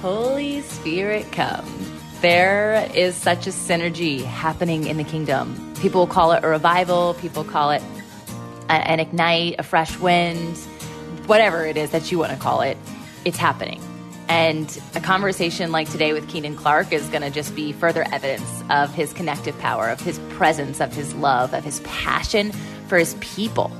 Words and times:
Holy 0.00 0.60
Spirit, 0.62 1.30
come. 1.32 1.66
There 2.20 2.88
is 2.94 3.16
such 3.16 3.48
a 3.48 3.50
synergy 3.50 4.22
happening 4.22 4.86
in 4.86 4.96
the 4.96 5.02
kingdom. 5.02 5.74
People 5.80 6.06
call 6.06 6.30
it 6.30 6.44
a 6.44 6.48
revival, 6.48 7.14
people 7.14 7.42
call 7.42 7.72
it 7.72 7.82
an 8.68 9.00
ignite, 9.00 9.56
a 9.58 9.64
fresh 9.64 9.98
wind, 9.98 10.56
whatever 11.26 11.66
it 11.66 11.76
is 11.76 11.90
that 11.90 12.12
you 12.12 12.18
want 12.18 12.30
to 12.30 12.38
call 12.38 12.60
it. 12.60 12.78
It's 13.24 13.38
happening. 13.38 13.82
And 14.28 14.80
a 14.94 15.00
conversation 15.00 15.72
like 15.72 15.90
today 15.90 16.12
with 16.12 16.28
Keenan 16.28 16.54
Clark 16.54 16.92
is 16.92 17.08
going 17.08 17.22
to 17.22 17.30
just 17.30 17.56
be 17.56 17.72
further 17.72 18.04
evidence 18.12 18.62
of 18.70 18.94
his 18.94 19.12
connective 19.12 19.58
power, 19.58 19.88
of 19.88 20.00
his 20.00 20.20
presence, 20.30 20.80
of 20.80 20.92
his 20.92 21.12
love, 21.14 21.54
of 21.54 21.64
his 21.64 21.80
passion 21.80 22.52
for 22.86 22.98
his 22.98 23.14
people. 23.14 23.72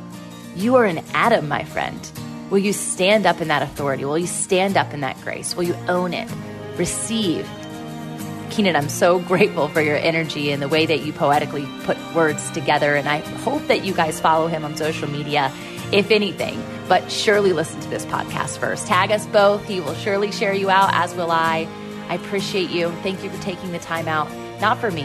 You 0.57 0.75
are 0.77 0.85
an 0.85 1.05
Adam, 1.15 1.47
my 1.47 1.63
friend. 1.63 2.11
Will 2.51 2.59
you 2.59 2.73
stand 2.73 3.27
up 3.27 3.41
in 3.41 3.49
that 3.49 3.63
authority? 3.63 4.05
Will 4.05 4.19
you 4.19 4.27
stand 4.27 4.77
up 4.77 4.95
in 4.95 5.01
that 5.01 5.21
grace? 5.21 5.55
Will 5.55 5.65
you 5.65 5.75
own 5.87 6.15
it? 6.15 6.29
Receive. 6.77 7.49
Keenan, 8.51 8.75
I'm 8.75 8.89
so 8.89 9.19
grateful 9.33 9.69
for 9.69 9.83
your 9.83 9.97
energy 9.97 10.51
and 10.51 10.63
the 10.63 10.69
way 10.69 10.87
that 10.87 11.01
you 11.01 11.13
poetically 11.13 11.67
put 11.85 11.99
words 12.15 12.51
together. 12.51 12.95
And 12.95 13.09
I 13.09 13.19
hope 13.19 13.67
that 13.67 13.85
you 13.85 13.93
guys 13.93 14.19
follow 14.19 14.47
him 14.47 14.65
on 14.65 14.77
social 14.77 15.09
media, 15.09 15.53
if 15.93 16.11
anything. 16.11 16.63
But 16.89 17.13
surely 17.13 17.53
listen 17.53 17.81
to 17.81 17.91
this 17.91 18.07
podcast 18.07 18.57
first. 18.57 18.87
Tag 18.87 19.11
us 19.13 19.27
both. 19.27 19.67
He 19.67 19.81
will 19.81 19.95
surely 19.95 20.33
share 20.33 20.55
you 20.55 20.71
out, 20.71 20.91
as 20.95 21.15
will 21.15 21.31
I. 21.31 21.69
I 22.09 22.15
appreciate 22.15 22.71
you. 22.71 22.91
Thank 23.03 23.23
you 23.23 23.29
for 23.29 23.43
taking 23.43 23.73
the 23.73 23.79
time 23.79 24.09
out, 24.09 24.31
not 24.63 24.79
for 24.79 24.91
me, 24.91 25.05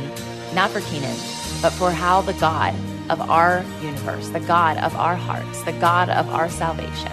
not 0.54 0.72
for 0.72 0.80
Keenan, 0.80 1.18
but 1.62 1.72
for 1.72 1.92
how 1.92 2.22
the 2.22 2.32
God 2.34 2.74
of 3.10 3.20
our 3.20 3.66
universe, 3.82 4.30
the 4.30 4.40
God 4.40 4.78
of 4.78 4.96
our 4.96 5.18
hearts, 5.18 5.62
the 5.64 5.74
God 5.74 6.10
of 6.10 6.30
our 6.30 6.50
salvation, 6.50 7.12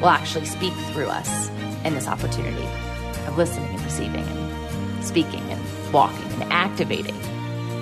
will 0.00 0.08
actually 0.08 0.46
speak 0.46 0.72
through 0.92 1.06
us 1.06 1.48
in 1.84 1.94
this 1.94 2.08
opportunity 2.08 2.66
of 3.26 3.36
listening 3.36 3.68
and 3.68 3.82
receiving 3.82 4.24
and 4.24 5.04
speaking 5.04 5.42
and 5.50 5.92
walking 5.92 6.30
and 6.32 6.52
activating. 6.52 7.16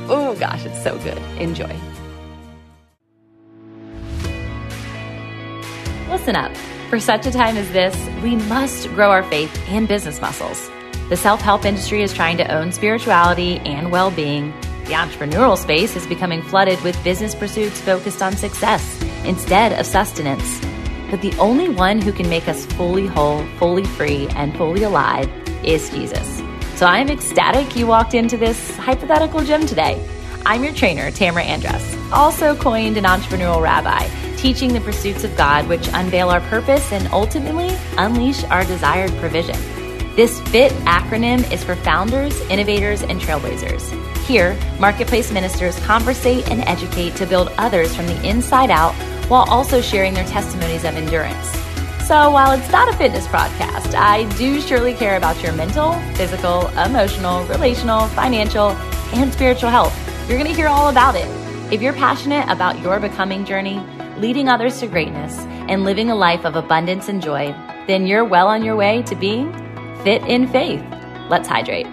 Oh 0.08 0.36
gosh, 0.38 0.64
it's 0.64 0.82
so 0.82 0.98
good. 0.98 1.18
Enjoy. 1.38 1.74
Listen 6.10 6.36
up. 6.36 6.54
For 6.90 7.00
such 7.00 7.26
a 7.26 7.30
time 7.32 7.56
as 7.56 7.70
this, 7.72 7.96
we 8.22 8.36
must 8.36 8.88
grow 8.90 9.10
our 9.10 9.24
faith 9.24 9.52
and 9.68 9.88
business 9.88 10.20
muscles. 10.20 10.70
The 11.08 11.16
self 11.16 11.40
help 11.40 11.64
industry 11.64 12.02
is 12.02 12.12
trying 12.12 12.36
to 12.38 12.54
own 12.54 12.72
spirituality 12.72 13.58
and 13.60 13.90
well 13.90 14.10
being. 14.10 14.52
The 14.84 14.92
entrepreneurial 14.92 15.56
space 15.56 15.96
is 15.96 16.06
becoming 16.06 16.42
flooded 16.42 16.80
with 16.82 17.02
business 17.02 17.34
pursuits 17.34 17.80
focused 17.80 18.22
on 18.22 18.36
success 18.36 19.02
instead 19.24 19.72
of 19.78 19.86
sustenance. 19.86 20.60
But 21.14 21.22
the 21.22 21.38
only 21.38 21.68
one 21.68 22.02
who 22.02 22.10
can 22.10 22.28
make 22.28 22.48
us 22.48 22.66
fully 22.66 23.06
whole, 23.06 23.46
fully 23.56 23.84
free, 23.84 24.26
and 24.30 24.52
fully 24.56 24.82
alive 24.82 25.30
is 25.64 25.88
Jesus. 25.90 26.42
So 26.74 26.86
I'm 26.86 27.08
ecstatic 27.08 27.76
you 27.76 27.86
walked 27.86 28.14
into 28.14 28.36
this 28.36 28.76
hypothetical 28.78 29.44
gym 29.44 29.64
today. 29.64 30.04
I'm 30.44 30.64
your 30.64 30.74
trainer, 30.74 31.12
Tamra 31.12 31.44
Andress, 31.44 32.10
also 32.10 32.56
coined 32.56 32.96
an 32.96 33.04
entrepreneurial 33.04 33.62
rabbi, 33.62 34.08
teaching 34.38 34.72
the 34.72 34.80
pursuits 34.80 35.22
of 35.22 35.36
God 35.36 35.68
which 35.68 35.88
unveil 35.92 36.30
our 36.30 36.40
purpose 36.40 36.90
and 36.90 37.06
ultimately 37.12 37.70
unleash 37.96 38.42
our 38.46 38.64
desired 38.64 39.12
provision. 39.18 39.54
This 40.16 40.40
FIT 40.40 40.72
acronym 40.82 41.48
is 41.52 41.62
for 41.62 41.76
founders, 41.76 42.40
innovators, 42.50 43.02
and 43.02 43.20
trailblazers. 43.20 43.88
Here, 44.24 44.58
marketplace 44.80 45.30
ministers 45.30 45.78
conversate 45.84 46.50
and 46.50 46.62
educate 46.62 47.14
to 47.14 47.26
build 47.26 47.52
others 47.56 47.94
from 47.94 48.08
the 48.08 48.28
inside 48.28 48.72
out 48.72 48.96
while 49.28 49.44
also 49.48 49.80
sharing 49.80 50.14
their 50.14 50.26
testimonies 50.26 50.84
of 50.84 50.94
endurance. 50.94 51.50
So, 52.06 52.30
while 52.30 52.52
it's 52.52 52.70
not 52.70 52.92
a 52.92 52.96
fitness 52.98 53.26
podcast, 53.26 53.94
I 53.94 54.24
do 54.36 54.60
surely 54.60 54.92
care 54.92 55.16
about 55.16 55.42
your 55.42 55.52
mental, 55.52 55.92
physical, 56.14 56.68
emotional, 56.78 57.44
relational, 57.46 58.08
financial, 58.08 58.70
and 59.14 59.32
spiritual 59.32 59.70
health. 59.70 59.96
You're 60.28 60.38
going 60.38 60.50
to 60.50 60.56
hear 60.56 60.68
all 60.68 60.90
about 60.90 61.14
it. 61.14 61.26
If 61.72 61.80
you're 61.80 61.94
passionate 61.94 62.46
about 62.50 62.80
your 62.80 63.00
becoming 63.00 63.44
journey, 63.46 63.82
leading 64.18 64.48
others 64.48 64.80
to 64.80 64.86
greatness, 64.86 65.38
and 65.68 65.84
living 65.84 66.10
a 66.10 66.14
life 66.14 66.44
of 66.44 66.56
abundance 66.56 67.08
and 67.08 67.22
joy, 67.22 67.54
then 67.86 68.06
you're 68.06 68.24
well 68.24 68.48
on 68.48 68.62
your 68.62 68.76
way 68.76 69.02
to 69.04 69.14
being 69.14 69.50
fit 70.04 70.22
in 70.24 70.46
faith. 70.48 70.84
Let's 71.30 71.48
hydrate. 71.48 71.86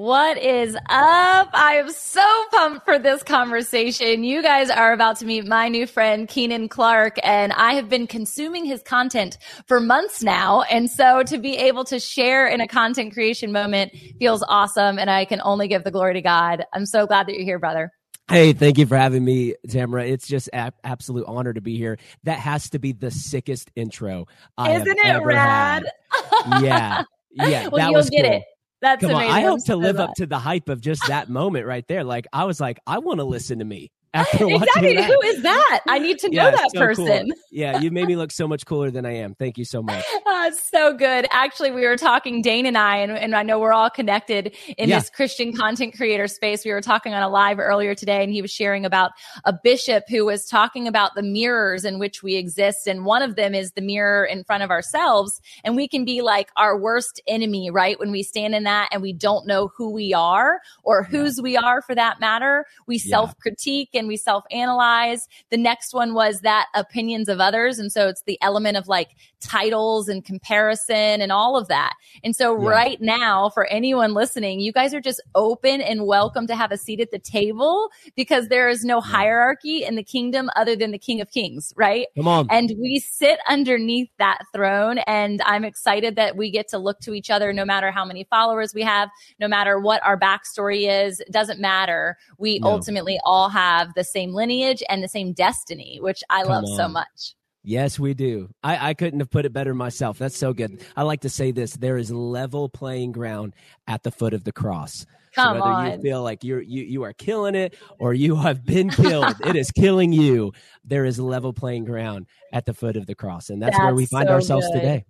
What 0.00 0.38
is 0.38 0.76
up? 0.88 1.50
I 1.52 1.74
am 1.74 1.90
so 1.92 2.26
pumped 2.52 2.86
for 2.86 2.98
this 2.98 3.22
conversation. 3.22 4.24
You 4.24 4.42
guys 4.42 4.70
are 4.70 4.94
about 4.94 5.18
to 5.18 5.26
meet 5.26 5.46
my 5.46 5.68
new 5.68 5.86
friend, 5.86 6.26
Keenan 6.26 6.70
Clark, 6.70 7.18
and 7.22 7.52
I 7.52 7.74
have 7.74 7.90
been 7.90 8.06
consuming 8.06 8.64
his 8.64 8.82
content 8.82 9.36
for 9.66 9.78
months 9.78 10.22
now. 10.22 10.62
And 10.62 10.90
so 10.90 11.22
to 11.24 11.36
be 11.36 11.54
able 11.58 11.84
to 11.84 12.00
share 12.00 12.46
in 12.46 12.62
a 12.62 12.66
content 12.66 13.12
creation 13.12 13.52
moment 13.52 13.92
feels 14.18 14.42
awesome. 14.48 14.98
And 14.98 15.10
I 15.10 15.26
can 15.26 15.42
only 15.44 15.68
give 15.68 15.84
the 15.84 15.90
glory 15.90 16.14
to 16.14 16.22
God. 16.22 16.64
I'm 16.72 16.86
so 16.86 17.06
glad 17.06 17.26
that 17.26 17.34
you're 17.34 17.44
here, 17.44 17.58
brother. 17.58 17.92
Hey, 18.30 18.54
thank 18.54 18.78
you 18.78 18.86
for 18.86 18.96
having 18.96 19.22
me, 19.22 19.54
Tamra. 19.68 20.08
It's 20.08 20.26
just 20.26 20.48
an 20.54 20.72
absolute 20.82 21.26
honor 21.28 21.52
to 21.52 21.60
be 21.60 21.76
here. 21.76 21.98
That 22.24 22.38
has 22.38 22.70
to 22.70 22.78
be 22.78 22.92
the 22.92 23.10
sickest 23.10 23.70
intro 23.76 24.28
I 24.56 24.76
Isn't 24.76 24.98
it 24.98 25.22
rad? 25.22 25.84
Yeah. 26.62 27.04
Yeah. 27.32 27.68
well, 27.68 27.72
that 27.72 27.90
you'll 27.90 27.94
was 27.96 28.08
get 28.08 28.24
cool. 28.24 28.36
it. 28.36 28.44
That's 28.80 29.02
Come 29.02 29.10
amazing. 29.10 29.30
on. 29.30 29.36
I 29.36 29.40
hope 29.42 29.64
to 29.66 29.76
live 29.76 30.00
up 30.00 30.14
to 30.16 30.26
the 30.26 30.38
hype 30.38 30.68
of 30.68 30.80
just 30.80 31.06
that 31.08 31.28
moment 31.28 31.66
right 31.66 31.86
there. 31.86 32.02
Like 32.04 32.26
I 32.32 32.44
was 32.44 32.60
like, 32.60 32.78
I 32.86 32.98
want 32.98 33.18
to 33.20 33.24
listen 33.24 33.58
to 33.58 33.64
me. 33.64 33.90
After 34.12 34.48
watching 34.48 34.62
exactly. 34.62 34.94
that. 34.96 35.10
Who 35.10 35.20
is 35.28 35.42
that? 35.42 35.80
I 35.88 35.98
need 36.00 36.18
to 36.20 36.28
know 36.30 36.44
Yeah, 36.44 36.50
that 36.50 36.70
so 36.72 36.78
cool. 36.94 37.06
person. 37.06 37.32
Yeah, 37.52 37.80
you 37.80 37.90
made 37.92 38.08
me 38.08 38.16
look 38.16 38.32
so 38.32 38.48
much 38.48 38.66
cooler 38.66 38.90
than 38.90 39.06
I 39.06 39.16
am. 39.18 39.34
Thank 39.34 39.56
you 39.58 39.64
so 39.64 39.82
much. 39.82 40.04
Ah, 40.32 40.46
it's 40.46 40.68
so 40.70 40.94
good. 40.94 41.26
Actually, 41.32 41.70
we 41.72 41.86
were 41.86 41.96
talking, 41.96 42.40
Dane 42.40 42.64
and 42.64 42.78
I, 42.78 42.98
and, 42.98 43.10
and 43.12 43.34
I 43.34 43.42
know 43.42 43.58
we're 43.58 43.72
all 43.72 43.90
connected 43.90 44.54
in 44.78 44.88
Yeah. 44.88 44.98
this 45.00 45.10
Christian 45.10 45.52
content 45.52 45.96
creator 45.96 46.28
space. 46.28 46.64
We 46.64 46.70
were 46.72 46.80
talking 46.80 47.12
on 47.14 47.22
a 47.22 47.28
live 47.28 47.58
earlier 47.58 47.94
today, 47.96 48.22
and 48.22 48.32
he 48.32 48.40
was 48.40 48.50
sharing 48.52 48.84
about 48.84 49.10
a 49.44 49.52
bishop 49.52 50.04
who 50.08 50.24
was 50.24 50.46
talking 50.46 50.86
about 50.86 51.14
the 51.16 51.22
mirrors 51.22 51.84
in 51.84 51.98
which 51.98 52.22
we 52.22 52.36
exist. 52.36 52.86
And 52.86 53.04
one 53.04 53.22
of 53.22 53.34
them 53.36 53.54
is 53.54 53.72
the 53.72 53.80
mirror 53.80 54.24
in 54.24 54.44
front 54.44 54.62
of 54.62 54.70
ourselves. 54.70 55.40
And 55.64 55.74
we 55.74 55.88
can 55.88 56.04
be 56.04 56.22
like 56.22 56.50
our 56.56 56.78
worst 56.78 57.20
enemy, 57.26 57.70
right? 57.70 57.98
When 57.98 58.12
we 58.12 58.22
stand 58.22 58.54
in 58.54 58.62
that 58.64 58.88
and 58.92 59.02
we 59.02 59.12
don't 59.12 59.46
know 59.46 59.70
who 59.76 59.90
we 59.90 60.14
are 60.14 60.60
or 60.84 61.02
whose 61.02 61.40
we 61.42 61.56
are 61.56 61.82
for 61.82 61.94
that 61.96 62.20
matter. 62.20 62.66
We 62.86 62.96
Yeah. 62.96 63.16
self 63.16 63.36
critique 63.38 63.90
and 64.00 64.08
we 64.08 64.16
self 64.16 64.42
analyze. 64.50 65.28
The 65.50 65.56
next 65.56 65.94
one 65.94 66.14
was 66.14 66.40
that 66.40 66.66
opinions 66.74 67.28
of 67.28 67.38
others. 67.38 67.78
And 67.78 67.92
so 67.92 68.08
it's 68.08 68.22
the 68.26 68.38
element 68.42 68.76
of 68.76 68.88
like 68.88 69.10
titles 69.40 70.08
and 70.08 70.24
comparison 70.24 71.20
and 71.22 71.30
all 71.30 71.56
of 71.56 71.68
that. 71.68 71.94
And 72.24 72.34
so 72.34 72.52
Yeah. 72.60 72.68
right 72.68 73.00
now, 73.00 73.50
for 73.50 73.66
anyone 73.66 74.12
listening, 74.14 74.60
you 74.60 74.72
guys 74.72 74.92
are 74.92 75.00
just 75.00 75.22
open 75.34 75.80
and 75.80 76.06
welcome 76.06 76.46
to 76.48 76.56
have 76.56 76.72
a 76.72 76.76
seat 76.76 77.00
at 77.00 77.10
the 77.10 77.18
table 77.18 77.90
because 78.16 78.48
there 78.48 78.68
is 78.68 78.84
no 78.84 79.00
hierarchy 79.00 79.84
in 79.84 79.94
the 79.94 80.02
kingdom 80.02 80.50
other 80.56 80.74
than 80.74 80.90
the 80.90 80.98
King 80.98 81.20
of 81.20 81.30
Kings, 81.30 81.72
right? 81.76 82.06
Come 82.16 82.26
on. 82.28 82.46
And 82.50 82.72
we 82.80 82.98
sit 82.98 83.38
underneath 83.48 84.08
that 84.18 84.42
throne. 84.52 84.98
And 85.06 85.40
I'm 85.44 85.64
excited 85.64 86.16
that 86.16 86.36
we 86.36 86.50
get 86.50 86.68
to 86.68 86.78
look 86.78 87.00
to 87.00 87.12
each 87.12 87.30
other 87.30 87.52
no 87.52 87.64
matter 87.64 87.90
how 87.90 88.04
many 88.04 88.24
followers 88.24 88.72
we 88.74 88.82
have, 88.82 89.10
no 89.38 89.46
matter 89.48 89.78
what 89.78 90.02
our 90.04 90.18
backstory 90.18 90.88
is. 90.88 91.20
It 91.20 91.30
doesn't 91.32 91.60
matter. 91.60 92.16
We 92.38 92.58
No. 92.60 92.68
ultimately 92.70 93.18
all 93.24 93.48
have 93.50 93.89
the 93.94 94.04
same 94.04 94.34
lineage 94.34 94.82
and 94.88 95.02
the 95.02 95.08
same 95.08 95.32
destiny, 95.32 95.98
which 96.00 96.22
I 96.30 96.42
Come 96.42 96.64
love 96.64 96.64
so 96.76 96.88
much. 96.88 97.34
Yes, 97.62 97.98
we 97.98 98.14
do. 98.14 98.48
I, 98.62 98.90
I 98.90 98.94
couldn't 98.94 99.20
have 99.20 99.30
put 99.30 99.44
it 99.44 99.52
better 99.52 99.74
myself. 99.74 100.18
That's 100.18 100.36
so 100.36 100.54
good. 100.54 100.82
I 100.96 101.02
like 101.02 101.20
to 101.22 101.28
say 101.28 101.50
this 101.50 101.74
there 101.74 101.98
is 101.98 102.10
level 102.10 102.68
playing 102.68 103.12
ground 103.12 103.54
at 103.86 104.02
the 104.02 104.10
foot 104.10 104.32
of 104.32 104.44
the 104.44 104.52
cross. 104.52 105.04
Come 105.34 105.58
so 105.58 105.60
whether 105.60 105.72
on. 105.72 105.92
you 105.92 106.02
feel 106.02 106.22
like 106.22 106.42
you're 106.42 106.62
you, 106.62 106.82
you 106.82 107.02
are 107.04 107.12
killing 107.12 107.54
it 107.54 107.76
or 107.98 108.14
you 108.14 108.34
have 108.34 108.64
been 108.64 108.88
killed, 108.90 109.36
it 109.44 109.56
is 109.56 109.70
killing 109.70 110.12
you. 110.12 110.52
There 110.84 111.04
is 111.04 111.20
level 111.20 111.52
playing 111.52 111.84
ground 111.84 112.26
at 112.52 112.64
the 112.64 112.74
foot 112.74 112.96
of 112.96 113.06
the 113.06 113.14
cross. 113.14 113.50
And 113.50 113.62
that's, 113.62 113.78
where 113.78 113.94
we 113.94 114.06
find 114.06 114.28
so 114.28 114.32
ourselves 114.32 114.66
good. 114.68 114.80
today. 114.80 115.04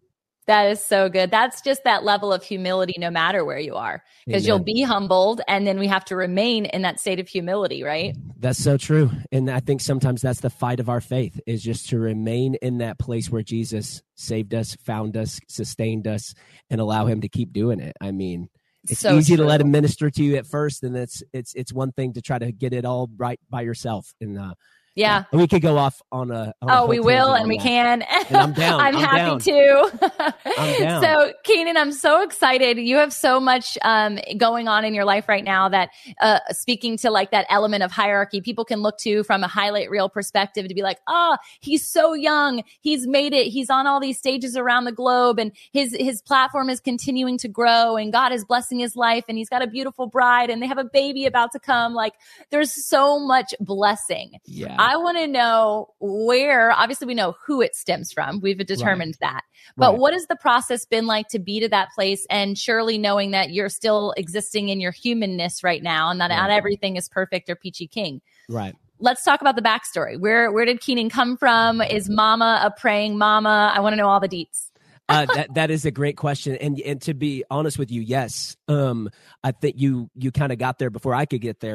That 0.50 0.68
is 0.72 0.84
so 0.84 1.08
good. 1.08 1.30
That's 1.30 1.60
just 1.60 1.84
that 1.84 2.02
level 2.02 2.32
of 2.32 2.42
humility, 2.42 2.96
no 2.98 3.08
matter 3.08 3.44
where 3.44 3.60
you 3.60 3.76
are, 3.76 4.02
because 4.26 4.48
you'll 4.48 4.58
be 4.58 4.82
humbled 4.82 5.40
and 5.46 5.64
then 5.64 5.78
we 5.78 5.86
have 5.86 6.04
to 6.06 6.16
remain 6.16 6.64
in 6.64 6.82
that 6.82 6.98
state 6.98 7.20
of 7.20 7.28
humility, 7.28 7.84
right? 7.84 8.16
That's 8.36 8.58
so 8.58 8.76
true. 8.76 9.12
And 9.30 9.48
I 9.48 9.60
think 9.60 9.80
sometimes 9.80 10.22
that's 10.22 10.40
the 10.40 10.50
fight 10.50 10.80
of 10.80 10.88
our 10.88 11.00
faith 11.00 11.40
is 11.46 11.62
just 11.62 11.90
to 11.90 12.00
remain 12.00 12.56
in 12.56 12.78
that 12.78 12.98
place 12.98 13.30
where 13.30 13.44
Jesus 13.44 14.02
saved 14.16 14.52
us, 14.52 14.74
found 14.84 15.16
us, 15.16 15.38
sustained 15.46 16.08
us, 16.08 16.34
and 16.68 16.80
allow 16.80 17.06
him 17.06 17.20
to 17.20 17.28
keep 17.28 17.52
doing 17.52 17.78
it. 17.78 17.96
I 18.00 18.10
mean, 18.10 18.48
it's 18.88 18.98
So 18.98 19.16
easy 19.16 19.36
to 19.36 19.44
let 19.44 19.60
him 19.60 19.70
minister 19.70 20.10
to 20.10 20.24
you 20.24 20.34
at 20.34 20.48
first, 20.48 20.82
and 20.82 20.96
it's 20.96 21.22
it's 21.32 21.54
it's 21.54 21.72
one 21.72 21.92
thing 21.92 22.14
to 22.14 22.22
try 22.22 22.40
to 22.40 22.50
get 22.50 22.72
it 22.72 22.84
all 22.84 23.08
right 23.16 23.38
by 23.48 23.60
yourself. 23.60 24.12
And 24.20 24.36
uh, 24.36 24.54
Yeah. 24.96 25.24
And 25.30 25.40
we 25.40 25.46
could 25.46 25.62
go 25.62 25.78
off 25.78 26.02
on 26.10 26.30
a. 26.30 26.52
On 26.62 26.70
oh, 26.70 26.86
we 26.86 26.98
will, 26.98 27.32
and 27.32 27.48
we 27.48 27.58
that. 27.58 27.64
can. 27.64 28.04
And 28.30 28.36
I'm 28.36 28.52
down. 28.52 28.80
I'm, 28.80 28.96
I'm 28.96 29.02
happy 29.02 29.16
down. 29.16 29.40
too. 29.40 29.90
I'm 30.58 30.78
down. 30.80 31.02
So, 31.02 31.32
Keenan, 31.42 31.76
I'm 31.76 31.90
so 31.90 32.22
excited. 32.22 32.78
You 32.78 32.96
have 32.96 33.12
so 33.12 33.40
much 33.40 33.76
um, 33.82 34.18
going 34.36 34.68
on 34.68 34.84
in 34.84 34.94
your 34.94 35.04
life 35.04 35.28
right 35.28 35.42
now 35.42 35.68
that 35.68 35.90
uh, 36.20 36.38
speaking 36.50 36.96
to 36.98 37.10
like 37.10 37.30
that 37.30 37.46
element 37.48 37.82
of 37.82 37.90
hierarchy, 37.90 38.40
people 38.40 38.64
can 38.64 38.82
look 38.82 38.98
to 38.98 39.24
from 39.24 39.42
a 39.42 39.48
highlight 39.48 39.90
reel 39.90 40.08
perspective 40.08 40.68
to 40.68 40.74
be 40.74 40.82
like, 40.82 40.98
oh, 41.08 41.36
he's 41.60 41.86
so 41.86 42.12
young. 42.12 42.62
He's 42.80 43.06
made 43.06 43.32
it. 43.32 43.48
He's 43.48 43.70
on 43.70 43.86
all 43.86 44.00
these 44.00 44.18
stages 44.18 44.56
around 44.56 44.84
the 44.84 44.92
globe 44.92 45.38
and 45.38 45.52
his, 45.72 45.96
his 45.98 46.22
platform 46.22 46.68
is 46.68 46.78
continuing 46.78 47.38
to 47.38 47.48
grow 47.48 47.96
and 47.96 48.12
God 48.12 48.32
is 48.32 48.44
blessing 48.44 48.78
his 48.78 48.94
life 48.96 49.24
and 49.28 49.38
he's 49.38 49.48
got 49.48 49.62
a 49.62 49.66
beautiful 49.66 50.06
bride 50.06 50.50
and 50.50 50.62
they 50.62 50.66
have 50.66 50.78
a 50.78 50.84
baby 50.84 51.26
about 51.26 51.52
to 51.52 51.58
come. 51.58 51.94
Like 51.94 52.14
there's 52.50 52.86
so 52.86 53.18
much 53.18 53.54
blessing. 53.60 54.38
Yeah. 54.44 54.76
I 54.78 54.89
want 54.96 55.18
to 55.18 55.26
know 55.26 55.94
where, 56.00 56.72
obviously, 56.72 57.06
we 57.06 57.14
know 57.14 57.34
who 57.46 57.60
it 57.60 57.74
stems 57.74 58.12
from. 58.12 58.40
We've 58.40 58.58
determined 58.64 59.16
that. 59.20 59.42
But 59.76 59.92
Right. 59.92 59.98
what 60.00 60.12
has 60.12 60.26
the 60.26 60.36
process 60.36 60.84
been 60.86 61.06
like 61.06 61.28
to 61.28 61.38
be 61.38 61.60
to 61.60 61.68
that 61.68 61.88
place? 61.94 62.26
And 62.30 62.56
surely 62.58 62.98
knowing 62.98 63.30
that 63.32 63.50
you're 63.50 63.68
still 63.68 64.12
existing 64.16 64.68
in 64.68 64.80
your 64.80 64.92
humanness 64.92 65.62
right 65.62 65.82
now 65.82 66.10
and 66.10 66.20
that 66.20 66.28
not 66.28 66.50
everything 66.50 66.96
is 66.96 67.08
perfect 67.08 67.48
or 67.50 67.56
peachy 67.56 67.86
king. 67.86 68.20
right. 68.48 68.74
Let's 69.02 69.24
talk 69.24 69.40
about 69.40 69.56
the 69.56 69.62
backstory. 69.62 70.20
Where 70.20 70.52
where 70.52 70.66
did 70.66 70.80
Keenan 70.82 71.08
come 71.08 71.38
from? 71.38 71.80
Is 71.80 72.10
mama 72.10 72.60
a 72.62 72.70
praying 72.70 73.16
mama? 73.16 73.72
I 73.74 73.80
want 73.80 73.94
to 73.94 73.96
know 73.96 74.08
all 74.08 74.20
the 74.20 74.28
deets. 74.28 74.69
Uh, 75.10 75.26
that 75.26 75.54
that 75.54 75.70
is 75.70 75.84
a 75.84 75.90
great 75.90 76.16
question, 76.16 76.56
and 76.56 76.78
and 76.80 77.02
to 77.02 77.14
be 77.14 77.44
honest 77.50 77.78
with 77.78 77.90
you, 77.90 78.00
yes, 78.00 78.56
um, 78.68 79.10
I 79.42 79.52
think 79.52 79.76
you 79.78 80.08
you 80.14 80.30
kind 80.30 80.52
of 80.52 80.58
got 80.58 80.78
there 80.78 80.90
before 80.90 81.14
I 81.14 81.26
could 81.26 81.40
get 81.40 81.60
there. 81.60 81.74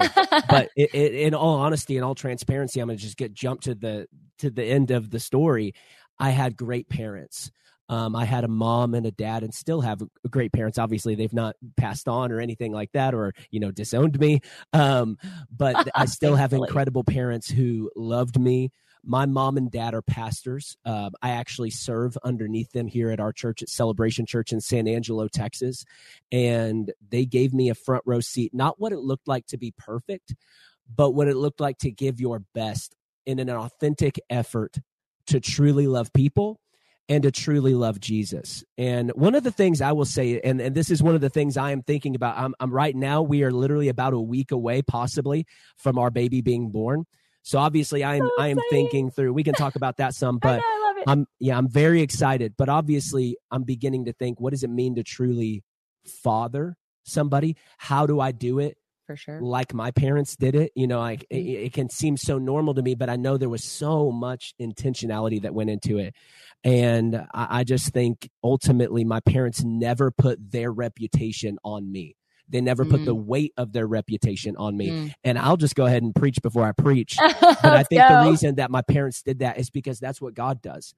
but 0.50 0.70
it, 0.76 0.96
it, 0.96 1.14
in 1.14 1.34
all 1.34 1.56
honesty, 1.58 1.98
in 1.98 2.04
all 2.04 2.16
transparency, 2.16 2.80
I'm 2.80 2.88
gonna 2.88 2.98
just 2.98 3.18
get 3.18 3.34
jump 3.34 3.62
to 3.62 3.76
the 3.76 4.08
to 4.40 4.50
the 4.50 4.64
end 4.64 4.92
of 4.92 5.10
the 5.10 5.20
story. 5.20 5.74
I 6.18 6.30
had 6.30 6.56
great 6.56 6.88
parents. 6.90 7.52
Um, 7.88 8.16
I 8.16 8.26
had 8.26 8.44
a 8.44 8.48
mom 8.48 8.96
and 8.96 9.06
a 9.06 9.12
dad, 9.12 9.44
and 9.44 9.54
still 9.54 9.82
have 9.82 10.02
great 10.30 10.52
parents. 10.52 10.80
Obviously, 10.80 11.16
they've 11.16 11.34
not 11.34 11.56
passed 11.78 12.08
on 12.08 12.32
or 12.32 12.40
anything 12.40 12.72
like 12.72 12.92
that, 12.94 13.14
or 13.14 13.34
you 13.52 13.60
know, 13.60 13.72
disowned 13.72 14.20
me. 14.20 14.40
Um, 14.74 15.18
but 15.56 15.90
I 15.94 16.06
still 16.06 16.36
have 16.36 16.54
incredible 16.54 17.04
parents 17.04 17.50
who 17.50 17.92
loved 17.96 18.40
me. 18.40 18.72
My 19.06 19.25
mom 19.25 19.57
and 19.57 19.69
dad 19.72 19.94
are 19.94 20.02
pastors. 20.02 20.78
Um, 20.86 21.12
I 21.22 21.31
actually 21.31 21.69
serve 21.69 22.18
underneath 22.24 22.72
them 22.72 22.88
here 22.88 23.12
at 23.12 23.19
our 23.19 23.31
church 23.31 23.62
at 23.62 23.69
Celebration 23.69 24.25
Church 24.25 24.52
in 24.52 24.62
San 24.62 24.88
Angelo, 24.88 25.28
Texas. 25.28 25.86
And 26.31 26.92
they 27.10 27.25
gave 27.25 27.54
me 27.54 27.69
a 27.69 27.75
front 27.75 28.04
row 28.06 28.19
seat, 28.19 28.54
not 28.54 28.80
what 28.80 28.92
it 28.92 29.00
looked 29.00 29.28
like 29.28 29.46
to 29.48 29.57
be 29.57 29.74
perfect, 29.78 30.34
but 30.94 31.12
what 31.12 31.28
it 31.28 31.36
looked 31.36 31.60
like 31.60 31.78
to 31.80 31.92
give 31.92 32.19
your 32.19 32.40
best 32.54 32.96
in 33.25 33.40
an 33.40 33.50
authentic 33.50 34.19
effort 34.30 34.78
to 35.28 35.40
truly 35.40 35.88
love 35.88 36.13
people 36.13 36.60
and 37.08 37.24
to 37.24 37.31
truly 37.31 37.74
love 37.74 38.00
Jesus. 38.00 38.63
And 38.78 39.12
one 39.12 39.36
of 39.36 39.44
the 39.44 39.51
things 39.51 39.81
I 39.81 39.92
will 39.92 40.06
say, 40.06 40.40
and, 40.44 40.60
and 40.60 40.75
this 40.75 40.90
is 40.90 41.04
one 41.04 41.16
of 41.16 41.22
the 41.22 41.30
things 41.30 41.58
I 41.58 41.72
am 41.72 41.84
thinking 41.84 42.16
about, 42.16 42.38
I'm, 42.38 42.56
I'm 42.60 42.72
right 42.72 42.96
now, 42.96 43.22
we 43.22 43.44
are 43.44 43.51
literally 43.51 43.90
about 43.90 44.13
a 44.13 44.19
week 44.19 44.51
away, 44.51 44.81
possibly, 44.81 45.46
from 45.78 46.00
our 46.00 46.10
baby 46.10 46.42
being 46.42 46.72
born. 46.72 47.06
So 47.45 47.59
obviously 47.59 48.03
I 48.03 48.15
am 48.15 48.24
So 48.25 48.31
I 48.39 48.47
am 48.47 48.57
thinking 48.71 49.12
through, 49.12 49.31
we 49.31 49.44
can 49.44 49.53
talk 49.53 49.75
about 49.75 49.97
that 49.97 50.15
some, 50.15 50.39
I 50.44 50.47
but 50.47 50.57
know, 50.57 50.63
I 50.65 50.88
love 50.88 50.97
it. 50.97 51.03
I'm 51.07 51.27
yeah, 51.39 51.57
I'm 51.57 51.69
very 51.69 52.01
excited, 52.01 52.56
but 52.57 52.69
obviously 52.69 53.38
I'm 53.51 53.63
beginning 53.63 54.06
to 54.06 54.13
think 54.13 54.39
what 54.42 54.50
does 54.50 54.63
it 54.63 54.69
mean 54.69 54.95
to 54.95 55.03
truly 55.03 55.63
father 56.24 56.75
somebody? 57.03 57.56
How 57.77 58.07
do 58.07 58.19
I 58.19 58.31
do 58.31 58.57
it 58.57 58.77
For 59.06 59.15
sure. 59.15 59.39
like 59.39 59.75
my 59.75 59.92
parents 59.92 60.36
did 60.36 60.56
it? 60.56 60.71
You 60.75 60.88
know, 60.88 60.97
like 61.00 61.24
it, 61.30 61.36
Mm-hmm. 61.36 61.65
it 61.65 61.74
can 61.74 61.89
seem 61.92 62.18
so 62.18 62.39
normal 62.39 62.74
to 62.74 62.81
me, 62.81 62.95
but 62.95 63.12
I 63.12 63.15
know 63.15 63.38
there 63.38 63.48
was 63.48 63.63
so 63.63 64.12
much 64.12 64.56
intentionality 64.59 65.44
that 65.44 65.53
went 65.53 65.69
into 65.69 66.00
it. 66.00 66.15
And 66.63 67.15
I, 67.31 67.59
I 67.59 67.63
just 67.63 67.89
think 67.94 68.27
ultimately 68.44 69.03
my 69.03 69.19
parents 69.19 69.63
never 69.63 70.09
put 70.09 70.39
their 70.51 70.71
reputation 70.71 71.59
on 71.63 71.91
me. 71.91 72.15
They 72.50 72.62
never 72.62 72.86
put 72.86 73.01
Mm. 73.01 73.06
the 73.06 73.15
weight 73.15 73.53
of 73.57 73.74
their 73.74 73.88
reputation 73.88 74.56
on 74.57 74.77
me. 74.77 74.89
Mm. 74.89 75.13
And 75.24 75.39
I'll 75.39 75.57
just 75.57 75.75
go 75.75 75.86
ahead 75.86 76.03
and 76.03 76.13
preach 76.13 76.42
before 76.42 76.65
I 76.65 76.71
preach. 76.74 77.18
But 77.42 77.65
I 77.65 77.83
think 77.83 78.01
go. 78.01 78.24
the 78.24 78.30
reason 78.30 78.56
that 78.56 78.69
my 78.71 78.81
parents 78.81 79.21
did 79.24 79.39
that 79.39 79.57
is 79.57 79.69
because 79.69 80.00
that's 80.00 80.21
what 80.21 80.33
God 80.36 80.62
does. 80.62 80.94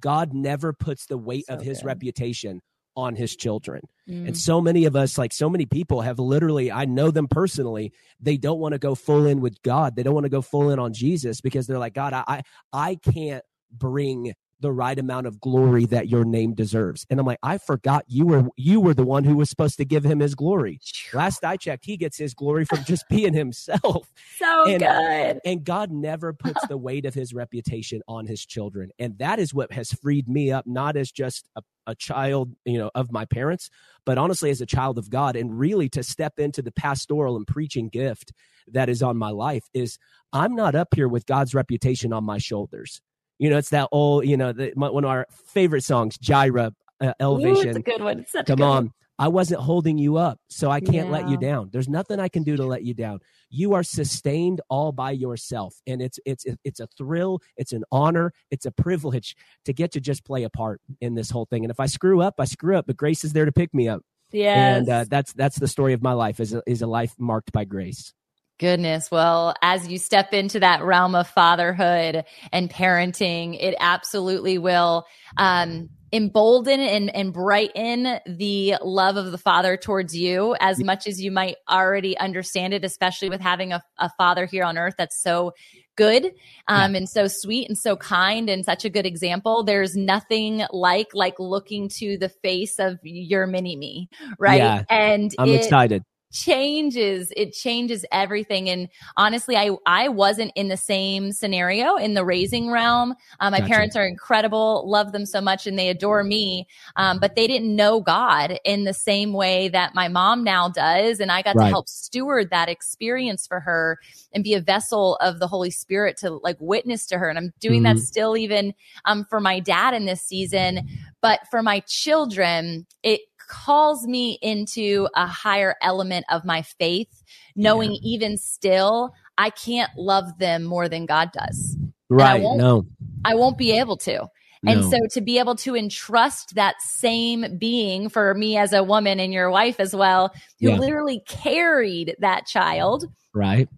God 0.00 0.32
never 0.34 0.72
puts 0.72 1.06
the 1.06 1.16
weight 1.18 1.44
of 1.48 1.62
his 1.62 1.78
good. 1.78 1.86
reputation 1.86 2.60
on 2.96 3.14
his 3.14 3.36
children. 3.36 3.82
Mm. 4.08 4.26
And 4.28 4.36
so 4.36 4.60
many 4.60 4.84
of 4.86 4.96
us, 4.96 5.16
like 5.16 5.32
so 5.32 5.48
many 5.48 5.66
people, 5.66 6.00
have 6.00 6.18
literally, 6.18 6.72
I 6.72 6.84
know 6.84 7.12
them 7.12 7.28
personally, 7.28 7.92
they 8.20 8.36
don't 8.36 8.58
want 8.58 8.72
to 8.72 8.78
go 8.78 8.96
full 8.96 9.24
in 9.26 9.40
with 9.40 9.62
God. 9.62 9.94
They 9.94 10.02
don't 10.02 10.14
want 10.14 10.24
to 10.24 10.30
go 10.30 10.42
full 10.42 10.70
in 10.70 10.80
on 10.80 10.92
Jesus 10.92 11.40
because 11.40 11.66
they're 11.68 11.78
like, 11.78 11.94
God, 11.94 12.12
I, 12.12 12.24
I, 12.26 12.42
I 12.72 12.94
can't 12.96 13.44
bring 13.70 14.34
the 14.60 14.72
right 14.72 14.98
amount 14.98 15.26
of 15.26 15.40
glory 15.40 15.84
that 15.86 16.08
your 16.08 16.24
name 16.24 16.54
deserves. 16.54 17.06
And 17.10 17.20
I'm 17.20 17.26
like, 17.26 17.38
I 17.42 17.58
forgot 17.58 18.04
you 18.08 18.26
were 18.26 18.48
you 18.56 18.80
were 18.80 18.94
the 18.94 19.04
one 19.04 19.24
who 19.24 19.36
was 19.36 19.48
supposed 19.48 19.76
to 19.78 19.84
give 19.84 20.04
him 20.04 20.20
his 20.20 20.34
glory. 20.34 20.80
Last 21.12 21.44
I 21.44 21.56
checked, 21.56 21.84
he 21.84 21.96
gets 21.96 22.18
his 22.18 22.34
glory 22.34 22.64
from 22.64 22.84
just 22.84 23.04
being 23.10 23.34
himself. 23.34 24.10
so 24.36 24.66
and- 24.66 24.80
good. 24.80 25.40
And 25.44 25.64
God 25.64 25.90
never 25.90 26.32
puts 26.32 26.66
the 26.66 26.76
weight 26.78 27.04
of 27.06 27.14
his 27.14 27.32
reputation 27.32 28.02
on 28.08 28.26
his 28.26 28.44
children. 28.44 28.90
And 28.98 29.18
that 29.18 29.38
is 29.38 29.54
what 29.54 29.72
has 29.72 29.92
freed 29.92 30.28
me 30.28 30.50
up, 30.50 30.66
not 30.66 30.96
as 30.96 31.10
just 31.12 31.48
a, 31.56 31.62
a 31.86 31.94
child, 31.94 32.54
you 32.64 32.78
know, 32.78 32.90
of 32.94 33.12
my 33.12 33.24
parents, 33.24 33.70
but 34.04 34.18
honestly 34.18 34.50
as 34.50 34.60
a 34.60 34.66
child 34.66 34.98
of 34.98 35.10
God. 35.10 35.36
And 35.36 35.58
really 35.58 35.88
to 35.90 36.02
step 36.02 36.38
into 36.38 36.62
the 36.62 36.72
pastoral 36.72 37.36
and 37.36 37.46
preaching 37.46 37.88
gift 37.88 38.32
that 38.72 38.88
is 38.88 39.02
on 39.02 39.16
my 39.16 39.30
life 39.30 39.64
is 39.72 39.98
I'm 40.32 40.54
not 40.54 40.74
up 40.74 40.94
here 40.94 41.08
with 41.08 41.26
God's 41.26 41.54
reputation 41.54 42.12
on 42.12 42.24
my 42.24 42.38
shoulders. 42.38 43.00
You 43.38 43.50
know, 43.50 43.58
it's 43.58 43.70
that 43.70 43.88
old, 43.92 44.26
you 44.26 44.36
know, 44.36 44.52
the, 44.52 44.72
my, 44.76 44.90
one 44.90 45.04
of 45.04 45.10
our 45.10 45.26
favorite 45.46 45.84
songs, 45.84 46.18
Jireh, 46.18 46.72
uh, 47.00 47.06
Ooh, 47.06 47.12
Elevation. 47.20 47.68
it's 47.68 47.78
a 47.78 47.82
good 47.82 48.02
one. 48.02 48.20
It's 48.20 48.32
such 48.32 48.48
a 48.48 48.56
Come 48.56 48.62
on. 48.62 48.74
one. 48.84 48.92
I 49.20 49.26
wasn't 49.28 49.60
holding 49.60 49.98
you 49.98 50.16
up, 50.16 50.38
so 50.48 50.70
I 50.70 50.78
can't 50.80 51.10
let 51.10 51.28
you 51.28 51.36
down. 51.36 51.70
There's 51.72 51.88
nothing 51.88 52.20
I 52.20 52.28
can 52.28 52.44
do 52.44 52.56
to 52.56 52.64
let 52.64 52.84
you 52.84 52.94
down. 52.94 53.18
You 53.50 53.74
are 53.74 53.82
sustained 53.82 54.60
all 54.70 54.92
by 54.92 55.10
yourself, 55.10 55.74
and 55.88 56.00
it's 56.00 56.20
it's 56.24 56.44
it's 56.62 56.78
a 56.78 56.86
thrill, 56.96 57.40
it's 57.56 57.72
an 57.72 57.82
honor, 57.90 58.32
it's 58.52 58.64
a 58.64 58.70
privilege 58.70 59.34
to 59.64 59.72
get 59.72 59.90
to 59.92 60.00
just 60.00 60.24
play 60.24 60.44
a 60.44 60.50
part 60.50 60.80
in 61.00 61.16
this 61.16 61.30
whole 61.30 61.46
thing. 61.46 61.64
And 61.64 61.70
if 61.72 61.80
I 61.80 61.86
screw 61.86 62.20
up, 62.20 62.34
I 62.38 62.44
screw 62.44 62.76
up, 62.76 62.86
but 62.86 62.96
grace 62.96 63.24
is 63.24 63.32
there 63.32 63.44
to 63.44 63.50
pick 63.50 63.74
me 63.74 63.88
up. 63.88 64.02
Yeah, 64.30 64.76
And 64.76 64.88
uh, 64.88 65.04
that's 65.08 65.32
that's 65.32 65.58
the 65.58 65.66
story 65.66 65.94
of 65.94 66.02
my 66.02 66.12
life 66.12 66.38
is 66.38 66.54
a, 66.54 66.62
is 66.64 66.82
a 66.82 66.86
life 66.86 67.14
marked 67.18 67.50
by 67.50 67.64
grace. 67.64 68.14
Goodness. 68.58 69.10
Well, 69.10 69.54
as 69.62 69.86
you 69.86 69.98
step 69.98 70.34
into 70.34 70.60
that 70.60 70.82
realm 70.82 71.14
of 71.14 71.28
fatherhood 71.28 72.24
and 72.52 72.68
parenting, 72.68 73.56
it 73.60 73.76
absolutely 73.78 74.58
will 74.58 75.06
um, 75.36 75.88
embolden 76.12 76.80
and, 76.80 77.14
and 77.14 77.32
brighten 77.32 78.18
the 78.26 78.74
love 78.82 79.16
of 79.16 79.30
the 79.30 79.38
father 79.38 79.76
towards 79.76 80.16
you 80.16 80.56
as 80.60 80.82
much 80.82 81.06
as 81.06 81.20
you 81.20 81.30
might 81.30 81.54
already 81.68 82.18
understand 82.18 82.74
it, 82.74 82.84
especially 82.84 83.28
with 83.28 83.40
having 83.40 83.72
a, 83.72 83.82
a 83.98 84.10
father 84.18 84.46
here 84.46 84.64
on 84.64 84.76
earth 84.76 84.94
that's 84.98 85.22
so 85.22 85.52
good 85.96 86.32
um, 86.68 86.94
and 86.94 87.08
so 87.08 87.26
sweet 87.28 87.68
and 87.68 87.76
so 87.76 87.96
kind 87.96 88.48
and 88.48 88.64
such 88.64 88.84
a 88.84 88.90
good 88.90 89.06
example. 89.06 89.62
There's 89.62 89.94
nothing 89.94 90.64
like 90.70 91.08
like 91.12 91.38
looking 91.38 91.88
to 91.98 92.16
the 92.18 92.28
face 92.28 92.78
of 92.78 92.98
your 93.02 93.46
mini 93.46 93.76
me, 93.76 94.08
right? 94.38 94.58
Yeah. 94.58 94.84
And 94.88 95.30
I'm 95.38 95.48
it- 95.48 95.64
excited. 95.64 96.02
Changes 96.30 97.32
it 97.36 97.52
changes 97.52 98.04
everything. 98.12 98.68
And 98.68 98.88
honestly 99.16 99.56
i 99.56 99.70
i 99.86 100.08
wasn't 100.08 100.52
in 100.54 100.68
the 100.68 100.76
same 100.76 101.32
scenario 101.32 101.96
in 101.96 102.14
the 102.14 102.24
raising 102.24 102.70
realm. 102.70 103.14
Um, 103.40 103.52
my 103.52 103.60
Gotcha. 103.60 103.72
parents 103.72 103.96
are 103.96 104.06
incredible 104.06 104.88
love 104.88 105.12
them 105.12 105.24
so 105.26 105.40
much 105.40 105.66
and 105.66 105.78
they 105.78 105.88
adore 105.88 106.24
me. 106.24 106.66
Um, 106.96 107.18
but 107.18 107.34
they 107.34 107.46
didn't 107.46 107.74
know 107.74 108.00
god 108.00 108.58
in 108.64 108.84
the 108.84 108.94
same 108.94 109.32
way 109.32 109.68
that 109.68 109.94
my 109.94 110.08
mom 110.08 110.44
now 110.44 110.68
does. 110.68 111.20
And 111.20 111.32
i 111.32 111.42
got 111.42 111.54
to 111.54 111.64
help 111.66 111.88
steward 111.88 112.50
that 112.50 112.68
experience 112.68 113.46
for 113.46 113.60
her 113.60 113.98
and 114.32 114.44
be 114.44 114.54
a 114.54 114.60
vessel 114.60 115.16
of 115.22 115.38
the 115.38 115.46
holy 115.48 115.70
spirit 115.70 116.16
to 116.18 116.30
like 116.42 116.56
witness 116.60 117.06
to 117.06 117.18
her. 117.18 117.28
And 117.28 117.38
i'm 117.38 117.52
doing 117.60 117.82
that 117.84 117.96
Mhm. 117.96 118.02
still 118.02 118.36
even 118.36 118.74
um, 119.06 119.24
for 119.30 119.40
my 119.40 119.60
dad 119.60 119.94
in 119.94 120.04
this 120.04 120.22
season. 120.22 120.86
But 121.20 121.40
for 121.50 121.62
my 121.62 121.80
children 121.80 122.86
it 123.02 123.20
calls 123.48 124.06
me 124.06 124.38
into 124.42 125.08
a 125.14 125.26
higher 125.26 125.74
element 125.82 126.24
of 126.30 126.44
my 126.44 126.62
faith 126.62 127.22
knowing 127.56 127.92
Yeah. 127.92 127.98
even 128.02 128.36
still 128.38 129.12
i 129.38 129.50
can't 129.50 129.90
love 129.96 130.38
them 130.38 130.64
more 130.64 130.88
than 130.88 131.06
god 131.06 131.30
does 131.32 131.76
Right? 132.10 132.40
won't- 132.42 132.58
No. 132.58 132.86
i 133.24 133.34
won't 133.34 133.58
be 133.58 133.72
able 133.72 133.96
to 133.98 134.26
and 134.66 134.80
no. 134.80 134.90
so 134.90 134.98
to 135.12 135.20
be 135.20 135.38
able 135.38 135.54
to 135.54 135.76
entrust 135.76 136.56
that 136.56 136.74
same 136.82 137.58
being 137.58 138.08
for 138.08 138.34
me 138.34 138.56
as 138.56 138.72
a 138.72 138.82
woman 138.82 139.20
and 139.20 139.32
your 139.32 139.50
wife 139.50 139.78
as 139.78 139.94
well 139.94 140.32
who 140.60 140.68
Yeah. 140.70 140.76
literally 140.78 141.22
carried 141.28 142.16
that 142.20 142.46
child 142.46 143.04
right? 143.34 143.68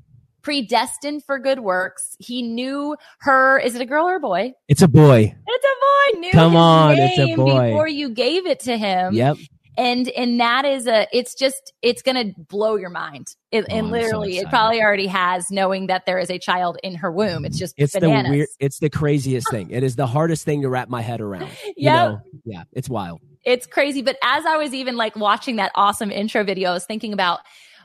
predestined 0.42 1.22
for 1.24 1.38
good 1.38 1.60
works 1.60 2.16
he 2.18 2.40
knew 2.42 2.96
her 3.20 3.58
is 3.58 3.74
it 3.74 3.82
a 3.82 3.86
girl 3.86 4.06
or 4.08 4.16
a 4.16 4.20
boy 4.20 4.52
It's 4.68 4.80
a 4.82 4.88
boy. 4.88 5.18
it's 5.46 5.64
a 5.66 6.14
boy 6.14 6.20
knew 6.20 6.30
Come 6.32 6.56
on, 6.56 6.96
it's 6.98 7.18
a 7.18 7.36
boy. 7.36 7.66
before 7.68 7.86
you 7.88 8.08
gave 8.08 8.46
it 8.46 8.60
to 8.60 8.76
him 8.78 9.12
Yep. 9.14 9.36
And 9.80 10.08
and 10.10 10.40
that 10.40 10.64
is 10.64 10.86
a 10.86 11.06
it's 11.12 11.34
just 11.34 11.72
it's 11.82 12.02
gonna 12.02 12.26
blow 12.36 12.76
your 12.76 12.90
mind 12.90 13.34
it, 13.50 13.64
Oh, 13.64 13.74
and 13.76 13.86
I'm 13.86 13.86
so 13.86 13.90
literally 13.92 14.38
it 14.38 14.48
probably 14.48 14.80
already 14.82 15.06
has 15.06 15.50
knowing 15.50 15.86
that 15.88 16.04
there 16.06 16.18
is 16.18 16.30
a 16.30 16.38
child 16.38 16.78
in 16.82 16.96
her 16.96 17.10
womb 17.10 17.44
it's 17.44 17.58
just 17.58 17.74
It's 17.76 17.94
bananas. 17.94 18.30
the 18.30 18.36
weird. 18.36 18.48
It's 18.60 18.78
the 18.78 18.90
craziest 18.90 19.50
thing. 19.50 19.70
It 19.70 19.82
is 19.82 19.96
the 19.96 20.06
hardest 20.06 20.44
thing 20.44 20.62
to 20.62 20.68
wrap 20.68 20.88
my 20.88 21.00
head 21.00 21.20
around. 21.20 21.50
You 21.76 21.90
know? 21.90 22.20
Yeah, 22.44 22.64
it's 22.72 22.88
wild. 22.90 23.20
it's 23.44 23.66
crazy. 23.66 24.02
But 24.02 24.16
as 24.22 24.44
I 24.44 24.58
was 24.58 24.74
even 24.74 24.96
like 24.96 25.16
watching 25.16 25.56
that 25.56 25.72
awesome 25.74 26.10
intro 26.10 26.44
video, 26.44 26.70
I 26.70 26.74
was 26.74 26.84
thinking 26.84 27.12
about 27.14 27.40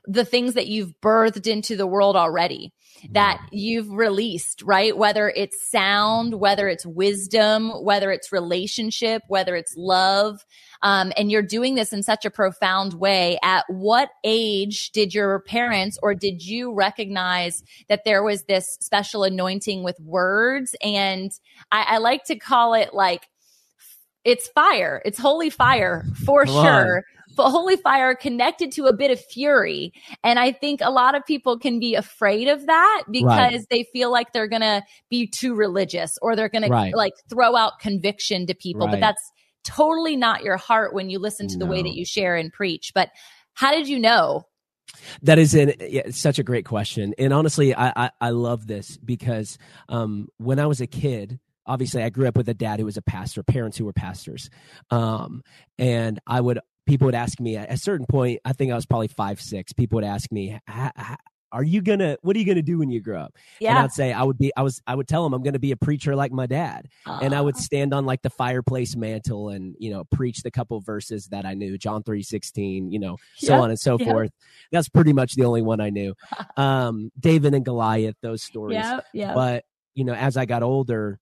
the 0.06 0.26
things 0.26 0.54
that 0.56 0.68
you've 0.68 0.94
birthed 1.02 1.48
into 1.48 1.76
the 1.78 1.88
world 1.88 2.16
already 2.16 2.74
that 3.12 3.40
you've 3.52 3.90
released, 3.92 4.62
right? 4.64 4.98
Whether 4.98 5.30
it's 5.30 5.70
sound, 5.70 6.40
whether 6.40 6.68
it's 6.68 6.86
wisdom, 6.86 7.70
whether 7.84 8.12
it's 8.12 8.32
relationship, 8.32 9.22
whether 9.28 9.56
it's 9.56 9.74
love. 9.78 10.44
Um, 10.86 11.12
and 11.18 11.32
you're 11.32 11.42
doing 11.42 11.74
this 11.74 11.92
in 11.92 12.04
such 12.04 12.26
a 12.26 12.30
profound 12.30 12.94
way. 12.94 13.40
At 13.44 13.66
what 13.70 14.10
age 14.24 14.92
did 14.92 15.16
your 15.16 15.40
parents 15.40 15.98
or 16.04 16.14
did 16.14 16.46
you 16.46 16.72
recognize 16.74 17.64
that 17.90 18.04
there 18.06 18.22
was 18.22 18.44
this 18.44 18.64
special 18.80 19.24
anointing 19.24 19.84
with 19.84 20.00
words? 20.00 20.76
And 20.84 21.32
I, 21.72 21.86
I 21.88 21.98
like 21.98 22.24
to 22.26 22.36
call 22.36 22.76
it 22.76 22.94
like, 22.94 23.24
it's 24.24 24.48
fire. 24.50 25.02
It's 25.06 25.18
holy 25.18 25.50
fire 25.50 26.06
for 26.24 26.46
Come 26.46 26.56
on. 26.56 26.66
sure. 26.66 27.04
But 27.36 27.50
holy 27.50 27.78
fire 27.78 28.14
connected 28.16 28.72
to 28.74 28.86
a 28.86 28.94
bit 28.94 29.10
of 29.12 29.20
fury. 29.20 29.92
And 30.24 30.38
I 30.40 30.52
think 30.52 30.82
a 30.82 30.92
lot 30.92 31.16
of 31.16 31.26
people 31.26 31.58
can 31.60 31.80
be 31.80 31.96
afraid 31.96 32.48
of 32.48 32.66
that 32.68 33.04
because 33.12 33.26
Right. 33.54 33.66
they 33.72 33.84
feel 33.92 34.12
like 34.12 34.34
they're 34.34 34.48
going 34.48 34.62
to 34.62 34.84
be 35.10 35.28
too 35.28 35.54
religious 35.56 36.12
or 36.22 36.36
they're 36.36 36.48
going 36.48 36.70
Right. 36.70 36.92
to 36.92 36.96
like 36.98 37.14
throw 37.30 37.56
out 37.56 37.80
conviction 37.82 38.46
to 38.48 38.54
people. 38.54 38.88
But 38.88 39.00
that's 39.02 39.32
totally 39.66 40.16
not 40.16 40.44
your 40.44 40.58
heart 40.58 40.94
when 40.94 41.10
you 41.10 41.20
listen 41.20 41.48
to 41.50 41.58
the 41.58 41.66
way 41.66 41.82
that 41.82 41.96
you 41.96 42.06
share 42.06 42.36
and 42.36 42.54
preach. 42.54 42.92
But 42.94 43.10
how 43.54 43.72
did 43.72 43.88
you 43.88 44.00
know? 44.00 44.48
That 45.24 45.40
is 45.40 45.54
an, 45.56 45.74
yeah, 45.80 46.04
such 46.12 46.40
a 46.40 46.44
great 46.44 46.66
question, 46.66 47.14
and 47.18 47.34
honestly, 47.34 47.74
I 47.74 48.06
I, 48.06 48.12
I 48.22 48.30
love 48.30 48.68
this 48.68 48.98
because 48.98 49.58
um, 49.90 50.30
when 50.38 50.60
I 50.60 50.68
was 50.68 50.80
a 50.80 50.88
kid, 50.88 51.40
obviously 51.66 52.04
I 52.04 52.10
grew 52.10 52.28
up 52.28 52.38
with 52.38 52.48
a 52.50 52.54
dad 52.54 52.80
who 52.80 52.86
was 52.86 52.98
a 52.98 53.02
pastor, 53.02 53.44
parents 53.44 53.78
who 53.78 53.86
were 53.86 53.94
pastors, 53.94 54.50
um, 54.92 55.42
and 55.78 56.20
I 56.28 56.40
would 56.40 56.60
people 56.86 57.06
would 57.06 57.16
ask 57.16 57.40
me 57.40 57.58
at 57.58 57.72
a 57.72 57.78
certain 57.78 58.06
point. 58.06 58.42
I 58.46 58.54
think 58.54 58.72
I 58.72 58.76
was 58.76 58.86
probably 58.86 59.08
five 59.08 59.42
six. 59.42 59.74
People 59.74 59.98
would 59.98 60.06
ask 60.06 60.32
me, 60.32 60.60
"H- 60.70 60.92
h- 60.98 61.18
"Are 61.56 61.64
you 61.64 61.82
gonna? 61.82 62.18
What 62.22 62.36
are 62.36 62.40
you 62.40 62.46
gonna 62.46 62.62
do 62.62 62.78
when 62.80 62.90
you 62.90 63.00
grow 63.02 63.22
up?" 63.22 63.34
Yeah. 63.60 63.70
And 63.72 63.78
Yeah. 63.78 63.84
I'd 63.86 63.92
say 63.94 64.14
I 64.14 64.24
would 64.24 64.38
be. 64.38 64.52
I 64.58 64.62
was. 64.62 64.82
I 64.86 64.94
would 64.94 65.08
tell 65.08 65.26
him 65.26 65.34
I'm 65.34 65.42
gonna 65.42 65.58
be 65.60 65.72
a 65.72 65.78
preacher 65.78 66.16
like 66.16 66.32
my 66.32 66.46
dad. 66.48 66.88
and 67.06 67.34
I 67.34 67.42
would 67.42 67.56
stand 67.58 67.94
on 67.94 68.06
like 68.06 68.22
the 68.22 68.30
fireplace 68.30 68.96
mantle 68.96 69.50
and 69.50 69.76
you 69.80 69.90
know 69.92 70.04
preach 70.12 70.44
the 70.44 70.52
couple 70.52 70.80
verses 70.82 71.28
that 71.28 71.46
I 71.46 71.54
knew, 71.54 71.78
John 71.78 72.04
three 72.04 72.24
sixteen, 72.24 72.92
you 72.92 73.00
know, 73.00 73.18
so 73.38 73.54
Yep, 73.54 73.62
on 73.62 73.70
and 73.70 73.80
so 73.80 73.98
yep. 74.00 74.10
forth. 74.10 74.32
That's 74.72 74.90
pretty 74.90 75.14
much 75.14 75.36
the 75.36 75.46
only 75.46 75.62
one 75.62 75.80
I 75.80 75.90
knew. 75.90 76.14
Um, 76.58 77.12
David 77.20 77.54
and 77.54 77.66
Goliath, 77.66 78.16
those 78.22 78.44
stories. 78.44 78.76
yeah, 78.76 79.00
yeah. 79.14 79.34
But 79.34 79.66
you 79.94 80.04
know, 80.06 80.14
as 80.14 80.36
I 80.38 80.46
got 80.46 80.64
older, 80.64 81.20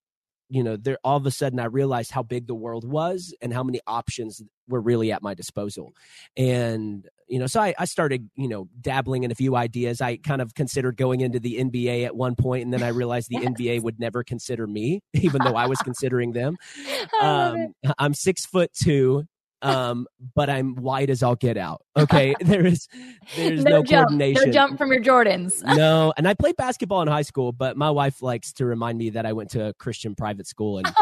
you 0.49 0.63
know, 0.63 0.75
there 0.77 0.97
all 1.03 1.17
of 1.17 1.25
a 1.25 1.31
sudden 1.31 1.59
I 1.59 1.65
realized 1.65 2.11
how 2.11 2.21
big 2.23 2.45
the 2.47 2.53
world 2.55 2.83
was 2.87 3.33
and 3.41 3.53
how 3.53 3.63
many 3.63 3.79
options 3.87 4.41
were 4.67 4.81
really 4.81 5.11
at 5.11 5.21
my 5.23 5.33
disposal. 5.33 5.93
And 6.37 7.07
you 7.33 7.39
know, 7.39 7.47
so 7.47 7.59
I, 7.59 7.73
I 7.79 7.85
started, 7.85 8.29
you 8.35 8.47
know, 8.47 8.67
dabbling 8.79 9.23
in 9.23 9.31
a 9.31 9.35
few 9.35 9.55
ideas. 9.55 10.01
I 10.01 10.17
kind 10.17 10.39
of 10.39 10.53
considered 10.53 10.97
going 10.97 11.21
into 11.21 11.39
the 11.39 11.55
NBA 11.55 12.05
at 12.05 12.15
one 12.15 12.35
point, 12.35 12.63
and 12.63 12.71
then 12.71 12.83
I 12.83 12.89
realized 12.89 13.27
the 13.29 13.37
Yes. 13.41 13.53
NBA 13.53 13.81
would 13.81 13.99
never 13.99 14.23
consider 14.23 14.67
me, 14.67 15.01
even 15.15 15.41
though 15.43 15.55
I 15.55 15.65
was 15.65 15.79
considering 15.79 16.33
them. 16.33 16.57
um, 17.21 17.73
i'm 17.97 18.13
six 18.13 18.45
foot 18.45 18.71
two, 18.71 19.23
um, 19.63 20.05
but 20.35 20.47
I'm 20.47 20.75
wide 20.75 21.09
as 21.09 21.23
I'll 21.23 21.35
get 21.35 21.57
out. 21.57 21.81
Okay, 21.97 22.35
there 22.39 22.67
is 22.67 22.87
there's 23.35 23.63
no, 23.63 23.81
jump. 23.81 24.09
coordination. 24.09 24.45
No 24.45 24.51
jump 24.51 24.77
from 24.77 24.91
your 24.91 25.01
Jordans. 25.01 25.63
no, 25.63 26.13
and 26.15 26.27
I 26.27 26.35
played 26.35 26.55
basketball 26.55 27.01
in 27.01 27.07
high 27.07 27.23
school, 27.23 27.51
but 27.51 27.75
my 27.75 27.89
wife 27.89 28.21
likes 28.21 28.53
to 28.53 28.65
remind 28.65 28.99
me 28.99 29.09
that 29.09 29.25
I 29.25 29.33
went 29.33 29.49
to 29.51 29.69
a 29.69 29.73
Christian 29.73 30.13
private 30.13 30.45
school 30.45 30.77
and 30.77 30.93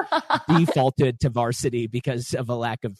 defaulted 0.47 1.19
to 1.19 1.29
varsity 1.29 1.87
because 1.87 2.33
of 2.33 2.49
a 2.49 2.55
lack 2.55 2.85
of 2.85 2.97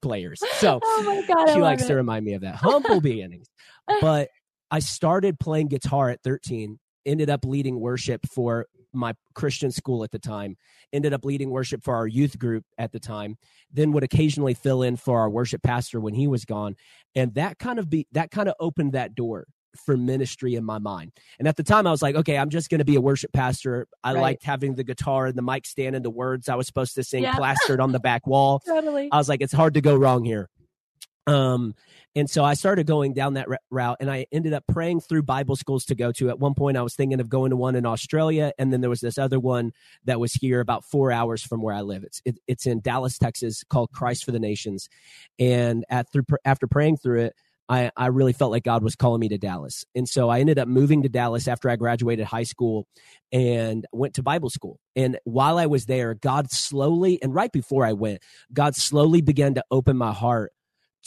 players. 0.00 0.40
So 0.58 0.80
oh 0.84 1.02
my 1.04 1.22
god, 1.26 1.52
she 1.52 1.60
likes 1.60 1.84
it. 1.84 1.88
to 1.88 1.94
remind 1.94 2.24
me 2.24 2.34
of 2.34 2.42
that 2.42 2.56
humble 2.56 3.00
beginnings. 3.00 3.46
But 4.00 4.28
I 4.70 4.78
started 4.78 5.40
playing 5.40 5.66
guitar 5.66 6.10
at 6.10 6.22
13, 6.22 6.78
ended 7.04 7.28
up 7.28 7.44
leading 7.44 7.80
worship 7.80 8.24
for 8.32 8.66
my 8.92 9.14
Christian 9.34 9.72
school 9.72 10.04
at 10.04 10.12
the 10.12 10.18
time, 10.20 10.56
ended 10.92 11.12
up 11.12 11.24
leading 11.24 11.50
worship 11.50 11.82
for 11.82 11.96
our 11.96 12.06
youth 12.06 12.38
group 12.38 12.64
at 12.78 12.92
the 12.92 13.00
time, 13.00 13.36
then 13.72 13.90
would 13.90 14.04
occasionally 14.04 14.54
fill 14.54 14.82
in 14.82 14.96
for 14.96 15.18
our 15.18 15.28
worship 15.28 15.62
pastor 15.64 16.00
when 16.00 16.14
he 16.14 16.28
was 16.28 16.44
gone. 16.44 16.76
And 17.16 17.34
that 17.34 17.58
kind 17.58 17.80
of 17.80 17.90
be 17.90 18.06
that 18.12 18.30
kind 18.30 18.48
of 18.48 18.54
opened 18.60 18.92
that 18.92 19.16
door 19.16 19.46
for 19.76 19.96
ministry 19.96 20.54
in 20.54 20.64
my 20.64 20.78
mind. 20.78 21.12
And 21.38 21.46
at 21.48 21.56
the 21.56 21.62
time 21.62 21.86
I 21.86 21.90
was 21.90 22.02
like, 22.02 22.16
okay, 22.16 22.36
I'm 22.36 22.50
just 22.50 22.70
going 22.70 22.78
to 22.80 22.84
be 22.84 22.96
a 22.96 23.00
worship 23.00 23.32
pastor. 23.32 23.86
I 24.02 24.14
Right. 24.14 24.20
liked 24.20 24.42
having 24.44 24.74
the 24.74 24.84
guitar 24.84 25.26
and 25.26 25.36
the 25.36 25.42
mic 25.42 25.66
stand 25.66 25.94
and 25.96 26.04
the 26.04 26.10
words 26.10 26.48
I 26.48 26.54
was 26.56 26.66
supposed 26.66 26.94
to 26.96 27.04
sing 27.04 27.22
Yeah. 27.22 27.36
plastered 27.36 27.80
on 27.80 27.92
the 27.92 28.00
back 28.00 28.26
wall. 28.26 28.60
Totally. 28.66 29.08
I 29.12 29.16
was 29.18 29.28
like, 29.28 29.40
it's 29.40 29.52
hard 29.52 29.74
to 29.74 29.80
go 29.80 29.94
wrong 29.96 30.24
here. 30.24 30.48
Um, 31.26 31.74
and 32.16 32.28
so 32.28 32.42
I 32.42 32.54
started 32.54 32.86
going 32.88 33.12
down 33.14 33.34
that 33.34 33.46
route, 33.70 33.98
and 34.00 34.10
I 34.10 34.26
ended 34.32 34.52
up 34.52 34.64
praying 34.66 35.00
through 35.00 35.22
Bible 35.22 35.54
schools 35.54 35.84
to 35.84 35.94
go 35.94 36.10
to. 36.12 36.28
At 36.28 36.40
one 36.40 36.54
point, 36.54 36.76
I 36.76 36.82
was 36.82 36.96
thinking 36.96 37.20
of 37.20 37.28
going 37.28 37.50
to 37.50 37.56
one 37.56 37.76
in 37.76 37.86
Australia, 37.86 38.52
and 38.58 38.72
then 38.72 38.80
there 38.80 38.90
was 38.90 39.00
this 39.00 39.16
other 39.16 39.38
one 39.38 39.70
that 40.06 40.18
was 40.18 40.32
here 40.32 40.58
about 40.58 40.84
four 40.84 41.12
hours 41.12 41.42
from 41.42 41.62
where 41.62 41.74
I 41.74 41.82
live. 41.82 42.02
It's 42.02 42.20
it, 42.24 42.38
it's 42.48 42.66
in 42.66 42.80
Dallas, 42.80 43.16
Texas, 43.16 43.62
called 43.62 43.92
Christ 43.92 44.24
for 44.24 44.32
the 44.32 44.40
Nations. 44.40 44.88
And 45.38 45.84
at 45.88 46.10
through 46.10 46.24
after 46.44 46.66
praying 46.66 46.96
through 46.96 47.20
it, 47.20 47.36
I, 47.70 47.90
I 47.96 48.06
really 48.08 48.32
felt 48.32 48.50
like 48.50 48.64
God 48.64 48.82
was 48.82 48.96
calling 48.96 49.20
me 49.20 49.28
to 49.28 49.38
Dallas. 49.38 49.84
And 49.94 50.08
so 50.08 50.28
I 50.28 50.40
ended 50.40 50.58
up 50.58 50.66
moving 50.66 51.02
to 51.04 51.08
Dallas 51.08 51.46
after 51.46 51.70
I 51.70 51.76
graduated 51.76 52.26
high 52.26 52.42
school 52.42 52.88
and 53.30 53.86
went 53.92 54.14
to 54.14 54.24
Bible 54.24 54.50
school. 54.50 54.80
And 54.96 55.18
while 55.22 55.56
I 55.56 55.66
was 55.66 55.86
there, 55.86 56.14
God 56.14 56.50
slowly, 56.50 57.22
and 57.22 57.32
right 57.32 57.52
before 57.52 57.86
I 57.86 57.92
went, 57.92 58.22
God 58.52 58.74
slowly 58.74 59.20
began 59.22 59.54
to 59.54 59.64
open 59.70 59.96
my 59.96 60.12
heart 60.12 60.52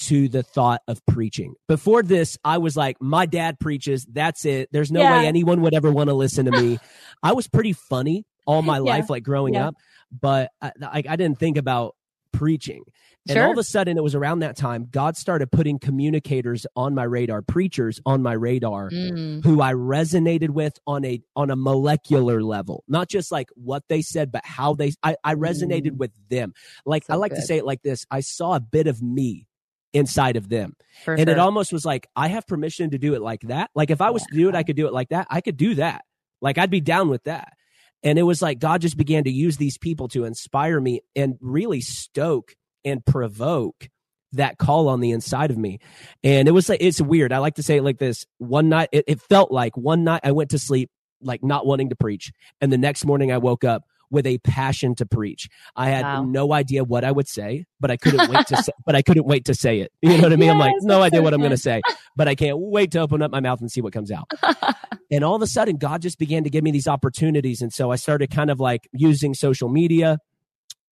to 0.04 0.30
the 0.30 0.42
thought 0.42 0.82
of 0.88 1.06
preaching. 1.06 1.54
Before 1.68 2.02
this, 2.02 2.38
I 2.46 2.58
was 2.60 2.78
like, 2.78 2.96
my 3.02 3.26
dad 3.26 3.60
preaches. 3.60 4.06
That's 4.06 4.46
it. 4.46 4.70
There's 4.72 4.92
no 4.92 5.04
Yeah. 5.04 5.12
way 5.12 5.28
anyone 5.28 5.62
would 5.62 5.74
ever 5.76 5.92
want 5.92 6.08
to 6.08 6.14
listen 6.16 6.46
to 6.46 6.52
me. 6.52 6.80
I 7.24 7.34
was 7.34 7.48
pretty 7.48 7.74
funny 7.74 8.24
all 8.48 8.62
my 8.62 8.78
Yeah. 8.78 8.84
life, 8.84 9.10
like 9.10 9.24
growing 9.24 9.56
Yeah. 9.56 9.68
up, 9.68 9.76
but 10.12 10.50
I, 10.62 10.72
I, 10.82 11.04
I 11.10 11.16
didn't 11.18 11.40
think 11.40 11.58
about 11.58 11.96
preaching. 12.32 12.84
And 13.30 13.38
Sure. 13.38 13.46
all 13.46 13.52
of 13.52 13.58
a 13.58 13.64
sudden, 13.64 13.98
it 13.98 14.04
was 14.04 14.16
around 14.16 14.40
that 14.40 14.58
time, 14.58 14.88
God 14.92 15.16
started 15.16 15.50
putting 15.50 15.80
communicators 15.80 16.68
on 16.76 16.94
my 16.94 17.04
radar, 17.06 17.42
preachers 17.42 18.02
on 18.06 18.22
my 18.22 18.34
radar 18.34 18.90
Mm. 18.92 19.44
who 19.46 19.62
I 19.62 19.74
resonated 19.74 20.50
with 20.50 20.78
on 20.86 21.06
a 21.06 21.22
on 21.36 21.50
a 21.50 21.56
molecular 21.56 22.44
level, 22.44 22.84
not 22.88 23.08
just 23.10 23.32
like 23.32 23.50
what 23.56 23.84
they 23.88 24.02
said, 24.02 24.32
but 24.32 24.46
how 24.46 24.74
they. 24.74 24.92
I, 25.04 25.16
I 25.24 25.36
resonated 25.36 25.92
Mm. 25.92 25.98
with 25.98 26.12
them. 26.30 26.54
Like 26.86 27.06
I 27.10 27.14
So 27.14 27.20
like 27.20 27.34
to 27.36 27.42
say 27.42 27.58
it 27.58 27.66
like 27.66 27.82
this: 27.82 28.06
I 28.12 28.20
saw 28.20 28.56
a 28.56 28.60
bit 28.60 28.88
of 28.88 29.02
me 29.02 29.48
inside 29.94 30.36
of 30.36 30.50
them, 30.50 30.76
For 31.06 31.14
and 31.14 31.30
it 31.30 31.40
almost 31.40 31.72
was 31.72 31.86
like 31.86 32.08
I 32.16 32.28
have 32.28 32.46
permission 32.46 32.90
to 32.90 32.98
do 32.98 33.14
it 33.14 33.22
like 33.22 33.42
that. 33.44 33.70
Like 33.74 33.90
if 33.90 34.02
I 34.02 34.10
was 34.10 34.24
to 34.24 34.36
do 34.36 34.50
it, 34.50 34.56
I 34.56 34.64
could 34.64 34.76
do 34.76 34.88
it 34.88 34.94
like 34.94 35.10
that. 35.10 35.28
I 35.30 35.40
could 35.40 35.56
do 35.56 35.76
that. 35.76 36.04
Like 36.42 36.58
I'd 36.58 36.72
be 36.72 36.82
down 36.82 37.08
with 37.10 37.24
that. 37.24 37.54
And 38.02 38.20
it 38.20 38.24
was 38.24 38.42
like 38.42 38.60
God 38.60 38.82
just 38.82 38.98
began 38.98 39.24
to 39.24 39.32
use 39.32 39.56
these 39.56 39.78
people 39.78 40.10
to 40.10 40.26
inspire 40.26 40.82
me 40.82 41.02
and 41.16 41.36
really 41.40 41.80
stoke 41.80 42.56
and 42.86 43.06
provoke 43.06 43.90
that 44.34 44.58
call 44.58 44.88
on 44.90 45.00
the 45.00 45.12
inside 45.12 45.52
of 45.52 45.58
me. 45.58 45.80
And 46.24 46.48
it 46.48 46.52
was 46.52 46.68
like, 46.68 46.82
it's 46.82 47.00
weird. 47.02 47.32
I 47.32 47.38
like 47.38 47.56
to 47.56 47.64
say 47.64 47.78
it 47.78 47.84
like 47.84 48.00
this. 48.00 48.26
One 48.40 48.68
night, 48.70 48.90
it, 48.92 49.06
it 49.08 49.22
felt 49.22 49.52
like 49.52 49.78
one 49.78 50.04
night 50.04 50.22
I 50.24 50.32
went 50.32 50.50
to 50.52 50.60
sleep, 50.60 50.90
like 51.22 51.44
not 51.44 51.66
wanting 51.66 51.90
to 51.90 51.96
preach. 51.96 52.32
And 52.60 52.72
the 52.72 52.78
next 52.78 53.06
morning 53.06 53.32
I 53.32 53.38
woke 53.38 53.64
up 53.64 53.84
with 54.10 54.28
a 54.28 54.38
passion 54.40 54.94
to 54.96 55.06
preach. 55.06 55.50
I 55.76 55.90
had 55.90 56.04
Wow. 56.04 56.24
no 56.24 56.54
idea 56.54 56.84
what 56.84 57.04
I 57.04 57.12
would 57.12 57.28
say, 57.28 57.66
but 57.80 57.90
I 57.90 57.98
couldn't 57.98 58.30
wait 58.30 58.46
to 58.48 58.58
say, 58.64 58.72
but 58.86 58.96
I 58.96 59.02
couldn't 59.02 59.26
wait 59.26 59.46
to 59.46 59.56
say 59.56 59.80
it. 59.80 59.92
You 60.02 60.18
know 60.18 60.24
what 60.24 60.34
I 60.34 60.36
mean? 60.36 60.52
I'm 60.52 60.60
like, 60.60 60.74
no 60.82 61.02
idea 61.02 61.20
so 61.20 61.24
what 61.24 61.34
I'm 61.34 61.40
going 61.40 61.52
to 61.52 61.58
say, 61.58 61.82
but 62.16 62.28
I 62.28 62.36
can't 62.36 62.58
wait 62.60 62.92
to 62.92 63.00
open 63.00 63.22
up 63.24 63.32
my 63.32 63.40
mouth 63.40 63.60
and 63.60 63.72
see 63.72 63.82
what 63.82 63.92
comes 63.92 64.12
out. 64.12 64.30
and 65.12 65.24
all 65.24 65.36
of 65.36 65.42
a 65.42 65.48
sudden, 65.48 65.78
God 65.78 66.02
just 66.02 66.20
began 66.20 66.44
to 66.44 66.50
give 66.52 66.64
me 66.64 66.70
these 66.72 66.88
opportunities. 66.88 67.62
And 67.62 67.74
so 67.74 67.92
I 67.92 67.96
started 67.96 68.30
kind 68.30 68.52
of 68.52 68.60
like 68.60 68.88
using 68.94 69.34
social 69.34 69.70
media. 69.70 70.20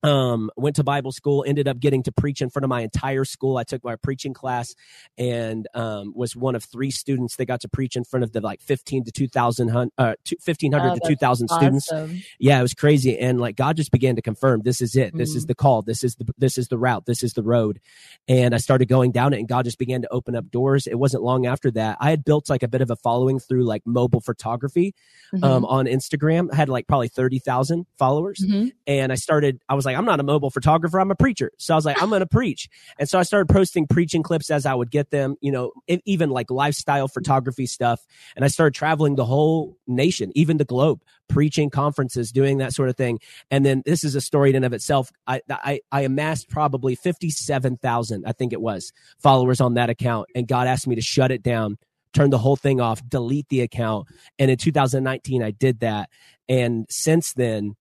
Um, 0.04 0.50
went 0.58 0.76
to 0.78 0.84
Bible 0.84 1.12
school, 1.12 1.44
ended 1.48 1.68
up 1.68 1.80
getting 1.80 2.02
to 2.04 2.12
preach 2.12 2.42
in 2.42 2.50
front 2.50 2.64
of 2.64 2.70
my 2.70 2.82
entire 2.82 3.24
school. 3.24 3.58
I 3.58 3.64
took 3.64 3.84
my 3.84 3.96
preaching 3.98 4.34
class 4.34 4.74
and 5.18 5.68
um, 5.76 6.14
was 6.16 6.36
one 6.36 6.56
of 6.56 6.64
three 6.64 6.90
students 6.90 7.36
that 7.36 7.46
got 7.46 7.62
to 7.62 7.70
preach 7.70 7.96
in 7.96 8.04
front 8.04 8.24
of 8.24 8.32
the 8.32 8.42
like 8.42 8.62
15 8.62 9.04
to 9.06 9.12
2,000, 9.12 9.70
uh, 9.70 9.86
1,500 9.98 10.80
Oh, 10.82 10.94
to 10.96 11.00
that's 11.00 11.08
2,000 11.08 11.48
students. 11.50 11.92
yeah 12.40 12.58
it 12.58 12.62
was 12.64 12.74
crazy. 12.74 13.18
And 13.20 13.40
like 13.40 13.56
god 13.56 13.78
just 13.78 13.92
began 13.92 14.16
to 14.16 14.22
confirm 14.24 14.62
this 14.64 14.82
is 14.82 14.96
it. 14.96 15.16
This 15.16 15.36
is 15.36 15.44
Mhm. 15.46 15.48
the 15.50 15.56
call. 15.56 15.82
This 15.84 16.04
is 16.04 16.16
the 16.16 16.26
this 16.38 16.58
is 16.58 16.68
the 16.70 16.78
route. 16.80 17.06
This 17.06 17.22
is 17.24 17.34
the 17.34 17.44
road. 17.44 17.80
And 18.28 18.56
i 18.56 18.58
started 18.58 18.88
going 18.88 19.12
down 19.12 19.34
it 19.34 19.40
and 19.40 19.48
god 19.48 19.66
just 19.66 19.78
began 19.78 20.02
to 20.02 20.08
open 20.12 20.36
up 20.36 20.50
doors. 20.50 20.88
It 20.88 20.98
wasn't 20.98 21.24
long 21.24 21.46
after 21.46 21.70
that 21.72 21.98
i 22.00 22.10
had 22.10 22.24
built 22.26 22.50
like 22.50 22.64
a 22.64 22.68
bit 22.68 22.82
of 22.82 22.90
a 22.90 22.96
following 22.96 23.40
through 23.40 23.66
like 23.66 23.84
mobile 23.86 24.22
photography 24.22 24.96
um, 25.44 25.64
on 25.66 25.86
instagram. 25.86 26.50
I 26.52 26.56
had 26.56 26.70
like 26.70 26.88
probably 26.88 27.08
30000 27.10 27.86
followers. 28.00 28.44
Mhm. 28.44 28.72
and 28.88 29.12
i 29.12 29.16
started 29.16 29.62
i 29.70 29.76
was 29.76 29.86
like 29.86 29.91
like, 29.92 30.00
I'm 30.00 30.06
not 30.06 30.20
a 30.20 30.24
mobile 30.24 30.50
photographer. 30.50 31.00
I'm 31.00 31.12
a 31.12 31.16
preacher. 31.16 31.52
So 31.58 31.74
I 31.74 31.78
was 31.78 31.86
like, 31.86 32.02
I'm 32.02 32.10
going 32.10 32.20
to 32.22 32.26
preach. 32.26 32.70
And 33.00 33.08
so 33.08 33.20
I 33.20 33.24
started 33.24 33.54
posting 33.54 33.88
preaching 33.88 34.24
clips 34.24 34.50
as 34.50 34.66
I 34.66 34.74
would 34.74 34.92
get 34.92 35.12
them, 35.12 35.36
you 35.42 35.52
know, 35.52 35.72
even 36.06 36.30
like 36.30 36.50
lifestyle 36.50 37.08
photography 37.08 37.66
stuff. 37.66 38.06
And 38.36 38.46
I 38.46 38.48
started 38.48 38.74
traveling 38.74 39.16
the 39.16 39.26
whole 39.26 39.78
nation, 39.88 40.32
even 40.36 40.58
the 40.58 40.66
globe, 40.66 41.02
preaching 41.28 41.70
conferences, 41.70 42.32
doing 42.32 42.58
that 42.60 42.74
sort 42.74 42.90
of 42.90 42.98
thing. 42.98 43.20
And 43.50 43.66
then 43.66 43.84
this 43.86 44.04
is 44.04 44.16
a 44.16 44.22
story 44.22 44.50
in 44.50 44.56
and 44.58 44.66
of 44.66 44.74
itself. 44.74 45.12
I, 45.28 45.42
I, 45.50 45.82
I 45.92 46.02
amassed 46.02 46.50
probably 46.50 46.96
57,000, 46.96 48.24
I 48.26 48.32
think 48.32 48.54
it 48.54 48.62
was 48.62 48.92
followers 49.20 49.62
on 49.62 49.76
that 49.76 49.90
account. 49.90 50.28
And 50.36 50.48
God 50.48 50.68
asked 50.68 50.88
me 50.88 50.96
to 50.96 51.02
shut 51.02 51.32
it 51.32 51.44
down 51.44 51.78
turn 52.14 52.30
the 52.30 52.38
whole 52.38 52.56
thing 52.56 52.82
off, 52.82 53.02
delete 53.08 53.48
the 53.50 53.62
account. 53.62 54.08
And 54.38 54.52
in 54.52 54.58
2019, 54.58 55.42
I 55.44 55.52
did 55.52 55.80
that. 55.80 56.10
And 56.50 56.86
since 56.90 57.34
then, 57.34 57.76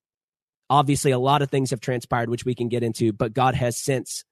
obviously, 0.71 1.11
a 1.11 1.19
lot 1.19 1.43
of 1.43 1.51
things 1.51 1.71
have 1.71 1.81
transpired, 1.81 2.31
which 2.31 2.47
we 2.47 2.55
can 2.55 2.69
get 2.69 2.83
into, 2.83 3.13
but 3.13 3.35
God 3.35 3.55
has 3.55 3.77
since 3.77 4.25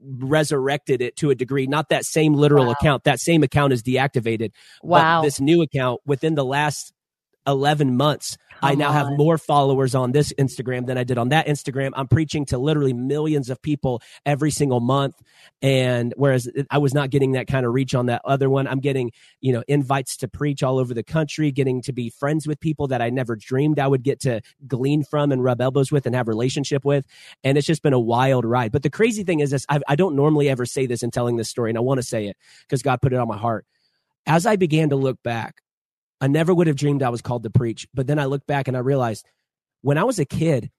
resurrected 0.00 1.00
it 1.00 1.16
to 1.16 1.30
a 1.30 1.34
degree. 1.34 1.66
Not 1.66 1.88
that 1.88 2.04
same 2.04 2.34
literal 2.34 2.66
wow. 2.66 2.72
account. 2.72 3.04
That 3.04 3.18
same 3.18 3.42
account 3.42 3.72
is 3.72 3.82
deactivated. 3.82 4.52
Wow. 4.82 5.22
this 5.22 5.40
new 5.40 5.62
account 5.62 6.02
within 6.06 6.34
the 6.34 6.44
last 6.44 6.92
11 7.46 7.96
months 7.96 8.36
Come 8.60 8.70
I 8.70 8.74
now 8.74 8.88
on. 8.88 8.94
have 8.94 9.18
more 9.18 9.36
followers 9.36 9.94
on 9.94 10.12
this 10.12 10.32
Instagram 10.38 10.86
than 10.86 10.96
I 10.96 11.04
did 11.04 11.18
on 11.18 11.28
that 11.28 11.46
Instagram. 11.46 11.90
I'm 11.94 12.08
preaching 12.08 12.46
to 12.46 12.58
literally 12.58 12.94
millions 12.94 13.50
of 13.50 13.60
people 13.60 14.00
every 14.24 14.50
single 14.50 14.80
month. 14.80 15.14
And 15.60 16.14
whereas 16.16 16.48
I 16.70 16.78
was 16.78 16.94
not 16.94 17.10
getting 17.10 17.32
that 17.32 17.48
kind 17.48 17.66
of 17.66 17.74
reach 17.74 17.94
on 17.94 18.06
that 18.06 18.22
other 18.24 18.48
one, 18.48 18.66
I'm 18.66 18.80
getting, 18.80 19.12
you 19.40 19.52
know, 19.52 19.62
invites 19.68 20.16
to 20.18 20.28
preach 20.28 20.62
all 20.62 20.78
over 20.78 20.94
the 20.94 21.02
country, 21.02 21.52
getting 21.52 21.82
to 21.82 21.92
be 21.92 22.08
friends 22.08 22.46
with 22.46 22.58
people 22.58 22.88
that 22.88 23.02
I 23.02 23.10
never 23.10 23.36
dreamed 23.36 23.78
I 23.78 23.88
would 23.88 24.02
get 24.02 24.20
to 24.20 24.40
glean 24.66 25.04
from 25.04 25.32
and 25.32 25.44
rub 25.44 25.60
elbows 25.60 25.92
with 25.92 26.06
and 26.06 26.14
have 26.14 26.26
relationship 26.26 26.84
with. 26.84 27.06
And 27.44 27.58
it's 27.58 27.66
just 27.66 27.82
been 27.82 27.92
a 27.92 28.00
wild 28.00 28.46
ride. 28.46 28.72
But 28.72 28.82
the 28.82 28.90
crazy 28.90 29.22
thing 29.22 29.40
is 29.40 29.50
this, 29.50 29.66
I, 29.68 29.80
I 29.86 29.96
don't 29.96 30.16
normally 30.16 30.48
ever 30.48 30.64
say 30.64 30.86
this 30.86 31.02
in 31.02 31.10
telling 31.10 31.36
this 31.36 31.50
story. 31.50 31.70
And 31.70 31.76
I 31.76 31.82
want 31.82 31.98
to 31.98 32.06
say 32.06 32.26
it 32.26 32.38
because 32.62 32.82
God 32.82 33.02
put 33.02 33.12
it 33.12 33.18
on 33.18 33.28
my 33.28 33.36
heart. 33.36 33.66
As 34.26 34.46
I 34.46 34.56
began 34.56 34.88
to 34.90 34.96
look 34.96 35.22
back, 35.22 35.60
I 36.20 36.28
never 36.28 36.54
would 36.54 36.66
have 36.66 36.76
dreamed 36.76 37.02
I 37.02 37.10
was 37.10 37.22
called 37.22 37.42
to 37.42 37.50
preach. 37.50 37.86
But 37.94 38.06
then 38.06 38.18
I 38.18 38.24
look 38.24 38.46
back 38.46 38.68
and 38.68 38.76
I 38.76 38.80
realized 38.80 39.26
when 39.82 39.98
I 39.98 40.04
was 40.04 40.18
a 40.18 40.24
kid, 40.24 40.70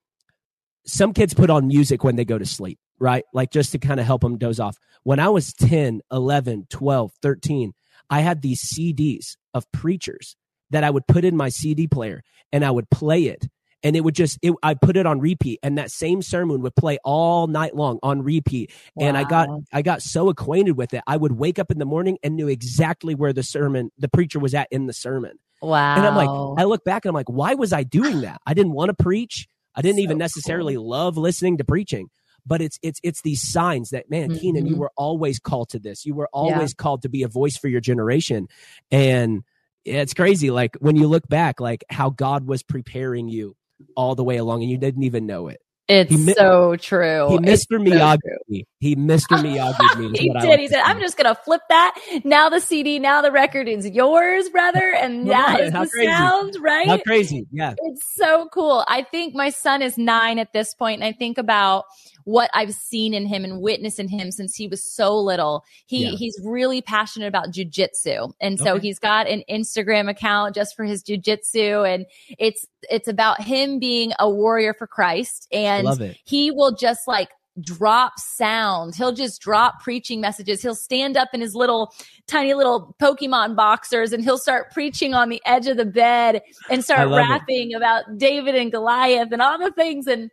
some 0.86 1.12
kids 1.12 1.34
put 1.34 1.50
on 1.50 1.68
music 1.68 2.02
when 2.02 2.16
they 2.16 2.24
go 2.24 2.38
to 2.38 2.46
sleep, 2.46 2.78
right? 2.98 3.24
Like 3.32 3.50
just 3.50 3.72
to 3.72 3.78
kind 3.78 4.00
of 4.00 4.06
help 4.06 4.22
them 4.22 4.38
doze 4.38 4.60
off. 4.60 4.76
When 5.02 5.20
I 5.20 5.28
was 5.28 5.52
10, 5.52 6.00
11, 6.10 6.66
12, 6.70 7.12
13, 7.22 7.72
I 8.10 8.20
had 8.20 8.42
these 8.42 8.62
CDs 8.62 9.36
of 9.54 9.70
preachers 9.72 10.36
that 10.70 10.84
I 10.84 10.90
would 10.90 11.06
put 11.06 11.24
in 11.24 11.36
my 11.36 11.48
CD 11.48 11.86
player 11.86 12.22
and 12.52 12.64
I 12.64 12.70
would 12.70 12.90
play 12.90 13.24
it 13.24 13.46
and 13.82 13.96
it 13.96 14.00
would 14.00 14.14
just 14.14 14.38
it, 14.42 14.52
I 14.62 14.74
put 14.74 14.96
it 14.96 15.06
on 15.06 15.20
repeat 15.20 15.60
and 15.62 15.78
that 15.78 15.90
same 15.90 16.22
sermon 16.22 16.62
would 16.62 16.74
play 16.74 16.98
all 17.04 17.46
night 17.46 17.74
long 17.74 17.98
on 18.02 18.22
repeat 18.22 18.72
wow. 18.94 19.06
and 19.06 19.16
I 19.16 19.24
got 19.24 19.48
I 19.72 19.82
got 19.82 20.02
so 20.02 20.28
acquainted 20.28 20.72
with 20.72 20.94
it 20.94 21.02
I 21.06 21.16
would 21.16 21.32
wake 21.32 21.58
up 21.58 21.70
in 21.70 21.78
the 21.78 21.84
morning 21.84 22.18
and 22.22 22.36
knew 22.36 22.48
exactly 22.48 23.14
where 23.14 23.32
the 23.32 23.42
sermon 23.42 23.90
the 23.98 24.08
preacher 24.08 24.38
was 24.38 24.54
at 24.54 24.68
in 24.70 24.86
the 24.86 24.92
sermon 24.92 25.38
wow 25.62 25.96
and 25.96 26.06
I'm 26.06 26.16
like 26.16 26.28
I 26.58 26.64
look 26.64 26.84
back 26.84 27.04
and 27.04 27.10
I'm 27.10 27.14
like 27.14 27.30
why 27.30 27.54
was 27.54 27.72
I 27.72 27.82
doing 27.82 28.22
that 28.22 28.40
I 28.46 28.54
didn't 28.54 28.72
want 28.72 28.88
to 28.90 29.02
preach 29.02 29.48
I 29.74 29.82
didn't 29.82 29.98
so 29.98 30.02
even 30.02 30.18
necessarily 30.18 30.74
cool. 30.74 30.88
love 30.88 31.16
listening 31.16 31.58
to 31.58 31.64
preaching 31.64 32.10
but 32.46 32.62
it's 32.62 32.78
it's 32.82 33.00
it's 33.02 33.22
these 33.22 33.42
signs 33.42 33.90
that 33.90 34.10
man 34.10 34.30
mm-hmm. 34.30 34.38
Keenan 34.38 34.66
you 34.66 34.76
were 34.76 34.92
always 34.96 35.38
called 35.38 35.70
to 35.70 35.78
this 35.78 36.04
you 36.04 36.14
were 36.14 36.28
always 36.32 36.70
yeah. 36.70 36.82
called 36.82 37.02
to 37.02 37.08
be 37.08 37.22
a 37.22 37.28
voice 37.28 37.56
for 37.56 37.68
your 37.68 37.80
generation 37.80 38.48
and 38.90 39.42
it's 39.84 40.14
crazy 40.14 40.50
like 40.50 40.76
when 40.80 40.96
you 40.96 41.06
look 41.06 41.26
back 41.28 41.60
like 41.60 41.84
how 41.88 42.10
God 42.10 42.46
was 42.46 42.62
preparing 42.62 43.28
you 43.28 43.56
all 43.96 44.14
the 44.14 44.24
way 44.24 44.36
along 44.36 44.62
and 44.62 44.70
you 44.70 44.78
didn't 44.78 45.02
even 45.02 45.26
know 45.26 45.48
it. 45.48 45.60
It's 45.88 46.10
he, 46.10 46.32
so 46.34 46.76
true. 46.76 47.28
He 47.30 47.38
Mr. 47.38 47.82
Miyagi. 47.82 48.18
So 48.20 48.64
he 48.78 48.94
Mr. 48.94 49.38
Miyagi 49.42 49.98
me. 49.98 50.18
he 50.18 50.28
did. 50.28 50.44
Like 50.44 50.60
he 50.60 50.68
said, 50.68 50.82
"I'm 50.84 51.00
just 51.00 51.16
gonna 51.16 51.34
flip 51.34 51.62
that. 51.70 51.98
Now 52.24 52.50
the 52.50 52.60
CD, 52.60 52.98
now 52.98 53.22
the 53.22 53.32
record 53.32 53.68
is 53.68 53.88
yours, 53.88 54.50
brother." 54.50 54.78
And 54.98 55.30
that 55.30 55.60
is 55.60 55.72
the 55.72 55.88
crazy. 55.88 56.10
sound, 56.10 56.56
right? 56.60 56.86
How 56.86 56.98
crazy! 56.98 57.46
Yeah, 57.50 57.74
it's 57.78 58.02
so 58.16 58.48
cool. 58.52 58.84
I 58.88 59.02
think 59.02 59.34
my 59.34 59.48
son 59.48 59.80
is 59.80 59.96
nine 59.96 60.38
at 60.38 60.52
this 60.52 60.74
point, 60.74 61.00
and 61.00 61.04
I 61.04 61.16
think 61.16 61.38
about 61.38 61.84
what 62.28 62.50
I've 62.52 62.74
seen 62.74 63.14
in 63.14 63.24
him 63.24 63.42
and 63.42 63.62
witnessed 63.62 63.98
in 63.98 64.06
him 64.06 64.30
since 64.30 64.54
he 64.54 64.68
was 64.68 64.84
so 64.84 65.16
little. 65.16 65.64
He 65.86 66.04
yeah. 66.04 66.10
he's 66.10 66.38
really 66.44 66.82
passionate 66.82 67.26
about 67.26 67.52
jujitsu. 67.52 68.34
And 68.38 68.58
so 68.58 68.74
okay. 68.74 68.86
he's 68.86 68.98
got 68.98 69.26
an 69.26 69.42
Instagram 69.50 70.10
account 70.10 70.54
just 70.54 70.76
for 70.76 70.84
his 70.84 71.02
jujitsu. 71.02 71.88
And 71.88 72.04
it's 72.38 72.66
it's 72.90 73.08
about 73.08 73.40
him 73.40 73.78
being 73.78 74.12
a 74.18 74.28
warrior 74.28 74.74
for 74.74 74.86
Christ. 74.86 75.48
And 75.52 76.14
he 76.24 76.50
will 76.50 76.76
just 76.76 77.08
like 77.08 77.30
drop 77.60 78.18
sound. 78.18 78.94
He'll 78.94 79.12
just 79.12 79.40
drop 79.40 79.82
preaching 79.82 80.20
messages. 80.20 80.60
He'll 80.60 80.74
stand 80.74 81.16
up 81.16 81.30
in 81.32 81.40
his 81.40 81.54
little 81.54 81.92
tiny 82.26 82.54
little 82.54 82.94
Pokemon 83.00 83.56
boxers 83.56 84.12
and 84.12 84.22
he'll 84.22 84.38
start 84.38 84.70
preaching 84.72 85.14
on 85.14 85.28
the 85.28 85.40
edge 85.44 85.66
of 85.66 85.76
the 85.76 85.86
bed 85.86 86.42
and 86.70 86.84
start 86.84 87.08
rapping 87.08 87.70
it. 87.72 87.74
about 87.74 88.04
David 88.18 88.54
and 88.54 88.70
Goliath 88.70 89.32
and 89.32 89.42
all 89.42 89.58
the 89.58 89.72
things. 89.72 90.06
And 90.06 90.30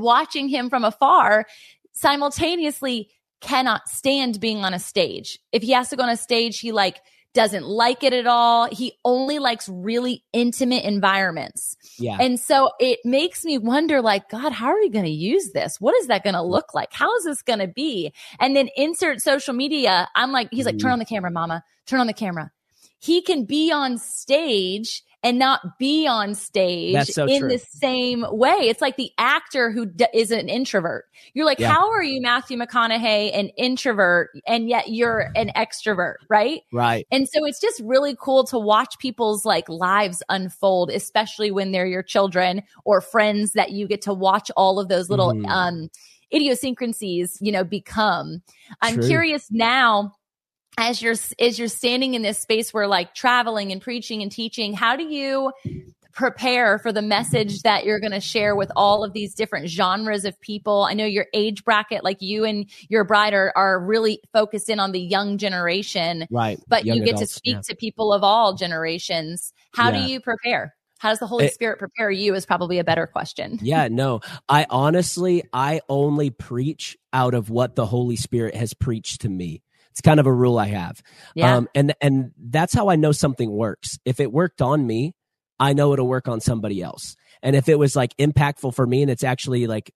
watching 0.00 0.48
him 0.48 0.70
from 0.70 0.84
afar 0.84 1.46
simultaneously 1.92 3.10
cannot 3.40 3.88
stand 3.88 4.40
being 4.40 4.64
on 4.64 4.72
a 4.72 4.78
stage. 4.78 5.38
If 5.52 5.62
he 5.62 5.72
has 5.72 5.90
to 5.90 5.96
go 5.96 6.04
on 6.04 6.08
a 6.08 6.16
stage, 6.16 6.60
he 6.60 6.72
like 6.72 7.00
doesn't 7.34 7.66
like 7.66 8.02
it 8.02 8.12
at 8.12 8.26
all. 8.26 8.68
He 8.70 8.92
only 9.04 9.38
likes 9.38 9.68
really 9.68 10.24
intimate 10.32 10.84
environments. 10.84 11.76
Yeah. 11.98 12.18
And 12.20 12.38
so 12.38 12.70
it 12.78 13.00
makes 13.04 13.44
me 13.44 13.58
wonder 13.58 14.02
like, 14.02 14.28
God, 14.28 14.52
how 14.52 14.66
are 14.66 14.78
we 14.78 14.90
going 14.90 15.06
to 15.06 15.10
use 15.10 15.50
this? 15.52 15.80
What 15.80 15.94
is 15.96 16.08
that 16.08 16.24
going 16.24 16.34
to 16.34 16.42
look 16.42 16.74
like? 16.74 16.92
How 16.92 17.16
is 17.16 17.24
this 17.24 17.42
going 17.42 17.60
to 17.60 17.68
be? 17.68 18.12
And 18.38 18.54
then 18.54 18.68
insert 18.76 19.20
social 19.20 19.54
media. 19.54 20.08
I'm 20.14 20.30
like, 20.30 20.48
he's 20.50 20.66
like, 20.66 20.78
turn 20.78 20.88
mm-hmm. 20.88 20.92
on 20.92 20.98
the 20.98 21.04
camera, 21.06 21.30
mama, 21.30 21.64
turn 21.86 22.00
on 22.00 22.06
the 22.06 22.12
camera. 22.12 22.50
He 22.98 23.22
can 23.22 23.46
be 23.46 23.72
on 23.72 23.98
stage 23.98 25.02
and 25.22 25.38
not 25.38 25.78
be 25.78 26.06
on 26.06 26.34
stage 26.34 27.06
so 27.06 27.26
in 27.26 27.40
true. 27.40 27.48
the 27.48 27.58
same 27.58 28.24
way. 28.30 28.56
It's 28.60 28.80
like 28.80 28.96
the 28.96 29.12
actor 29.18 29.70
who 29.70 29.86
d- 29.86 30.06
is 30.12 30.30
an 30.30 30.48
introvert. 30.48 31.04
You're 31.34 31.46
like, 31.46 31.60
yeah. 31.60 31.72
how 31.72 31.90
are 31.90 32.02
you, 32.02 32.20
Matthew 32.20 32.58
McConaughey, 32.58 33.30
an 33.32 33.48
introvert, 33.50 34.30
and 34.46 34.68
yet 34.68 34.88
you're 34.88 35.30
an 35.36 35.52
extrovert, 35.54 36.16
right? 36.28 36.62
Right. 36.72 37.06
And 37.12 37.28
so 37.28 37.44
it's 37.44 37.60
just 37.60 37.80
really 37.84 38.16
cool 38.20 38.44
to 38.44 38.58
watch 38.58 38.98
people's 38.98 39.44
like 39.44 39.68
lives 39.68 40.22
unfold, 40.28 40.90
especially 40.90 41.50
when 41.50 41.70
they're 41.70 41.86
your 41.86 42.02
children 42.02 42.62
or 42.84 43.00
friends 43.00 43.52
that 43.52 43.70
you 43.70 43.86
get 43.86 44.02
to 44.02 44.14
watch 44.14 44.50
all 44.56 44.80
of 44.80 44.88
those 44.88 45.08
little 45.08 45.32
mm. 45.32 45.46
um, 45.46 45.88
idiosyncrasies, 46.34 47.38
you 47.40 47.52
know, 47.52 47.62
become. 47.62 48.42
I'm 48.80 48.94
True. 48.94 49.06
curious 49.06 49.48
now 49.50 50.14
as 50.78 51.02
you're 51.02 51.16
as 51.38 51.58
you're 51.58 51.68
standing 51.68 52.14
in 52.14 52.22
this 52.22 52.38
space 52.38 52.72
where 52.72 52.86
like 52.86 53.14
traveling 53.14 53.72
and 53.72 53.82
preaching 53.82 54.22
and 54.22 54.32
teaching 54.32 54.72
how 54.72 54.96
do 54.96 55.04
you 55.04 55.52
prepare 56.12 56.78
for 56.78 56.92
the 56.92 57.02
message 57.02 57.62
that 57.62 57.84
you're 57.84 58.00
going 58.00 58.12
to 58.12 58.20
share 58.20 58.54
with 58.54 58.70
all 58.76 59.02
of 59.02 59.12
these 59.12 59.34
different 59.34 59.68
genres 59.68 60.24
of 60.24 60.38
people? 60.40 60.86
I 60.88 60.94
know 60.94 61.06
your 61.06 61.26
age 61.32 61.64
bracket 61.64 62.04
like 62.04 62.20
you 62.20 62.44
and 62.44 62.66
your 62.88 63.04
bride 63.04 63.34
are, 63.34 63.52
are 63.56 63.80
really 63.80 64.20
focused 64.32 64.68
in 64.68 64.78
on 64.78 64.92
the 64.92 65.00
young 65.00 65.38
generation 65.38 66.26
right 66.30 66.58
but 66.68 66.84
young 66.84 66.98
you 66.98 67.04
get 67.04 67.14
adults, 67.14 67.32
to 67.32 67.38
speak 67.38 67.54
yeah. 67.54 67.60
to 67.62 67.76
people 67.76 68.12
of 68.12 68.22
all 68.22 68.54
generations. 68.54 69.52
How 69.74 69.90
yeah. 69.90 70.00
do 70.06 70.12
you 70.12 70.20
prepare? 70.20 70.74
How 70.98 71.08
does 71.08 71.18
the 71.18 71.26
holy 71.26 71.46
it, 71.46 71.54
spirit 71.54 71.78
prepare 71.80 72.10
you 72.10 72.34
is 72.34 72.46
probably 72.46 72.78
a 72.78 72.84
better 72.84 73.06
question. 73.06 73.58
Yeah 73.62 73.88
no 73.88 74.20
i 74.48 74.66
honestly 74.68 75.44
i 75.52 75.80
only 75.88 76.30
preach 76.30 76.96
out 77.12 77.34
of 77.34 77.50
what 77.50 77.74
the 77.74 77.86
holy 77.86 78.16
spirit 78.16 78.54
has 78.54 78.74
preached 78.74 79.22
to 79.22 79.28
me 79.28 79.62
it's 79.92 80.00
kind 80.00 80.18
of 80.18 80.26
a 80.26 80.32
rule 80.32 80.58
I 80.58 80.68
have. 80.68 81.02
Yeah. 81.34 81.56
Um, 81.56 81.68
and 81.74 81.94
and 82.00 82.32
that's 82.38 82.74
how 82.74 82.88
I 82.88 82.96
know 82.96 83.12
something 83.12 83.50
works. 83.50 83.98
If 84.06 84.20
it 84.20 84.32
worked 84.32 84.62
on 84.62 84.86
me, 84.86 85.14
I 85.60 85.74
know 85.74 85.92
it'll 85.92 86.08
work 86.08 86.28
on 86.28 86.40
somebody 86.40 86.82
else. 86.82 87.14
And 87.42 87.54
if 87.54 87.68
it 87.68 87.78
was 87.78 87.94
like 87.94 88.16
impactful 88.16 88.74
for 88.74 88.86
me 88.86 89.02
and 89.02 89.10
it's 89.10 89.24
actually 89.24 89.66
like 89.66 89.92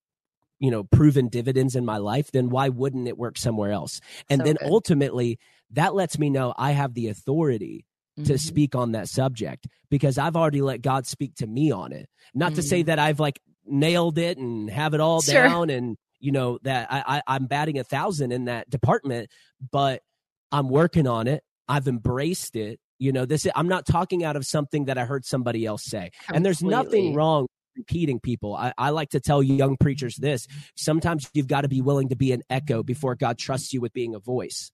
you 0.59 0.71
know 0.71 0.85
proven 0.85 1.29
dividends 1.29 1.77
in 1.77 1.85
my 1.85 1.99
life 1.99 2.31
then 2.33 2.49
why 2.49 2.71
wouldn't 2.71 3.09
it 3.09 3.19
work 3.19 3.37
somewhere 3.37 3.73
else 3.73 4.01
and 4.31 4.41
so 4.41 4.45
then 4.47 4.57
good. 4.59 4.71
ultimately 4.71 5.39
that 5.73 5.95
lets 5.95 6.19
me 6.19 6.31
know 6.31 6.55
i 6.57 6.71
have 6.71 6.95
the 6.95 7.09
authority 7.09 7.85
to 8.17 8.23
mm-hmm. 8.23 8.37
speak 8.37 8.75
on 8.75 8.93
that 8.93 9.07
subject 9.07 9.67
because 9.91 10.17
i've 10.17 10.35
already 10.35 10.63
let 10.63 10.81
god 10.81 11.07
speak 11.07 11.35
to 11.35 11.47
me 11.47 11.71
on 11.71 11.93
it 11.93 12.09
not 12.33 12.53
mm-hmm. 12.53 12.57
to 12.57 12.63
say 12.63 12.83
mm. 12.83 12.87
that 12.87 12.99
i've 12.99 13.21
like 13.21 13.39
nailed 13.67 14.17
it 14.17 14.39
and 14.39 14.71
have 14.71 14.95
it 14.95 15.01
all 15.01 15.21
sure. 15.21 15.35
down 15.43 15.69
and 15.69 15.99
you 16.21 16.33
know 16.33 16.59
that 16.63 16.89
I, 16.91 17.19
I 17.19 17.23
i'm 17.27 17.47
batting 17.47 17.79
a 17.79 17.85
thousand 17.85 18.33
in 18.33 18.47
that 18.47 18.69
department 18.71 19.31
but 19.71 20.03
i'm 20.53 20.69
working 20.69 21.07
on 21.07 21.27
it. 21.27 21.43
I've 21.69 21.89
embraced 21.89 22.55
it. 22.55 22.79
You 22.99 23.13
know 23.13 23.25
this 23.27 23.47
i'm 23.55 23.69
not 23.69 23.87
talking 23.87 24.25
out 24.25 24.37
of 24.37 24.47
something 24.47 24.87
that 24.87 24.99
i 24.99 25.05
heard 25.05 25.25
somebody 25.25 25.67
else 25.67 25.85
say. 25.85 26.11
Completely. 26.11 26.37
and 26.37 26.45
there's 26.45 26.63
nothing 26.63 27.15
wrong 27.15 27.47
repeating 27.77 28.21
people. 28.21 28.55
I, 28.55 28.73
I 28.79 28.91
like 28.91 29.11
to 29.11 29.21
tell 29.21 29.43
young 29.43 29.77
preachers 29.77 30.17
this 30.17 30.47
sometimes 30.77 31.29
you've 31.35 31.49
got 31.49 31.63
to 31.63 31.69
be 31.69 31.83
willing 31.83 32.09
to 32.09 32.17
be 32.17 32.33
an 32.33 32.43
echo 32.49 32.83
before 32.83 33.15
god 33.15 33.39
trusts 33.39 33.73
you 33.73 33.81
with 33.81 33.93
being 33.93 34.15
a 34.15 34.19
voice. 34.19 34.71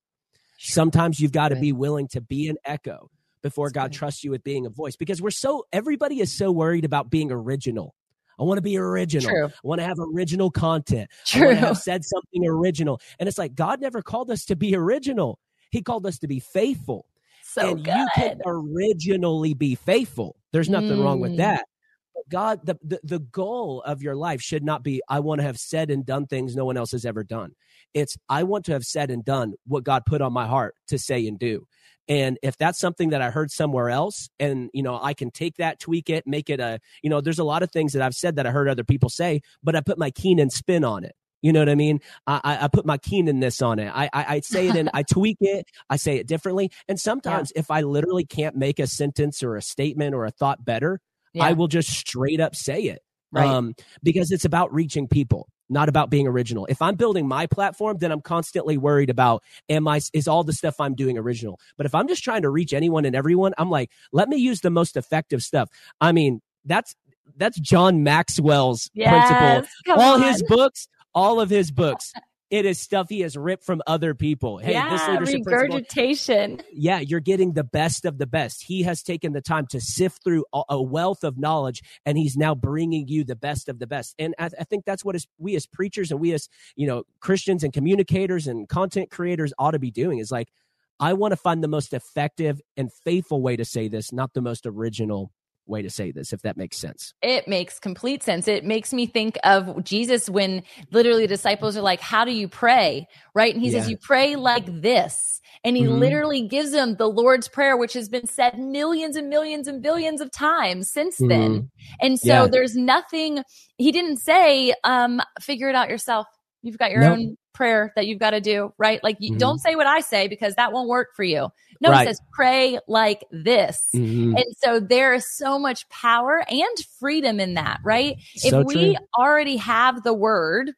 Sometimes 0.59 1.19
you've 1.19 1.33
got 1.33 1.49
to 1.49 1.57
be 1.57 1.73
willing 1.73 2.07
to 2.09 2.21
be 2.21 2.49
an 2.49 2.57
echo 2.65 3.11
before 3.43 3.71
god 3.71 3.93
trusts 3.93 4.23
you 4.23 4.31
with 4.31 4.45
being 4.45 4.67
a 4.67 4.71
voice 4.71 4.95
because 4.95 5.21
we're 5.21 5.31
so 5.31 5.65
everybody 5.73 6.21
is 6.21 6.33
so 6.37 6.53
worried 6.53 6.85
about 6.85 7.11
being 7.11 7.33
original 7.33 7.95
I 8.43 8.45
want 8.45 8.59
to 8.59 8.63
be 8.63 8.77
original. 8.77 9.31
True. 9.31 9.47
I 9.47 9.51
want 9.63 9.81
to 9.81 9.87
have 9.87 9.99
original 10.01 10.51
content. 10.51 11.09
I 11.33 11.45
want 11.45 11.61
to 11.61 11.67
have 11.67 11.79
said 11.79 12.05
something 12.05 12.45
original. 12.45 13.01
And 13.21 13.29
it's 13.29 13.39
like 13.39 13.55
God 13.55 13.81
never 13.81 14.03
called 14.03 14.33
us 14.33 14.45
to 14.47 14.57
be 14.57 14.75
original. 14.75 15.39
He 15.71 15.81
called 15.81 16.07
us 16.07 16.19
to 16.19 16.27
be 16.27 16.41
faithful. 16.41 17.07
So 17.45 17.71
and 17.71 17.85
good. 17.85 17.95
you 17.95 18.09
can 18.17 18.41
originally 18.45 19.55
be 19.55 19.77
faithful. 19.77 20.37
There's 20.53 20.69
nothing 20.69 20.99
wrong 21.01 21.21
with 21.21 21.33
Mm. 21.33 21.37
that. 21.37 21.67
But 22.15 22.29
God, 22.29 22.67
the, 22.67 22.77
the 22.83 23.01
the 23.05 23.19
goal 23.21 23.81
of 23.83 24.03
your 24.03 24.17
life 24.17 24.43
should 24.43 24.65
not 24.65 24.83
be 24.83 25.01
I 25.09 25.21
want 25.21 25.41
to 25.41 25.45
have 25.47 25.59
said 25.59 25.91
and 25.91 26.05
done 26.05 26.27
things 26.27 26.57
no 26.57 26.65
one 26.65 26.77
else 26.77 26.91
has 26.91 27.07
ever 27.07 27.23
done. 27.23 27.53
It's 27.95 28.17
I 28.29 28.43
want 28.43 28.65
to 28.67 28.73
have 28.73 28.85
said 28.85 29.11
and 29.11 29.25
done 29.25 29.55
what 29.67 29.85
God 29.85 30.03
put 30.05 30.21
on 30.21 30.33
my 30.33 30.47
heart 30.49 30.75
to 30.89 30.99
say 30.99 31.27
and 31.29 31.39
do. 31.39 31.65
And 32.09 32.39
if 32.43 32.57
that's 32.57 32.79
something 32.79 33.11
that 33.11 33.23
I 33.23 33.31
heard 33.31 33.51
somewhere 33.51 33.89
else, 33.91 34.29
and 34.41 34.71
you 34.73 34.83
know, 34.83 34.99
I 35.01 35.15
can 35.15 35.31
take 35.31 35.57
that, 35.57 35.79
tweak 35.81 36.11
it, 36.11 36.27
make 36.27 36.51
it 36.51 36.61
a, 36.61 36.81
you 37.03 37.11
know, 37.11 37.21
there's 37.21 37.39
a 37.39 37.45
lot 37.45 37.63
of 37.63 37.71
things 37.71 37.93
that 37.93 38.03
I've 38.03 38.15
said 38.15 38.37
that 38.37 38.47
I 38.47 38.51
heard 38.51 38.69
other 38.69 38.85
people 38.85 39.09
say, 39.09 39.41
but 39.63 39.77
I 39.77 39.81
put 39.81 39.99
my 39.99 40.11
Keenan 40.11 40.51
spin 40.51 40.85
on 40.85 41.05
it. 41.05 41.15
You 41.43 41.53
know 41.53 41.59
what 41.59 41.69
I 41.69 41.75
mean? 41.75 42.01
I, 42.27 42.59
I, 42.63 42.69
put 42.69 42.87
my 42.87 42.99
Keenanness 42.99 43.67
on 43.67 43.81
it. 43.81 43.91
I, 43.93 44.09
I, 44.13 44.25
I 44.37 44.41
say 44.41 44.69
it 44.69 44.77
and 44.77 44.89
I 44.95 45.03
tweak 45.11 45.39
it. 45.41 45.67
I 45.91 45.97
say 45.97 46.17
it 46.17 46.29
differently. 46.29 46.71
And 46.89 47.01
sometimes 47.01 47.53
if 47.57 47.69
I 47.69 47.81
literally 47.81 48.25
can't 48.25 48.55
make 48.55 48.79
a 48.79 48.87
sentence 48.87 49.43
or 49.43 49.57
a 49.57 49.63
statement 49.63 50.15
or 50.15 50.25
a 50.25 50.31
thought 50.31 50.65
better, 50.65 51.01
Yeah. 51.35 51.47
I 51.47 51.53
will 51.55 51.67
just 51.67 51.91
straight 51.91 52.41
up 52.41 52.55
say 52.55 52.83
it. 52.83 53.03
Right. 53.33 53.49
Um, 53.49 53.75
because 54.05 54.31
it's 54.31 54.45
about 54.45 54.73
reaching 54.73 55.09
people, 55.09 55.49
not 55.73 55.89
about 55.89 56.11
being 56.11 56.27
original. 56.27 56.67
If 56.67 56.83
I'm 56.83 56.95
building 56.95 57.27
my 57.27 57.47
platform, 57.47 57.99
then 57.99 58.13
I'm 58.13 58.21
constantly 58.21 58.77
worried 58.77 59.11
about 59.11 59.43
am 59.69 59.89
I 59.89 60.01
is 60.13 60.29
all 60.29 60.45
the 60.45 60.53
stuff 60.53 60.77
I'm 60.79 60.95
doing 60.95 61.19
original. 61.19 61.59
But 61.77 61.87
if 61.87 61.95
I'm 61.95 62.09
just 62.09 62.23
trying 62.23 62.43
to 62.43 62.51
reach 62.51 62.73
anyone 62.73 63.05
and 63.05 63.17
everyone, 63.17 63.53
I'm 63.59 63.71
like, 63.71 63.91
let 64.13 64.29
me 64.29 64.37
use 64.37 64.61
the 64.61 64.71
most 64.71 64.97
effective 64.97 65.43
stuff. 65.43 65.69
I 66.01 66.13
mean, 66.13 66.41
that's 66.65 66.95
that's 67.37 67.59
John 67.59 68.03
Maxwell's 68.03 68.91
principle. 68.95 69.07
yes. 69.07 69.69
Come 69.87 69.99
all 69.99 70.15
on. 70.15 70.23
his 70.23 70.43
books, 70.43 70.89
all 71.15 71.41
of 71.41 71.51
his 71.51 71.71
books, 71.71 72.13
it 72.53 72.67
is 72.67 72.79
stuff 72.79 73.09
he 73.09 73.21
has 73.21 73.35
ripped 73.35 73.65
from 73.65 73.81
other 73.87 74.15
people. 74.15 74.59
Hey, 74.59 74.67
this 74.67 74.75
yeah, 74.75 75.11
leadership 75.13 75.43
principle, 75.43 75.53
regurgitation. 75.55 76.63
yeah, 76.71 77.01
you're 77.01 77.19
getting 77.19 77.55
the 77.55 77.65
best 77.65 78.05
of 78.05 78.19
the 78.19 78.27
best. 78.27 78.63
He 78.63 78.83
has 78.83 79.03
taken 79.03 79.33
the 79.33 79.41
time 79.41 79.67
to 79.69 79.81
sift 79.81 80.23
through 80.23 80.45
a, 80.53 80.63
a 80.69 80.83
wealth 80.83 81.25
of 81.25 81.39
knowledge, 81.39 81.83
and 82.05 82.19
he's 82.19 82.37
now 82.37 82.55
bringing 82.55 83.09
you 83.09 83.25
the 83.25 83.35
best 83.35 83.71
of 83.71 83.79
the 83.79 83.87
best. 83.87 84.15
And 84.19 84.35
I, 84.39 84.51
I 84.61 84.65
think 84.65 84.85
that's 84.85 85.03
what 85.03 85.17
is, 85.17 85.27
we 85.39 85.57
as 85.57 85.67
preachers 85.67 86.11
and 86.11 86.21
we 86.21 86.35
as 86.35 86.51
you 86.77 86.87
know 86.87 87.05
Christians 87.21 87.65
and 87.65 87.73
communicators 87.73 88.47
and 88.47 88.69
content 88.69 89.11
creators 89.11 89.55
ought 89.59 89.71
to 89.71 89.79
be 89.79 89.91
doing. 89.91 90.19
Is 90.19 90.31
like, 90.31 90.53
I 91.01 91.15
want 91.15 91.33
to 91.33 91.37
find 91.39 91.65
the 91.65 91.69
most 91.69 91.95
effective 91.95 92.61
and 92.77 92.93
faithful 92.93 93.41
way 93.41 93.57
to 93.57 93.65
say 93.65 93.89
this, 93.89 94.13
not 94.13 94.35
the 94.35 94.43
most 94.43 94.67
original 94.67 95.33
way 95.73 95.83
to 95.83 95.91
say 95.91 96.13
this, 96.13 96.33
if 96.33 96.43
that 96.43 96.57
makes 96.57 96.77
sense. 96.79 97.15
It 97.23 97.49
makes 97.49 97.81
complete 97.81 98.23
sense. 98.23 98.47
It 98.47 98.65
makes 98.65 98.93
me 98.93 99.07
think 99.07 99.37
of 99.43 99.83
Jesus 99.83 100.31
when 100.31 100.63
literally 100.93 101.27
disciples 101.27 101.77
are 101.77 101.83
like, 101.83 102.01
How 102.01 102.25
do 102.25 102.31
you 102.33 102.47
pray? 102.49 103.09
Right. 103.35 103.53
And 103.53 103.63
he 103.63 103.71
says, 103.71 103.89
You 103.91 103.97
pray 103.97 104.37
like 104.37 104.67
this. 104.83 105.41
And 105.65 105.77
he 105.77 105.85
Mhm. 105.85 105.99
literally 105.99 106.43
gives 106.49 106.71
them 106.71 106.97
the 106.97 107.09
Lord's 107.09 107.49
Prayer, 107.49 107.77
which 107.77 107.95
has 107.95 108.09
been 108.09 108.27
said 108.27 108.59
millions 108.59 109.17
and 109.17 109.29
millions 109.29 109.67
and 109.69 109.83
billions 109.83 110.21
of 110.21 110.31
times 110.31 110.91
since 110.91 111.17
then. 111.19 111.71
And 112.01 112.19
so 112.19 112.27
Yeah. 112.27 112.47
there's 112.47 112.77
nothing, 112.77 113.43
he 113.79 113.91
didn't 113.93 114.19
say, 114.19 114.75
um, 114.85 115.21
figure 115.41 115.69
it 115.69 115.75
out 115.75 115.89
yourself. 115.89 116.27
You've 116.63 116.79
got 116.79 116.91
your 116.93 117.03
Nope. 117.03 117.19
own 117.19 117.37
prayer 117.53 117.93
that 117.97 118.07
you've 118.07 118.19
got 118.19 118.31
to 118.31 118.41
do, 118.41 118.73
right? 118.79 119.03
Like, 119.03 119.17
you 119.21 119.33
Mhm. 119.35 119.39
don't 119.39 119.59
say 119.61 119.75
what 119.77 119.87
I 119.87 120.01
say 120.01 120.29
because 120.29 120.55
that 120.55 120.73
won't 120.73 120.89
work 120.89 121.09
for 121.15 121.25
you. 121.25 121.49
No, 121.81 121.91
Right. 121.91 122.01
he 122.01 122.07
says, 122.07 122.21
pray 122.33 122.79
like 122.89 123.25
this. 123.31 123.91
Mhm. 123.95 124.35
And 124.37 124.45
so 124.63 124.81
there 124.81 125.13
is 125.13 125.27
so 125.37 125.59
much 125.59 125.89
power 125.89 126.45
and 126.49 126.79
freedom 126.99 127.41
in 127.41 127.55
that, 127.55 127.81
right? 127.85 128.17
So 128.37 128.61
if 128.61 128.67
we 128.67 128.95
true. 128.95 129.05
already 129.19 129.57
have 129.57 130.03
the 130.03 130.15
word, 130.15 130.73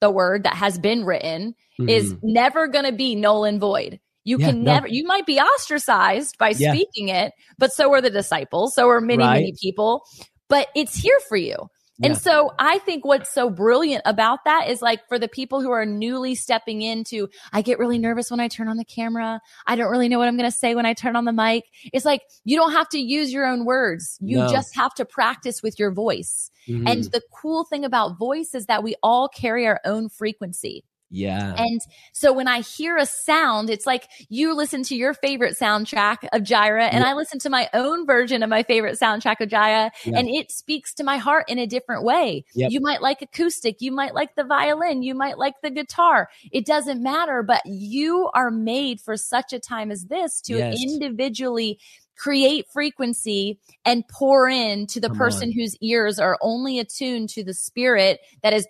the 0.00 0.10
word 0.10 0.42
that 0.44 0.54
has 0.54 0.78
been 0.78 1.04
written 1.04 1.54
is 1.88 2.12
Mhm. 2.12 2.18
never 2.22 2.66
going 2.68 2.84
to 2.84 2.92
be 2.92 3.14
null 3.14 3.44
and 3.44 3.60
void. 3.60 4.00
You 4.24 4.38
Yeah, 4.38 4.46
can 4.48 4.64
no. 4.64 4.72
never, 4.72 4.88
you 4.88 5.04
might 5.04 5.26
be 5.26 5.38
ostracized 5.40 6.36
by 6.38 6.50
Yeah. 6.50 6.72
speaking 6.72 7.08
it, 7.08 7.32
but 7.58 7.72
so 7.72 7.92
are 7.92 8.00
the 8.00 8.10
disciples. 8.10 8.74
So 8.74 8.88
are 8.88 9.00
many, 9.00 9.24
Right. 9.24 9.34
many 9.34 9.54
people, 9.60 10.04
but 10.48 10.68
it's 10.74 10.96
here 10.96 11.18
for 11.28 11.36
you. 11.36 11.56
And 12.02 12.14
Yeah. 12.14 12.18
so 12.18 12.52
I 12.58 12.78
think 12.78 13.04
what's 13.04 13.32
so 13.32 13.50
brilliant 13.50 14.02
about 14.04 14.40
that 14.46 14.68
is 14.68 14.82
like 14.82 15.06
for 15.08 15.18
the 15.18 15.28
people 15.28 15.60
who 15.60 15.70
are 15.70 15.86
newly 15.86 16.34
stepping 16.34 16.82
into, 16.82 17.28
I 17.52 17.62
get 17.62 17.78
really 17.78 17.98
nervous 17.98 18.30
when 18.30 18.40
I 18.40 18.48
turn 18.48 18.66
on 18.68 18.76
the 18.76 18.84
camera. 18.84 19.40
I 19.66 19.76
don't 19.76 19.90
really 19.90 20.08
know 20.08 20.18
what 20.18 20.26
I'm 20.26 20.36
going 20.36 20.50
to 20.50 20.56
say 20.56 20.74
when 20.74 20.86
I 20.86 20.94
turn 20.94 21.14
on 21.14 21.24
the 21.24 21.32
mic. 21.32 21.64
It's 21.92 22.04
like 22.04 22.22
you 22.44 22.56
don't 22.56 22.72
have 22.72 22.88
to 22.90 22.98
use 22.98 23.32
your 23.32 23.46
own 23.46 23.64
words. 23.64 24.18
You 24.20 24.38
No. 24.38 24.48
just 24.48 24.74
have 24.74 24.92
to 24.94 25.04
practice 25.04 25.62
with 25.62 25.78
your 25.78 25.92
voice. 25.92 26.50
Mhm. 26.68 26.88
And 26.90 27.04
the 27.04 27.22
cool 27.32 27.64
thing 27.64 27.84
about 27.84 28.18
voice 28.18 28.54
is 28.54 28.66
that 28.66 28.82
we 28.82 28.96
all 29.02 29.28
carry 29.28 29.66
our 29.66 29.80
own 29.84 30.08
frequency. 30.08 30.84
Yeah, 31.14 31.54
And 31.56 31.80
so 32.12 32.32
when 32.32 32.48
I 32.48 32.60
hear 32.60 32.96
a 32.96 33.06
sound, 33.06 33.70
it's 33.70 33.86
like 33.86 34.08
you 34.28 34.52
listen 34.54 34.82
to 34.84 34.96
your 34.96 35.14
favorite 35.14 35.56
soundtrack 35.56 36.26
of 36.32 36.42
Jireh 36.42 36.86
and 36.88 37.04
I 37.04 37.12
listen 37.14 37.38
to 37.40 37.50
my 37.50 37.70
own 37.72 38.04
version 38.04 38.42
of 38.42 38.50
my 38.50 38.64
favorite 38.64 38.98
soundtrack 38.98 39.40
of 39.40 39.48
Jireh 39.48 39.90
Yeah. 40.04 40.18
and 40.18 40.28
it 40.28 40.50
speaks 40.50 40.92
to 40.94 41.04
my 41.04 41.16
heart 41.18 41.44
in 41.48 41.58
a 41.60 41.66
different 41.66 42.02
way. 42.02 42.44
Yep. 42.54 42.72
You 42.72 42.80
might 42.80 43.00
like 43.00 43.22
acoustic, 43.22 43.80
you 43.80 43.92
might 43.92 44.12
like 44.14 44.34
the 44.34 44.42
violin, 44.44 45.02
you 45.04 45.14
might 45.14 45.38
like 45.38 45.54
the 45.62 45.70
guitar. 45.70 46.28
It 46.50 46.66
doesn't 46.66 47.00
matter, 47.00 47.44
but 47.44 47.62
you 47.64 48.28
are 48.34 48.50
made 48.50 49.00
for 49.00 49.16
such 49.16 49.52
a 49.52 49.60
time 49.60 49.92
as 49.92 50.06
this 50.06 50.40
to 50.42 50.56
Yes. 50.58 50.82
individually 50.82 51.78
create 52.16 52.66
frequency 52.72 53.58
and 53.84 54.06
pour 54.08 54.48
in 54.48 54.86
to 54.88 55.00
the 55.00 55.08
Come 55.08 55.16
person 55.18 55.48
on. 55.48 55.52
whose 55.52 55.76
ears 55.80 56.18
are 56.18 56.38
only 56.40 56.78
attuned 56.80 57.28
to 57.30 57.44
the 57.44 57.54
spirit 57.54 58.20
that 58.42 58.52
is 58.52 58.66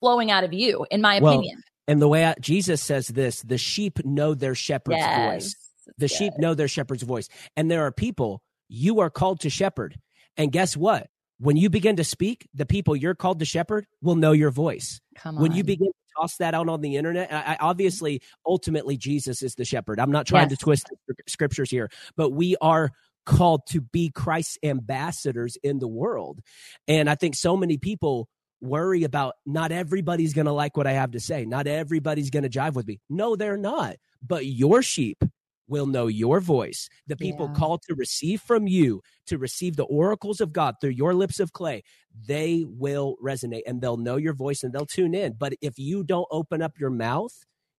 flowing 0.00 0.30
out 0.30 0.44
of 0.44 0.52
you, 0.52 0.86
in 0.90 1.00
my 1.00 1.18
Well, 1.20 1.32
opinion. 1.34 1.62
And 1.88 2.00
the 2.00 2.08
way 2.08 2.24
I, 2.24 2.34
Jesus 2.40 2.80
says 2.82 3.08
this: 3.08 3.42
the 3.42 3.58
sheep 3.58 3.98
know 4.04 4.34
their 4.34 4.54
shepherd's 4.54 5.04
voice. 5.16 5.56
The 5.96 6.06
Yes. 6.06 6.12
sheep 6.18 6.32
know 6.38 6.54
their 6.54 6.68
shepherd's 6.68 7.02
voice. 7.02 7.28
And 7.56 7.70
there 7.70 7.84
are 7.86 7.92
people 7.92 8.42
you 8.68 9.00
are 9.00 9.10
called 9.10 9.40
to 9.40 9.50
shepherd. 9.50 9.98
And 10.36 10.52
guess 10.52 10.76
what? 10.76 11.08
When 11.40 11.56
you 11.56 11.70
begin 11.70 11.96
to 11.96 12.04
speak, 12.04 12.46
the 12.52 12.66
people 12.66 12.94
you're 12.94 13.14
called 13.14 13.38
to 13.38 13.44
shepherd 13.44 13.86
will 14.02 14.16
know 14.16 14.32
your 14.32 14.50
voice. 14.50 15.00
Come 15.16 15.36
When 15.36 15.52
you 15.52 15.64
begin 15.64 15.86
to 15.86 15.92
toss 16.20 16.36
that 16.36 16.52
out 16.54 16.68
on 16.68 16.80
the 16.82 16.96
internet, 16.96 17.32
I, 17.32 17.54
I 17.54 17.56
obviously, 17.60 18.20
ultimately, 18.44 18.96
Jesus 18.96 19.42
is 19.42 19.54
the 19.54 19.64
shepherd. 19.64 19.98
I'm 19.98 20.10
not 20.10 20.26
trying 20.26 20.50
Yes. 20.50 20.58
to 20.58 20.64
twist 20.64 20.90
the 21.06 21.14
scriptures 21.26 21.70
here, 21.70 21.90
but 22.16 22.30
we 22.30 22.56
are 22.60 22.90
called 23.24 23.62
to 23.68 23.80
be 23.80 24.10
Christ's 24.10 24.58
ambassadors 24.62 25.56
in 25.62 25.78
the 25.78 25.88
world. 25.88 26.40
And 26.86 27.08
I 27.08 27.14
think 27.14 27.34
so 27.34 27.56
many 27.56 27.78
people 27.78 28.28
worry 28.60 29.04
about 29.04 29.34
not 29.46 29.72
everybody's 29.72 30.34
going 30.34 30.46
to 30.46 30.52
like 30.52 30.76
what 30.76 30.86
I 30.86 30.92
have 30.92 31.12
to 31.12 31.20
say. 31.20 31.44
Not 31.44 31.66
everybody's 31.66 32.30
going 32.30 32.42
to 32.42 32.48
jive 32.48 32.74
with 32.74 32.86
me. 32.86 33.00
No, 33.08 33.36
they're 33.36 33.56
not. 33.56 33.96
But 34.26 34.46
your 34.46 34.82
sheep 34.82 35.22
will 35.68 35.86
know 35.86 36.06
your 36.06 36.40
voice. 36.40 36.88
The 37.06 37.16
people 37.16 37.46
Yeah. 37.46 37.54
called 37.54 37.82
to 37.82 37.94
receive 37.94 38.40
from 38.40 38.66
you, 38.66 39.02
to 39.26 39.36
receive 39.38 39.76
the 39.76 39.84
oracles 39.84 40.40
of 40.40 40.52
God 40.52 40.76
through 40.80 40.90
your 40.90 41.14
lips 41.14 41.40
of 41.40 41.52
clay, 41.52 41.82
they 42.26 42.64
will 42.66 43.16
resonate 43.22 43.62
and 43.66 43.80
they'll 43.80 43.98
know 43.98 44.16
your 44.16 44.32
voice 44.32 44.62
and 44.62 44.72
they'll 44.72 44.86
tune 44.86 45.14
in. 45.14 45.34
But 45.34 45.54
if 45.60 45.78
you 45.78 46.02
don't 46.04 46.26
open 46.30 46.62
up 46.62 46.78
your 46.78 46.90
mouth, 46.90 47.32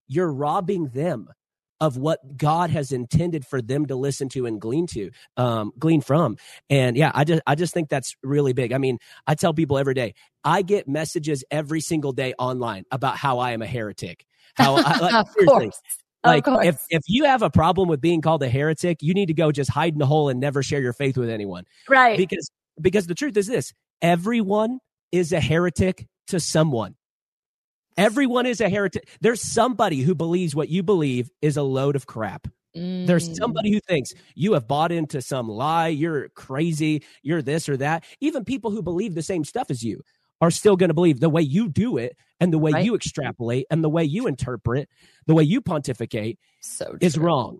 you're 0.08 0.32
robbing 0.32 0.90
them 0.90 1.30
of 1.82 1.98
what 1.98 2.38
God 2.38 2.70
has 2.70 2.92
intended 2.92 3.46
for 3.46 3.62
them 3.62 3.86
to 3.88 3.96
listen 3.96 4.30
to 4.30 4.46
and 4.46 4.60
glean 4.60 4.88
to, 4.88 5.12
um, 5.38 5.72
glean 5.80 6.02
from. 6.02 6.38
And 6.70 6.98
yeah, 6.98 7.12
I 7.14 7.24
just 7.24 7.42
I 7.48 7.56
just 7.56 7.74
think 7.74 7.90
that's 7.90 8.16
really 8.24 8.54
big. 8.54 8.74
I 8.74 8.78
mean, 8.78 8.98
I 9.26 9.36
tell 9.36 9.54
people 9.54 9.78
every 9.78 9.94
day, 9.94 10.14
I 10.44 10.62
get 10.62 10.88
messages 10.88 11.44
every 11.52 11.82
single 11.82 12.12
day 12.12 12.34
online 12.38 12.84
about 12.92 13.18
how 13.18 13.40
I 13.40 13.52
am 13.52 13.62
a 13.62 13.68
heretic. 13.68 14.26
How 14.56 14.76
I, 14.76 14.98
like, 15.00 15.14
of 15.14 15.30
seriously, 15.30 15.46
course. 15.46 15.82
like 16.24 16.44
if 16.66 16.82
if 16.90 17.02
you 17.08 17.26
have 17.26 17.42
a 17.42 17.50
problem 17.50 17.88
with 17.88 18.02
being 18.02 18.22
called 18.22 18.44
a 18.44 18.50
heretic, 18.50 19.02
you 19.02 19.14
need 19.14 19.28
to 19.28 19.34
go 19.34 19.52
just 19.52 19.70
hide 19.70 19.96
in 19.96 20.02
a 20.02 20.06
hole 20.06 20.30
and 20.30 20.40
never 20.40 20.64
share 20.64 20.82
your 20.82 20.94
faith 20.94 21.18
with 21.18 21.30
anyone. 21.30 21.66
right. 21.88 22.18
Because 22.18 22.50
because 22.80 23.08
the 23.08 23.16
truth 23.16 23.38
is 23.38 23.48
this, 23.48 23.74
everyone 24.02 24.80
is 25.12 25.34
a 25.34 25.40
heretic 25.40 26.08
to 26.28 26.40
someone. 26.40 26.96
Everyone 28.00 28.46
is 28.46 28.62
a 28.62 28.70
heretic. 28.70 29.08
There's 29.22 29.42
somebody 29.42 30.02
who 30.02 30.16
believes 30.16 30.56
what 30.56 30.70
you 30.70 30.82
believe 30.84 31.30
is 31.42 31.58
a 31.58 31.64
load 31.64 31.96
of 31.96 32.08
crap. 32.08 32.48
There's 32.74 33.28
Mm. 33.30 33.36
somebody 33.36 33.72
who 33.74 33.80
thinks 33.82 34.12
you 34.36 34.54
have 34.54 34.68
bought 34.68 34.92
into 34.92 35.22
some 35.22 35.50
lie, 35.50 35.88
you're 35.90 36.30
crazy, 36.30 37.04
you're 37.24 37.42
this 37.42 37.68
or 37.68 37.76
that. 37.78 38.06
Even 38.22 38.46
people 38.46 38.72
who 38.72 38.82
believe 38.82 39.16
the 39.16 39.22
same 39.24 39.44
stuff 39.44 39.70
as 39.70 39.84
you 39.84 40.02
are 40.40 40.52
still 40.52 40.78
going 40.78 40.90
to 40.90 40.94
believe 40.94 41.20
the 41.20 41.30
way 41.30 41.42
you 41.42 41.68
do 41.68 41.98
it 41.98 42.16
and 42.40 42.54
the 42.54 42.58
way 42.60 42.72
Right. 42.72 42.86
you 42.86 42.96
extrapolate 42.96 43.66
and 43.70 43.84
the 43.84 43.90
way 43.90 44.04
you 44.06 44.28
interpret, 44.28 44.88
the 45.26 45.34
way 45.36 45.44
you 45.44 45.60
pontificate 45.60 46.40
so 46.62 46.96
is 47.02 47.18
wrong. 47.18 47.60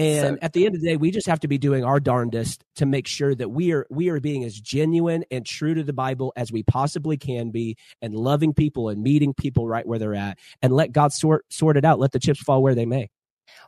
And 0.00 0.26
So 0.26 0.38
at 0.40 0.54
the 0.54 0.64
end 0.64 0.74
of 0.74 0.80
the 0.80 0.88
day, 0.88 0.96
we 0.96 1.10
just 1.10 1.26
have 1.26 1.40
to 1.40 1.48
be 1.48 1.58
doing 1.58 1.84
our 1.84 2.00
darndest 2.00 2.64
to 2.76 2.86
make 2.86 3.06
sure 3.06 3.34
that 3.34 3.50
we 3.50 3.72
are 3.72 3.86
we 3.90 4.08
are 4.08 4.18
being 4.18 4.44
as 4.44 4.58
genuine 4.58 5.24
and 5.30 5.44
true 5.44 5.74
to 5.74 5.82
the 5.82 5.92
Bible 5.92 6.32
as 6.36 6.50
we 6.50 6.62
possibly 6.62 7.18
can 7.18 7.50
be, 7.50 7.76
and 8.00 8.14
loving 8.14 8.54
people 8.54 8.88
and 8.88 9.02
meeting 9.02 9.34
people 9.34 9.68
right 9.68 9.86
where 9.86 9.98
they're 9.98 10.14
at, 10.14 10.38
and 10.62 10.72
let 10.72 10.92
God 10.92 11.12
sort 11.12 11.44
sort 11.52 11.76
it 11.76 11.84
out. 11.84 11.98
Let 11.98 12.12
the 12.12 12.18
chips 12.18 12.40
fall 12.40 12.62
where 12.62 12.74
they 12.74 12.86
may. 12.86 13.10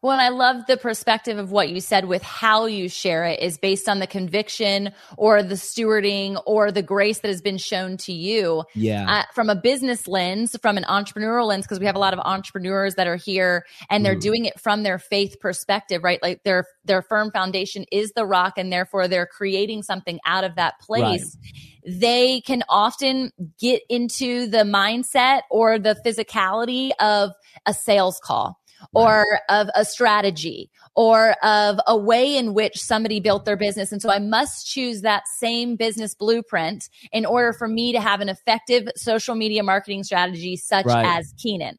Well, 0.02 0.12
and 0.12 0.20
I 0.20 0.30
love 0.30 0.66
the 0.66 0.76
perspective 0.76 1.38
of 1.38 1.52
what 1.52 1.70
you 1.70 1.80
said 1.80 2.06
with 2.06 2.22
how 2.22 2.66
you 2.66 2.88
share 2.88 3.24
it 3.24 3.40
is 3.40 3.56
based 3.56 3.88
on 3.88 4.00
the 4.00 4.06
conviction 4.06 4.92
or 5.16 5.44
the 5.44 5.54
stewarding 5.54 6.42
or 6.44 6.72
the 6.72 6.82
grace 6.82 7.20
that 7.20 7.28
has 7.28 7.40
been 7.40 7.58
shown 7.58 7.96
to 7.98 8.12
you. 8.12 8.64
Yeah. 8.74 9.08
Uh, 9.08 9.22
from 9.32 9.48
a 9.48 9.54
business 9.54 10.08
lens, 10.08 10.56
from 10.60 10.76
an 10.76 10.84
entrepreneurial 10.84 11.46
lens, 11.46 11.66
because 11.66 11.78
we 11.78 11.86
have 11.86 11.94
a 11.94 12.00
lot 12.00 12.14
of 12.14 12.18
entrepreneurs 12.18 12.96
that 12.96 13.06
are 13.06 13.16
here 13.16 13.64
and 13.90 14.04
they're 14.04 14.16
mm. 14.16 14.20
doing 14.20 14.44
it 14.44 14.58
from 14.58 14.82
their 14.82 14.98
faith 14.98 15.38
perspective, 15.40 16.02
right? 16.02 16.20
Like 16.20 16.42
their 16.42 16.66
their 16.84 17.02
firm 17.02 17.30
foundation 17.30 17.84
is 17.92 18.12
the 18.12 18.26
rock, 18.26 18.54
and 18.56 18.72
therefore 18.72 19.06
they're 19.06 19.26
creating 19.26 19.82
something 19.82 20.18
out 20.26 20.44
of 20.44 20.56
that 20.56 20.80
place. 20.80 21.36
Right. 21.40 22.00
They 22.00 22.40
can 22.40 22.62
often 22.68 23.30
get 23.60 23.82
into 23.88 24.46
the 24.46 24.58
mindset 24.58 25.42
or 25.50 25.78
the 25.78 25.96
physicality 26.04 26.90
of 27.00 27.30
a 27.66 27.74
sales 27.74 28.20
call 28.22 28.58
or 28.94 29.24
of 29.48 29.68
a 29.74 29.84
strategy 29.84 30.70
or 30.94 31.32
of 31.42 31.78
a 31.86 31.96
way 31.96 32.36
in 32.36 32.54
which 32.54 32.76
somebody 32.76 33.20
built 33.20 33.44
their 33.44 33.56
business. 33.56 33.92
And 33.92 34.02
so 34.02 34.10
I 34.10 34.18
must 34.18 34.66
choose 34.66 35.00
that 35.02 35.22
same 35.38 35.76
business 35.76 36.14
blueprint 36.14 36.88
in 37.12 37.24
order 37.24 37.52
for 37.52 37.68
me 37.68 37.92
to 37.92 38.00
have 38.00 38.20
an 38.20 38.28
effective 38.28 38.88
social 38.96 39.34
media 39.34 39.62
marketing 39.62 40.04
strategy 40.04 40.56
such 40.56 40.86
right. 40.86 41.06
as 41.06 41.32
Keenan. 41.38 41.78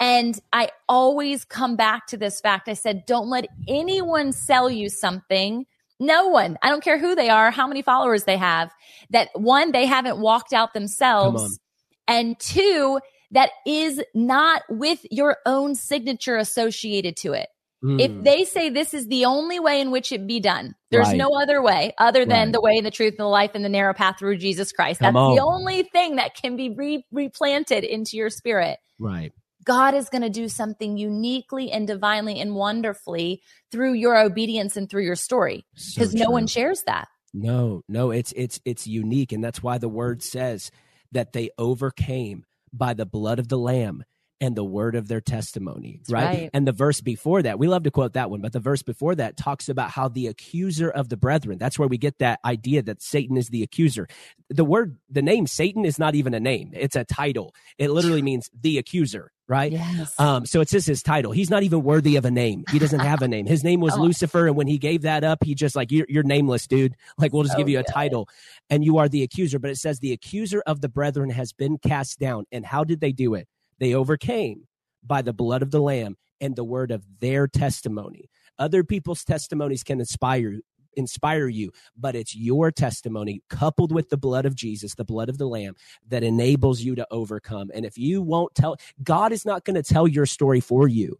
And 0.00 0.38
I 0.52 0.70
always 0.88 1.44
come 1.44 1.76
back 1.76 2.08
to 2.08 2.16
this 2.16 2.40
fact. 2.40 2.68
I 2.68 2.72
said, 2.72 3.04
don't 3.06 3.28
let 3.28 3.46
anyone 3.68 4.32
sell 4.32 4.68
you 4.68 4.88
something. 4.88 5.64
No 6.00 6.26
one, 6.26 6.58
I 6.60 6.70
don't 6.70 6.82
care 6.82 6.98
who 6.98 7.14
they 7.14 7.28
are, 7.28 7.52
how 7.52 7.68
many 7.68 7.82
followers 7.82 8.24
they 8.24 8.36
have, 8.36 8.72
that 9.10 9.28
one, 9.34 9.70
they 9.70 9.86
haven't 9.86 10.18
walked 10.18 10.52
out 10.52 10.74
themselves. 10.74 11.60
And 12.08 12.36
two, 12.40 12.98
that 13.32 13.50
is 13.66 14.00
not 14.14 14.62
with 14.68 15.04
your 15.10 15.38
own 15.44 15.74
signature 15.74 16.36
associated 16.36 17.16
to 17.18 17.32
it. 17.32 17.48
Mm. 17.84 18.00
If 18.00 18.10
hmm. 18.12 18.22
they 18.22 18.44
say 18.44 18.70
this 18.70 18.94
is 18.94 19.08
the 19.08 19.24
only 19.24 19.58
way 19.58 19.80
in 19.80 19.90
which 19.90 20.12
it 20.12 20.26
be 20.26 20.38
done, 20.38 20.76
there's 20.90 21.08
right. 21.08 21.16
no 21.16 21.30
other 21.34 21.60
way 21.60 21.94
other 21.98 22.24
than 22.24 22.46
right. 22.46 22.52
the 22.52 22.60
way, 22.60 22.80
the 22.80 22.92
truth, 22.92 23.14
and 23.14 23.20
the 23.20 23.24
life, 23.24 23.52
and 23.54 23.64
the 23.64 23.68
narrow 23.68 23.92
path 23.92 24.20
through 24.20 24.36
Jesus 24.36 24.70
Christ. 24.70 25.00
Come 25.00 25.14
That's 25.14 25.20
on. 25.20 25.34
the 25.34 25.42
only 25.42 25.82
thing 25.82 26.16
that 26.16 26.36
can 26.36 26.56
be 26.56 26.70
re- 26.70 27.04
replanted 27.10 27.82
into 27.82 28.16
your 28.16 28.30
spirit. 28.30 28.78
Right. 29.00 29.32
God 29.64 29.94
is 29.94 30.08
going 30.08 30.22
to 30.22 30.30
do 30.30 30.48
something 30.48 30.96
uniquely 30.96 31.72
and 31.72 31.86
divinely 31.86 32.40
and 32.40 32.54
wonderfully 32.54 33.42
through 33.70 33.94
your 33.94 34.16
obedience 34.16 34.76
and 34.76 34.88
through 34.88 35.04
your 35.04 35.16
story 35.16 35.64
because 35.94 36.12
so 36.12 36.18
no 36.18 36.30
one 36.30 36.46
shares 36.46 36.82
that. 36.86 37.08
No, 37.34 37.82
no, 37.88 38.10
it's 38.10 38.32
it's 38.32 38.60
it's 38.64 38.86
unique 38.86 39.32
and 39.32 39.42
that's 39.42 39.62
why 39.62 39.78
the 39.78 39.88
word 39.88 40.22
says 40.22 40.70
that 41.12 41.32
they 41.32 41.50
overcame 41.58 42.44
by 42.72 42.94
the 42.94 43.06
blood 43.06 43.38
of 43.38 43.48
the 43.48 43.58
lamb 43.58 44.04
and 44.42 44.56
the 44.56 44.64
word 44.64 44.96
of 44.96 45.06
their 45.06 45.20
testimony, 45.20 46.00
right? 46.10 46.24
right? 46.24 46.50
And 46.52 46.66
the 46.66 46.72
verse 46.72 47.00
before 47.00 47.42
that, 47.42 47.60
we 47.60 47.68
love 47.68 47.84
to 47.84 47.92
quote 47.92 48.14
that 48.14 48.28
one, 48.28 48.40
but 48.40 48.52
the 48.52 48.58
verse 48.58 48.82
before 48.82 49.14
that 49.14 49.36
talks 49.36 49.68
about 49.68 49.92
how 49.92 50.08
the 50.08 50.26
accuser 50.26 50.90
of 50.90 51.08
the 51.08 51.16
brethren, 51.16 51.58
that's 51.58 51.78
where 51.78 51.86
we 51.86 51.96
get 51.96 52.18
that 52.18 52.40
idea 52.44 52.82
that 52.82 53.00
Satan 53.02 53.36
is 53.36 53.50
the 53.50 53.62
accuser. 53.62 54.08
The 54.50 54.64
word, 54.64 54.98
the 55.08 55.22
name 55.22 55.46
Satan 55.46 55.84
is 55.84 55.96
not 55.96 56.16
even 56.16 56.34
a 56.34 56.40
name, 56.40 56.72
it's 56.74 56.96
a 56.96 57.04
title. 57.04 57.54
It 57.78 57.92
literally 57.92 58.20
means 58.20 58.50
the 58.60 58.78
accuser, 58.78 59.30
right? 59.46 59.70
Yes. 59.70 60.18
Um, 60.18 60.44
so 60.44 60.60
it's 60.60 60.72
just 60.72 60.88
his 60.88 61.04
title. 61.04 61.30
He's 61.30 61.48
not 61.48 61.62
even 61.62 61.84
worthy 61.84 62.16
of 62.16 62.24
a 62.24 62.30
name. 62.32 62.64
He 62.72 62.80
doesn't 62.80 62.98
have 62.98 63.22
a 63.22 63.28
name. 63.28 63.46
His 63.46 63.62
name 63.62 63.78
was 63.78 63.94
oh. 63.96 64.02
Lucifer. 64.02 64.48
And 64.48 64.56
when 64.56 64.66
he 64.66 64.78
gave 64.78 65.02
that 65.02 65.22
up, 65.22 65.44
he 65.44 65.54
just 65.54 65.76
like, 65.76 65.92
you're, 65.92 66.06
you're 66.08 66.24
nameless, 66.24 66.66
dude. 66.66 66.96
Like, 67.16 67.32
we'll 67.32 67.44
just 67.44 67.56
give 67.56 67.68
you 67.68 67.78
a 67.78 67.84
title 67.84 68.28
and 68.70 68.84
you 68.84 68.98
are 68.98 69.08
the 69.08 69.22
accuser. 69.22 69.60
But 69.60 69.70
it 69.70 69.76
says 69.76 70.00
the 70.00 70.12
accuser 70.12 70.64
of 70.66 70.80
the 70.80 70.88
brethren 70.88 71.30
has 71.30 71.52
been 71.52 71.78
cast 71.78 72.18
down. 72.18 72.46
And 72.50 72.66
how 72.66 72.82
did 72.82 73.00
they 73.00 73.12
do 73.12 73.34
it? 73.34 73.46
They 73.78 73.94
overcame 73.94 74.66
by 75.02 75.22
the 75.22 75.32
blood 75.32 75.62
of 75.62 75.70
the 75.70 75.80
Lamb 75.80 76.16
and 76.40 76.56
the 76.56 76.64
word 76.64 76.90
of 76.90 77.04
their 77.20 77.46
testimony. 77.46 78.28
Other 78.58 78.84
people's 78.84 79.24
testimonies 79.24 79.82
can 79.82 80.00
inspire 80.00 80.60
inspire 80.94 81.48
you, 81.48 81.72
but 81.96 82.14
it's 82.14 82.36
your 82.36 82.70
testimony 82.70 83.42
coupled 83.48 83.92
with 83.92 84.10
the 84.10 84.16
blood 84.18 84.44
of 84.44 84.54
Jesus, 84.54 84.94
the 84.94 85.04
blood 85.04 85.30
of 85.30 85.38
the 85.38 85.46
Lamb, 85.46 85.74
that 86.08 86.22
enables 86.22 86.82
you 86.82 86.94
to 86.96 87.06
overcome. 87.10 87.70
And 87.72 87.86
if 87.86 87.96
you 87.96 88.20
won't 88.20 88.54
tell, 88.54 88.76
God 89.02 89.32
is 89.32 89.46
not 89.46 89.64
going 89.64 89.76
to 89.76 89.82
tell 89.82 90.06
your 90.06 90.26
story 90.26 90.60
for 90.60 90.86
you. 90.86 91.18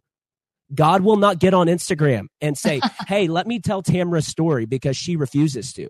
God 0.73 1.01
will 1.01 1.17
not 1.17 1.39
get 1.39 1.53
on 1.53 1.67
Instagram 1.67 2.27
and 2.39 2.57
say, 2.57 2.81
Hey, 3.07 3.27
let 3.27 3.47
me 3.47 3.59
tell 3.59 3.81
Tamra's 3.81 4.27
story 4.27 4.65
because 4.65 4.97
she 4.97 5.15
refuses 5.15 5.73
to. 5.73 5.89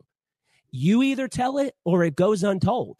You 0.72 1.04
either 1.04 1.28
tell 1.28 1.58
it 1.58 1.76
or 1.86 2.04
it 2.04 2.16
goes 2.16 2.44
untold 2.44 3.00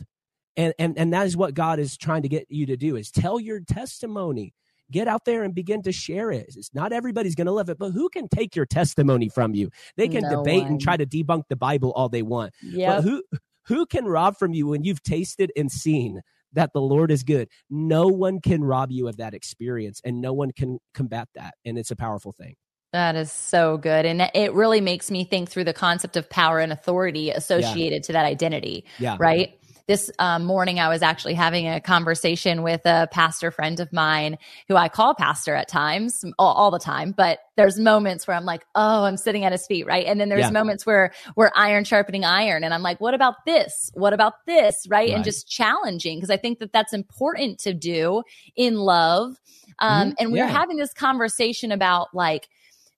and 0.58 0.74
and 0.80 0.98
and 0.98 1.14
that 1.14 1.26
is 1.26 1.36
what 1.36 1.54
god 1.54 1.80
is 1.80 1.98
trying 1.98 2.22
to 2.22 2.30
get 2.30 2.46
you 2.50 2.66
to 2.66 2.78
do 2.78 2.96
is 2.96 3.12
tell 3.12 3.40
your 3.40 3.60
testimony 3.62 4.54
get 4.92 5.08
out 5.08 5.26
there 5.26 5.44
and 5.44 5.56
begin 5.56 5.82
to 5.82 5.92
share 5.92 6.32
it 6.32 6.46
it's 6.50 6.74
not 6.74 6.94
everybody's 6.94 7.36
going 7.36 7.48
to 7.48 7.52
love 7.52 7.70
it 7.70 7.78
but 7.78 7.92
who 7.92 8.10
can 8.10 8.28
take 8.28 8.56
your 8.56 8.66
testimony 8.66 9.30
from 9.30 9.54
you 9.54 9.70
they 9.98 10.08
can 10.08 10.22
no 10.22 10.38
debate 10.38 10.64
one. 10.64 10.74
and 10.74 10.82
try 10.82 10.98
to 10.98 11.06
debunk 11.06 11.44
the 11.50 11.56
bible 11.56 11.92
all 11.96 12.10
they 12.10 12.22
want 12.22 12.54
Yeah. 12.62 13.02
who 13.02 13.24
who 13.66 13.86
can 13.86 14.06
rob 14.06 14.38
from 14.38 14.54
you 14.54 14.68
when 14.68 14.84
you've 14.84 15.04
tasted 15.04 15.52
and 15.56 15.72
seen 15.72 16.22
that 16.52 16.72
the 16.74 16.82
lord 16.82 17.12
is 17.12 17.24
good 17.24 17.48
no 17.70 18.08
one 18.08 18.40
can 18.40 18.64
rob 18.64 18.92
you 18.92 19.08
of 19.08 19.18
that 19.18 19.34
experience 19.34 20.02
and 20.04 20.22
no 20.22 20.34
one 20.34 20.52
can 20.52 20.80
combat 20.94 21.28
that 21.36 21.56
and 21.66 21.78
it's 21.78 21.92
a 21.92 21.96
powerful 21.96 22.34
thing 22.34 22.56
that 22.94 23.16
is 23.16 23.32
so 23.32 23.78
good. 23.78 24.06
And 24.06 24.30
it 24.36 24.54
really 24.54 24.80
makes 24.80 25.10
me 25.10 25.24
think 25.24 25.50
through 25.50 25.64
the 25.64 25.74
concept 25.74 26.16
of 26.16 26.30
power 26.30 26.60
and 26.60 26.72
authority 26.72 27.32
associated 27.32 28.04
yeah. 28.04 28.06
to 28.06 28.14
that 28.14 28.26
identity. 28.26 28.86
Yeah. 29.00 29.18
Right 29.20 29.58
this 29.88 30.10
um, 30.18 30.46
morning 30.46 30.80
I 30.80 30.88
was 30.88 31.02
actually 31.02 31.34
having 31.34 31.68
a 31.68 31.82
conversation 31.82 32.64
with 32.64 32.82
a 32.86 33.08
pastor 33.12 33.52
friend 33.52 33.80
of 33.80 33.92
mine 33.92 34.38
who 34.70 34.76
I 34.76 34.88
call 34.88 35.14
pastor 35.14 35.56
at 35.56 35.68
times, 35.68 36.24
all, 36.40 36.54
all 36.54 36.72
the 36.72 36.80
time, 36.80 37.12
but 37.12 37.40
there's 37.58 37.78
moments 37.78 38.26
where 38.26 38.38
I'm 38.38 38.46
like, 38.46 38.66
oh, 38.76 39.04
I'm 39.04 39.18
sitting 39.18 39.44
at 39.44 39.52
his 39.52 39.68
feet, 39.68 39.86
right? 39.86 40.06
And 40.06 40.20
then 40.20 40.30
there's 40.30 40.42
yeah. 40.42 40.52
moments 40.52 40.86
where 40.86 41.12
we're 41.36 41.52
iron 41.56 41.84
sharpening 41.84 42.24
iron, 42.24 42.64
and 42.64 42.74
I'm 42.74 42.82
like, 42.82 43.02
what 43.02 43.14
about 43.14 43.46
this? 43.46 43.92
What 43.94 44.14
about 44.14 44.46
this, 44.46 44.88
right? 44.88 45.10
right. 45.10 45.10
And 45.10 45.24
just 45.24 45.50
challenging 45.50 46.18
because 46.18 46.30
I 46.30 46.38
think 46.38 46.60
that 46.60 46.72
that's 46.72 46.94
important 46.94 47.60
to 47.60 47.74
do 47.74 48.24
in 48.56 48.76
love. 48.76 49.40
Um, 49.80 50.10
mm-hmm. 50.10 50.12
And 50.20 50.32
we 50.32 50.40
yeah. 50.40 50.46
were 50.46 50.52
having 50.52 50.78
this 50.78 50.94
conversation 50.94 51.72
about 51.72 52.14
like 52.14 52.48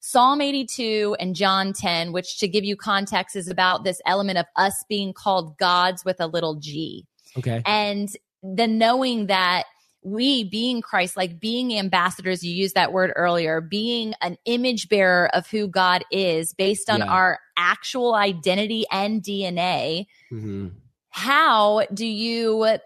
Psalm 0.08 0.40
82 0.40 1.16
and 1.20 1.36
John 1.36 1.74
10, 1.74 2.12
which 2.12 2.38
to 2.38 2.48
give 2.48 2.64
you 2.64 2.76
context 2.76 3.36
is 3.36 3.48
about 3.48 3.84
this 3.84 4.00
element 4.06 4.38
of 4.38 4.46
us 4.56 4.86
being 4.88 5.14
called 5.14 5.58
gods 5.58 6.06
with 6.06 6.22
a 6.22 6.28
little 6.28 6.58
g. 6.58 7.08
Okay. 7.36 7.64
And 7.66 8.08
the 8.44 8.68
knowing 8.68 9.26
that 9.26 9.64
we 10.04 10.44
being 10.44 10.84
Christ, 10.84 11.18
like 11.18 11.40
being 11.40 11.76
ambassadors, 11.76 12.44
you 12.44 12.54
used 12.54 12.76
that 12.76 12.94
word 12.94 13.14
earlier, 13.16 13.62
being 13.62 14.14
an 14.22 14.38
image 14.46 14.90
bearer 14.90 15.28
of 15.34 15.48
who 15.48 15.68
God 15.68 16.04
is 16.12 16.54
based 16.54 16.88
on 16.88 17.00
yeah. 17.00 17.08
our 17.08 17.40
actual 17.58 18.14
identity 18.14 18.86
and 18.92 19.24
DNA. 19.24 20.06
Mm-hmm. 20.32 20.68
How 21.10 21.88
do 21.92 22.06
you 22.06 22.78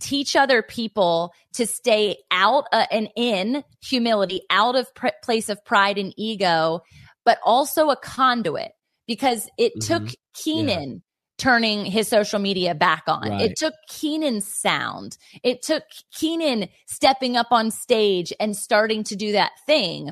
teach 0.00 0.34
other 0.34 0.62
people 0.62 1.32
to 1.54 1.66
stay 1.66 2.16
out 2.30 2.64
uh, 2.72 2.86
and 2.90 3.08
in 3.16 3.62
humility, 3.82 4.42
out 4.50 4.76
of 4.76 4.92
pr- 4.94 5.08
place 5.22 5.48
of 5.48 5.64
pride 5.64 5.98
and 5.98 6.12
ego, 6.16 6.80
but 7.24 7.38
also 7.44 7.90
a 7.90 7.96
conduit 7.96 8.72
because 9.06 9.48
it 9.58 9.72
mm-hmm. 9.78 10.04
took 10.04 10.14
Keenan. 10.34 10.90
Yeah. 10.90 10.98
Turning 11.38 11.86
his 11.86 12.06
social 12.06 12.38
media 12.38 12.74
back 12.74 13.04
on. 13.06 13.30
Right. 13.30 13.40
It 13.40 13.56
took 13.56 13.72
Keenan's 13.88 14.46
sound. 14.46 15.16
It 15.42 15.62
took 15.62 15.84
Keenan 16.12 16.68
stepping 16.86 17.34
up 17.34 17.46
on 17.50 17.70
stage 17.70 18.30
and 18.38 18.54
starting 18.54 19.04
to 19.04 19.16
do 19.16 19.32
that 19.32 19.52
thing. 19.64 20.10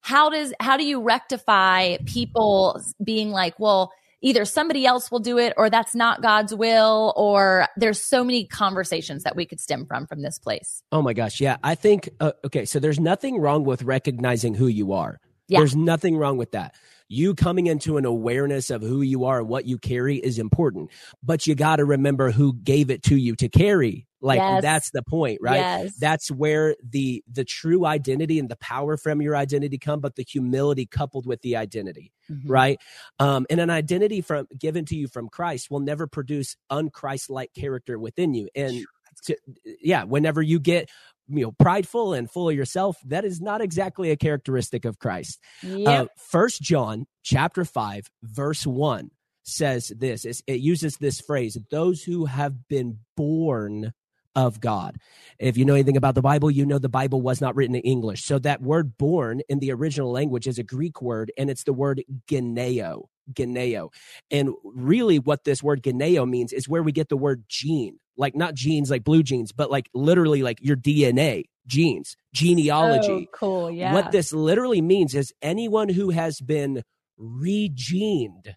How 0.00 0.30
does 0.30 0.52
how 0.58 0.76
do 0.76 0.84
you 0.84 1.00
rectify 1.00 1.98
people 2.06 2.82
being 3.04 3.30
like, 3.30 3.54
well, 3.60 3.92
either 4.20 4.44
somebody 4.44 4.86
else 4.86 5.10
will 5.10 5.20
do 5.20 5.38
it 5.38 5.54
or 5.56 5.70
that's 5.70 5.94
not 5.94 6.22
God's 6.22 6.54
will 6.54 7.12
or 7.16 7.68
there's 7.76 8.00
so 8.00 8.24
many 8.24 8.46
conversations 8.46 9.22
that 9.22 9.36
we 9.36 9.46
could 9.46 9.60
stem 9.60 9.86
from 9.86 10.06
from 10.06 10.22
this 10.22 10.38
place. 10.38 10.82
Oh 10.90 11.02
my 11.02 11.12
gosh, 11.12 11.40
yeah. 11.40 11.56
I 11.62 11.74
think 11.74 12.08
uh, 12.20 12.32
okay, 12.44 12.64
so 12.64 12.78
there's 12.78 13.00
nothing 13.00 13.38
wrong 13.40 13.64
with 13.64 13.82
recognizing 13.82 14.54
who 14.54 14.66
you 14.66 14.92
are. 14.92 15.20
Yeah. 15.48 15.60
There's 15.60 15.76
nothing 15.76 16.16
wrong 16.16 16.36
with 16.36 16.52
that. 16.52 16.74
You 17.08 17.34
coming 17.34 17.66
into 17.68 17.96
an 17.96 18.04
awareness 18.04 18.68
of 18.68 18.82
who 18.82 19.00
you 19.00 19.24
are, 19.24 19.42
what 19.42 19.64
you 19.64 19.78
carry 19.78 20.16
is 20.16 20.38
important, 20.38 20.90
but 21.22 21.46
you 21.46 21.54
got 21.54 21.76
to 21.76 21.84
remember 21.86 22.30
who 22.30 22.52
gave 22.52 22.90
it 22.90 23.02
to 23.04 23.16
you 23.16 23.34
to 23.36 23.48
carry 23.48 24.06
like 24.20 24.38
yes. 24.38 24.62
that's 24.62 24.90
the 24.90 25.02
point 25.02 25.38
right 25.40 25.56
yes. 25.56 25.96
that's 25.96 26.30
where 26.30 26.74
the 26.82 27.22
the 27.30 27.44
true 27.44 27.86
identity 27.86 28.38
and 28.38 28.48
the 28.48 28.56
power 28.56 28.96
from 28.96 29.22
your 29.22 29.36
identity 29.36 29.78
come 29.78 30.00
but 30.00 30.16
the 30.16 30.24
humility 30.28 30.86
coupled 30.86 31.26
with 31.26 31.40
the 31.42 31.56
identity 31.56 32.12
mm-hmm. 32.30 32.50
right 32.50 32.80
um 33.18 33.46
and 33.50 33.60
an 33.60 33.70
identity 33.70 34.20
from 34.20 34.46
given 34.58 34.84
to 34.84 34.96
you 34.96 35.08
from 35.08 35.28
christ 35.28 35.70
will 35.70 35.80
never 35.80 36.06
produce 36.06 36.56
unchrist-like 36.70 37.52
character 37.54 37.98
within 37.98 38.34
you 38.34 38.48
and 38.54 38.84
to, 39.24 39.36
yeah 39.80 40.04
whenever 40.04 40.42
you 40.42 40.58
get 40.58 40.88
you 41.28 41.44
know 41.44 41.52
prideful 41.52 42.14
and 42.14 42.30
full 42.30 42.48
of 42.48 42.54
yourself 42.54 42.96
that 43.04 43.24
is 43.24 43.40
not 43.40 43.60
exactly 43.60 44.10
a 44.10 44.16
characteristic 44.16 44.84
of 44.84 44.98
christ 44.98 45.38
yep. 45.62 46.04
uh, 46.04 46.06
first 46.16 46.60
john 46.60 47.06
chapter 47.22 47.64
5 47.64 48.06
verse 48.22 48.66
1 48.66 49.10
says 49.44 49.92
this 49.96 50.24
it 50.24 50.60
uses 50.60 50.96
this 50.96 51.20
phrase 51.20 51.56
those 51.70 52.02
who 52.02 52.26
have 52.26 52.68
been 52.68 52.98
born 53.16 53.92
of 54.34 54.60
God. 54.60 54.96
If 55.38 55.56
you 55.56 55.64
know 55.64 55.74
anything 55.74 55.96
about 55.96 56.14
the 56.14 56.22
Bible, 56.22 56.50
you 56.50 56.66
know 56.66 56.78
the 56.78 56.88
Bible 56.88 57.20
was 57.20 57.40
not 57.40 57.56
written 57.56 57.74
in 57.74 57.82
English. 57.82 58.24
So 58.24 58.38
that 58.40 58.62
word 58.62 58.96
born 58.98 59.40
in 59.48 59.58
the 59.58 59.72
original 59.72 60.10
language 60.12 60.46
is 60.46 60.58
a 60.58 60.62
Greek 60.62 61.00
word 61.02 61.32
and 61.36 61.50
it's 61.50 61.64
the 61.64 61.72
word 61.72 62.02
geneo, 62.28 63.08
geneo. 63.32 63.90
And 64.30 64.54
really 64.64 65.18
what 65.18 65.44
this 65.44 65.62
word 65.62 65.82
geneo 65.82 66.24
means 66.24 66.52
is 66.52 66.68
where 66.68 66.82
we 66.82 66.92
get 66.92 67.08
the 67.08 67.16
word 67.16 67.44
gene, 67.48 67.98
like 68.16 68.36
not 68.36 68.54
genes 68.54 68.90
like 68.90 69.04
blue 69.04 69.22
jeans, 69.22 69.52
but 69.52 69.70
like 69.70 69.88
literally 69.94 70.42
like 70.42 70.58
your 70.60 70.76
DNA, 70.76 71.44
genes, 71.66 72.16
genealogy. 72.32 73.28
Oh, 73.28 73.36
cool. 73.36 73.70
Yeah. 73.70 73.92
What 73.92 74.12
this 74.12 74.32
literally 74.32 74.82
means 74.82 75.14
is 75.14 75.32
anyone 75.42 75.88
who 75.88 76.10
has 76.10 76.40
been 76.40 76.82
regened 77.20 78.54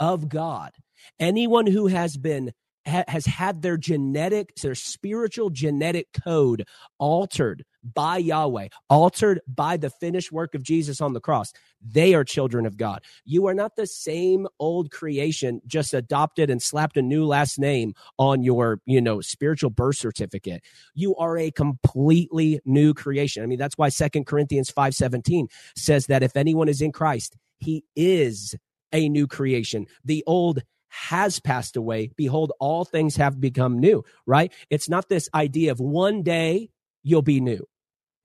of 0.00 0.28
God, 0.28 0.72
anyone 1.18 1.66
who 1.66 1.88
has 1.88 2.16
been 2.16 2.52
ha- 2.88 3.04
has 3.08 3.26
had 3.26 3.62
their 3.62 3.76
genetic, 3.76 4.54
their 4.56 4.74
spiritual 4.74 5.50
genetic 5.50 6.08
code 6.12 6.66
altered 6.98 7.64
by 7.94 8.18
Yahweh, 8.18 8.68
altered 8.90 9.40
by 9.46 9.76
the 9.76 9.90
finished 9.90 10.32
work 10.32 10.54
of 10.54 10.62
Jesus 10.62 11.00
on 11.00 11.12
the 11.12 11.20
cross. 11.20 11.52
They 11.80 12.14
are 12.14 12.24
children 12.24 12.66
of 12.66 12.76
God. 12.76 13.02
You 13.24 13.46
are 13.46 13.54
not 13.54 13.76
the 13.76 13.86
same 13.86 14.48
old 14.58 14.90
creation, 14.90 15.60
just 15.66 15.94
adopted 15.94 16.50
and 16.50 16.60
slapped 16.60 16.96
a 16.96 17.02
new 17.02 17.24
last 17.24 17.58
name 17.58 17.94
on 18.18 18.42
your, 18.42 18.80
you 18.84 19.00
know, 19.00 19.20
spiritual 19.20 19.70
birth 19.70 19.96
certificate. 19.96 20.62
You 20.94 21.14
are 21.16 21.38
a 21.38 21.50
completely 21.50 22.60
new 22.64 22.94
creation. 22.94 23.42
I 23.42 23.46
mean, 23.46 23.58
that's 23.58 23.78
why 23.78 23.90
Second 23.90 24.26
Corinthians 24.26 24.70
5:17 24.70 25.48
says 25.76 26.06
that 26.06 26.22
if 26.22 26.36
anyone 26.36 26.68
is 26.68 26.82
in 26.82 26.92
Christ, 26.92 27.36
he 27.58 27.84
is 27.94 28.56
a 28.92 29.08
new 29.08 29.26
creation. 29.26 29.86
The 30.04 30.24
old 30.26 30.62
has 30.88 31.40
passed 31.40 31.76
away. 31.76 32.10
Behold, 32.16 32.52
all 32.60 32.84
things 32.84 33.16
have 33.16 33.40
become 33.40 33.78
new, 33.78 34.04
right? 34.26 34.52
It's 34.70 34.88
not 34.88 35.08
this 35.08 35.28
idea 35.34 35.72
of 35.72 35.80
one 35.80 36.22
day 36.22 36.70
you'll 37.02 37.22
be 37.22 37.40
new. 37.40 37.66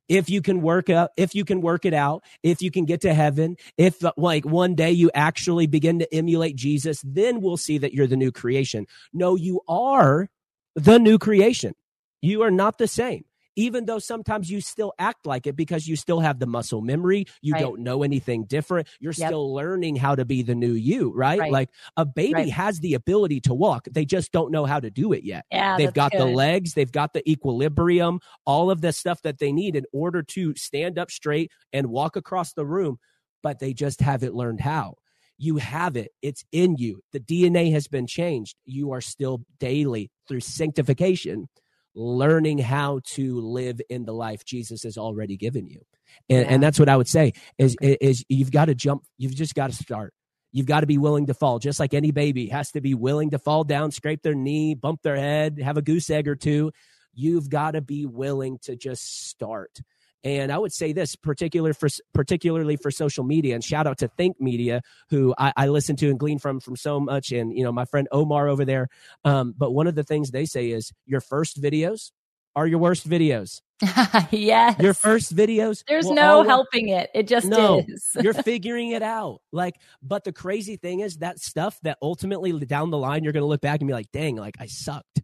If 0.10 0.30
you 0.30 0.42
can 0.42 0.62
work 0.62 0.90
up, 0.90 1.12
if 1.16 1.34
you 1.34 1.46
can 1.46 1.62
work 1.62 1.86
it 1.86 1.94
out, 1.94 2.24
if 2.44 2.62
you 2.62 2.72
can 2.72 2.86
get 2.86 3.02
to 3.02 3.14
heaven, 3.14 3.56
if 3.78 4.04
uh, 4.04 4.12
like 4.18 4.46
one 4.46 4.76
day 4.76 4.92
you 4.92 5.10
actually 5.14 5.66
begin 5.66 6.00
to 6.00 6.14
emulate 6.14 6.56
Jesus, 6.56 7.02
then 7.06 7.42
we'll 7.42 7.58
see 7.58 7.78
that 7.78 7.94
you're 7.94 8.08
the 8.08 8.18
new 8.18 8.32
creation. 8.32 8.86
No, 9.14 9.36
you 9.36 9.62
are 9.68 10.30
the 10.76 11.00
new 11.00 11.18
creation. 11.18 11.74
You 12.22 12.42
are 12.44 12.52
not 12.52 12.78
the 12.78 12.88
same 12.88 13.24
even 13.56 13.86
though 13.86 14.00
sometimes 14.00 14.50
you 14.50 14.62
still 14.62 14.94
act 15.00 15.26
like 15.26 15.48
it 15.48 15.56
because 15.56 15.88
you 15.88 15.96
still 15.96 16.20
have 16.20 16.40
the 16.40 16.46
muscle 16.46 16.82
memory, 16.82 17.26
you 17.42 17.54
right. 17.54 17.62
don't 17.62 17.80
know 17.80 18.04
anything 18.04 18.46
different, 18.46 18.88
you're 19.00 19.14
yep. 19.14 19.30
still 19.30 19.54
learning 19.54 19.96
how 19.96 20.16
to 20.16 20.26
be 20.26 20.42
the 20.42 20.56
new 20.56 20.74
you, 20.74 21.12
right? 21.14 21.40
right. 21.40 21.52
Like 21.52 21.70
a 21.98 22.06
baby 22.06 22.34
right. 22.34 22.52
has 22.52 22.80
the 22.80 22.94
ability 22.94 23.42
to 23.42 23.54
walk, 23.54 23.88
they 23.92 24.06
just 24.06 24.32
don't 24.32 24.52
know 24.52 24.66
how 24.66 24.80
to 24.80 24.90
do 24.90 25.14
it 25.14 25.24
yet. 25.24 25.46
Yeah, 25.52 25.78
they've 25.78 25.94
got 25.94 26.12
good. 26.12 26.22
the 26.22 26.26
legs, 26.26 26.74
they've 26.74 26.92
got 26.92 27.14
the 27.14 27.28
equilibrium, 27.30 28.20
all 28.46 28.72
of 28.72 28.82
the 28.82 28.92
stuff 28.92 29.22
that 29.24 29.40
they 29.40 29.52
need 29.52 29.76
in 29.76 29.86
order 29.92 30.24
to 30.24 30.56
stand 30.56 30.98
up 30.98 31.12
straight 31.12 31.52
and 31.72 31.88
walk 31.88 32.16
across 32.16 32.54
the 32.54 32.66
room, 32.66 33.00
but 33.42 33.60
they 33.60 33.74
just 33.74 34.02
haven't 34.02 34.36
learned 34.36 34.62
how 34.62 34.96
you 35.38 35.58
have 35.58 35.98
it. 35.98 36.12
It's 36.22 36.46
in 36.52 36.78
you. 36.78 37.02
The 37.12 37.20
DNA 37.20 37.72
has 37.74 37.88
been 37.88 38.08
changed. 38.08 38.56
You 38.66 38.92
are 38.92 39.02
still 39.02 39.44
daily 39.60 40.12
through 40.28 40.42
sanctification 40.42 41.50
learning 41.96 42.58
how 42.58 43.02
to 43.06 43.40
live 43.40 43.80
in 43.90 44.06
the 44.06 44.14
life 44.14 44.46
Jesus 44.46 44.84
has 44.84 44.98
already 44.98 45.38
given 45.38 45.68
you. 45.68 45.82
And, 46.30 46.42
yeah. 46.42 46.54
and 46.54 46.64
that's 46.64 46.80
what 46.80 46.90
I 46.90 46.98
would 46.98 47.08
say 47.08 47.34
is, 47.58 47.76
okay. 47.82 47.98
is 48.02 48.24
you've 48.30 48.52
got 48.52 48.66
to 48.66 48.76
jump. 48.76 49.04
You've 49.18 49.36
just 49.36 49.56
got 49.56 49.72
to 49.72 49.76
start. 49.76 50.14
You've 50.52 50.68
got 50.68 50.82
to 50.82 50.88
be 50.88 51.00
willing 51.00 51.28
to 51.28 51.34
fall, 51.34 51.58
just 51.58 51.80
like 51.80 51.96
any 51.96 52.12
baby 52.12 52.48
has 52.48 52.72
to 52.72 52.82
be 52.82 52.94
willing 52.94 53.32
to 53.32 53.40
fall 53.40 53.64
down, 53.64 53.92
scrape 53.92 54.22
their 54.22 54.36
knee, 54.36 54.76
bump 54.76 55.02
their 55.02 55.16
head, 55.16 55.60
have 55.60 55.78
a 55.78 55.82
goose 55.82 56.10
egg 56.12 56.28
or 56.28 56.36
two. 56.36 56.72
You've 57.16 57.50
got 57.50 57.72
to 57.72 57.82
be 57.82 58.06
willing 58.06 58.60
to 58.64 58.76
just 58.76 59.28
start. 59.28 59.80
And 60.24 60.52
I 60.52 60.58
would 60.58 60.72
say 60.72 60.94
this, 60.94 61.16
particular 61.16 61.74
for 61.74 61.90
particularly 62.14 62.78
for 62.78 62.92
social 62.92 63.24
media, 63.24 63.56
and 63.56 63.64
shout 63.64 63.88
out 63.88 63.98
to 64.00 64.08
Think 64.08 64.40
Media, 64.40 64.82
who 65.10 65.36
I, 65.38 65.54
I 65.58 65.68
listen 65.68 65.96
to 65.98 66.10
and 66.10 66.20
glean 66.20 66.40
from 66.40 66.60
from 66.60 66.76
so 66.76 67.00
much, 67.00 67.32
and 67.32 67.56
you 67.56 67.64
know 67.64 67.72
my 67.72 67.86
friend 67.86 68.08
Omar 68.12 68.48
over 68.48 68.64
there. 68.64 68.88
Um, 69.26 69.54
but 69.58 69.72
one 69.72 69.88
of 69.88 69.96
the 69.96 70.04
things 70.04 70.32
they 70.32 70.46
say 70.46 70.70
is 70.70 70.92
your 71.06 71.22
first 71.22 71.62
videos 71.62 72.12
are 72.56 72.68
your 72.68 72.80
worst 72.80 73.10
videos. 73.10 73.62
yes. 74.32 74.80
Your 74.80 74.94
first 74.94 75.36
videos. 75.36 75.84
There's 75.88 76.10
no 76.10 76.44
helping 76.44 76.90
it. 76.90 77.10
It 77.14 77.28
just 77.28 77.48
no, 77.48 77.84
is. 77.88 78.10
you're 78.22 78.34
figuring 78.34 78.92
it 78.92 79.02
out. 79.02 79.42
Like, 79.52 79.76
but 80.02 80.24
the 80.24 80.32
crazy 80.32 80.78
thing 80.78 81.02
is 81.02 81.18
that 81.18 81.40
stuff 81.40 81.80
that 81.84 81.98
ultimately 82.02 82.54
down 82.66 82.92
the 82.92 82.98
line 82.98 83.24
you're 83.24 83.34
going 83.34 83.42
to 83.42 83.48
look 83.48 83.62
back 83.62 83.82
and 83.82 83.88
be 83.88 83.94
like, 83.94 84.12
dang, 84.12 84.36
like 84.36 84.56
I 84.60 84.68
sucked. 84.68 85.22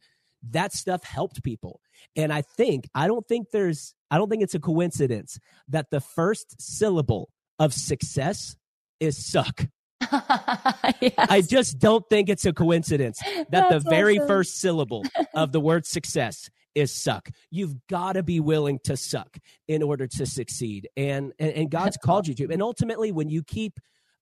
That 0.52 0.74
stuff 0.74 1.04
helped 1.04 1.44
people. 1.44 1.82
And 2.16 2.32
I 2.32 2.42
think, 2.42 2.90
I 2.96 3.08
don't 3.08 3.28
think 3.28 3.52
there's, 3.52 3.94
I 4.10 4.18
don't 4.18 4.30
think 4.30 4.44
it's 4.44 4.56
a 4.56 4.60
coincidence 4.60 5.40
that 5.68 5.92
the 5.92 6.00
first 6.00 6.62
syllable 6.62 7.30
of 7.58 7.74
success 7.74 8.56
is 9.00 9.24
suck. 9.26 9.68
yes. 10.12 11.14
I 11.18 11.44
just 11.46 11.80
don't 11.80 12.08
think 12.10 12.30
it's 12.30 12.46
a 12.46 12.54
coincidence 12.54 13.20
that 13.20 13.52
That's 13.52 13.84
the 13.84 13.90
very 13.90 14.18
awesome. 14.18 14.28
first 14.28 14.58
syllable 14.60 15.04
of 15.34 15.52
the 15.52 15.60
word 15.60 15.86
success 15.86 16.50
is 16.76 16.94
suck. 16.94 17.30
You've 17.52 17.76
got 17.88 18.14
to 18.14 18.24
be 18.24 18.40
willing 18.40 18.80
to 18.86 18.96
suck 18.96 19.38
in 19.68 19.84
order 19.84 20.08
to 20.08 20.26
succeed. 20.26 20.88
And, 20.96 21.34
and, 21.40 21.52
and 21.52 21.72
God's 21.72 21.98
called 21.98 22.28
you 22.28 22.34
to. 22.36 22.50
And 22.52 22.62
ultimately, 22.62 23.12
when 23.12 23.30
you 23.30 23.44
keep, 23.44 23.80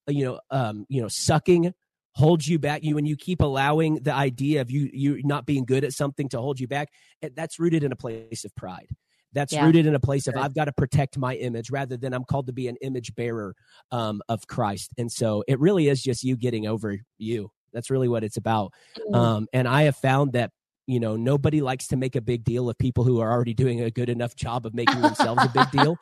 you 0.08 0.26
know, 0.26 0.40
um, 0.50 0.86
you 0.90 1.02
know, 1.02 1.10
sucking 1.10 1.74
holds 2.18 2.48
you 2.48 2.58
back 2.58 2.84
you 2.84 2.96
when 2.96 3.06
you 3.06 3.16
keep 3.16 3.42
allowing 3.42 3.96
the 3.96 4.14
idea 4.14 4.60
of 4.60 4.72
you 4.72 4.90
you 4.92 5.22
not 5.24 5.46
being 5.46 5.66
good 5.66 5.84
at 5.84 5.94
something 5.94 6.28
to 6.28 6.40
hold 6.40 6.60
you 6.60 6.68
back 6.68 6.90
that's 7.36 7.60
rooted 7.60 7.84
in 7.84 7.92
a 7.92 7.96
place 7.96 8.44
of 8.44 8.56
pride 8.56 8.88
that's 9.34 9.54
yeah. 9.54 9.64
rooted 9.66 9.86
in 9.86 9.94
a 9.94 10.00
place 10.00 10.26
of 10.28 10.36
I've 10.36 10.56
got 10.56 10.66
to 10.66 10.72
protect 10.72 11.18
my 11.18 11.36
image 11.36 11.70
rather 11.70 11.96
than 11.96 12.14
I'm 12.14 12.24
called 12.24 12.48
to 12.48 12.54
be 12.54 12.68
an 12.68 12.78
image 12.82 13.14
bearer 13.14 13.56
um, 13.92 14.22
of 14.30 14.48
Christ. 14.48 14.92
And 14.98 15.12
so 15.12 15.44
it 15.48 15.60
really 15.60 15.90
is 15.90 16.02
just 16.02 16.24
you 16.24 16.36
getting 16.36 16.66
over 16.66 16.98
you. 17.20 17.52
That's 17.74 17.92
really 17.92 18.08
what 18.08 18.24
it's 18.24 18.38
about. 18.38 18.74
Mm-hmm. 18.98 19.14
Um, 19.14 19.48
and 19.54 19.68
I 19.68 19.84
have 19.84 19.98
found 19.98 20.34
that 20.34 20.52
you 20.88 21.00
know 21.00 21.18
nobody 21.18 21.62
likes 21.62 21.88
to 21.88 21.98
make 21.98 22.16
a 22.16 22.22
big 22.22 22.46
deal 22.46 22.70
of 22.70 22.78
people 22.78 23.04
who 23.04 23.20
are 23.20 23.30
already 23.30 23.54
doing 23.54 23.82
a 23.82 23.92
good 23.92 24.10
enough 24.10 24.36
job 24.36 24.66
of 24.66 24.74
making 24.74 25.02
themselves 25.02 25.44
a 25.44 25.50
big 25.50 25.70
deal. 25.72 25.98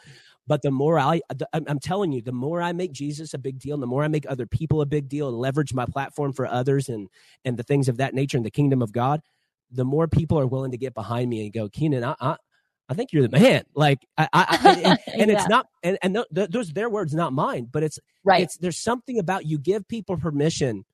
But 0.48 0.62
the 0.62 0.72
more 0.72 1.00
I, 1.00 1.22
I'm 1.54 1.80
telling 1.80 2.12
you, 2.12 2.22
the 2.22 2.32
more 2.32 2.62
I 2.62 2.72
make 2.72 2.92
Jesus 2.92 3.34
a 3.34 3.40
big 3.40 3.58
deal, 3.58 3.74
and 3.74 3.82
the 3.82 3.88
more 3.88 4.04
I 4.04 4.08
make 4.08 4.26
other 4.30 4.46
people 4.46 4.82
a 4.82 4.86
big 4.86 5.10
deal, 5.10 5.28
and 5.28 5.38
leverage 5.38 5.74
my 5.74 5.86
platform 5.86 6.34
for 6.34 6.46
others, 6.46 6.88
and 6.88 7.10
and 7.44 7.58
the 7.58 7.64
things 7.64 7.90
of 7.90 7.98
that 7.98 8.14
nature 8.14 8.38
in 8.38 8.44
the 8.44 8.52
kingdom 8.52 8.82
of 8.82 8.92
God, 8.92 9.22
the 9.72 9.86
more 9.86 10.08
people 10.08 10.40
are 10.40 10.46
willing 10.46 10.72
to 10.72 10.78
get 10.78 10.94
behind 10.94 11.30
me 11.30 11.44
and 11.44 11.54
go, 11.54 11.68
Keenan, 11.68 12.04
I, 12.04 12.16
I, 12.22 12.38
I 12.88 12.94
think 12.94 13.12
you're 13.12 13.28
the 13.28 13.40
man. 13.40 13.64
Like, 13.74 14.06
I, 14.18 14.28
I 14.32 14.58
and, 14.68 15.00
and 15.22 15.32
yeah. 15.32 15.38
it's 15.38 15.50
not, 15.50 15.68
and, 15.82 15.98
and 16.02 16.24
th- 16.34 16.50
those 16.50 16.72
their 16.72 16.90
words, 16.90 17.14
not 17.14 17.34
mine. 17.34 17.68
But 17.72 17.84
it's 17.84 18.00
right. 18.24 18.44
It's 18.44 18.58
there's 18.58 18.78
something 18.78 19.18
about 19.18 19.46
you 19.46 19.58
give 19.58 19.88
people 19.88 20.18
permission 20.18 20.86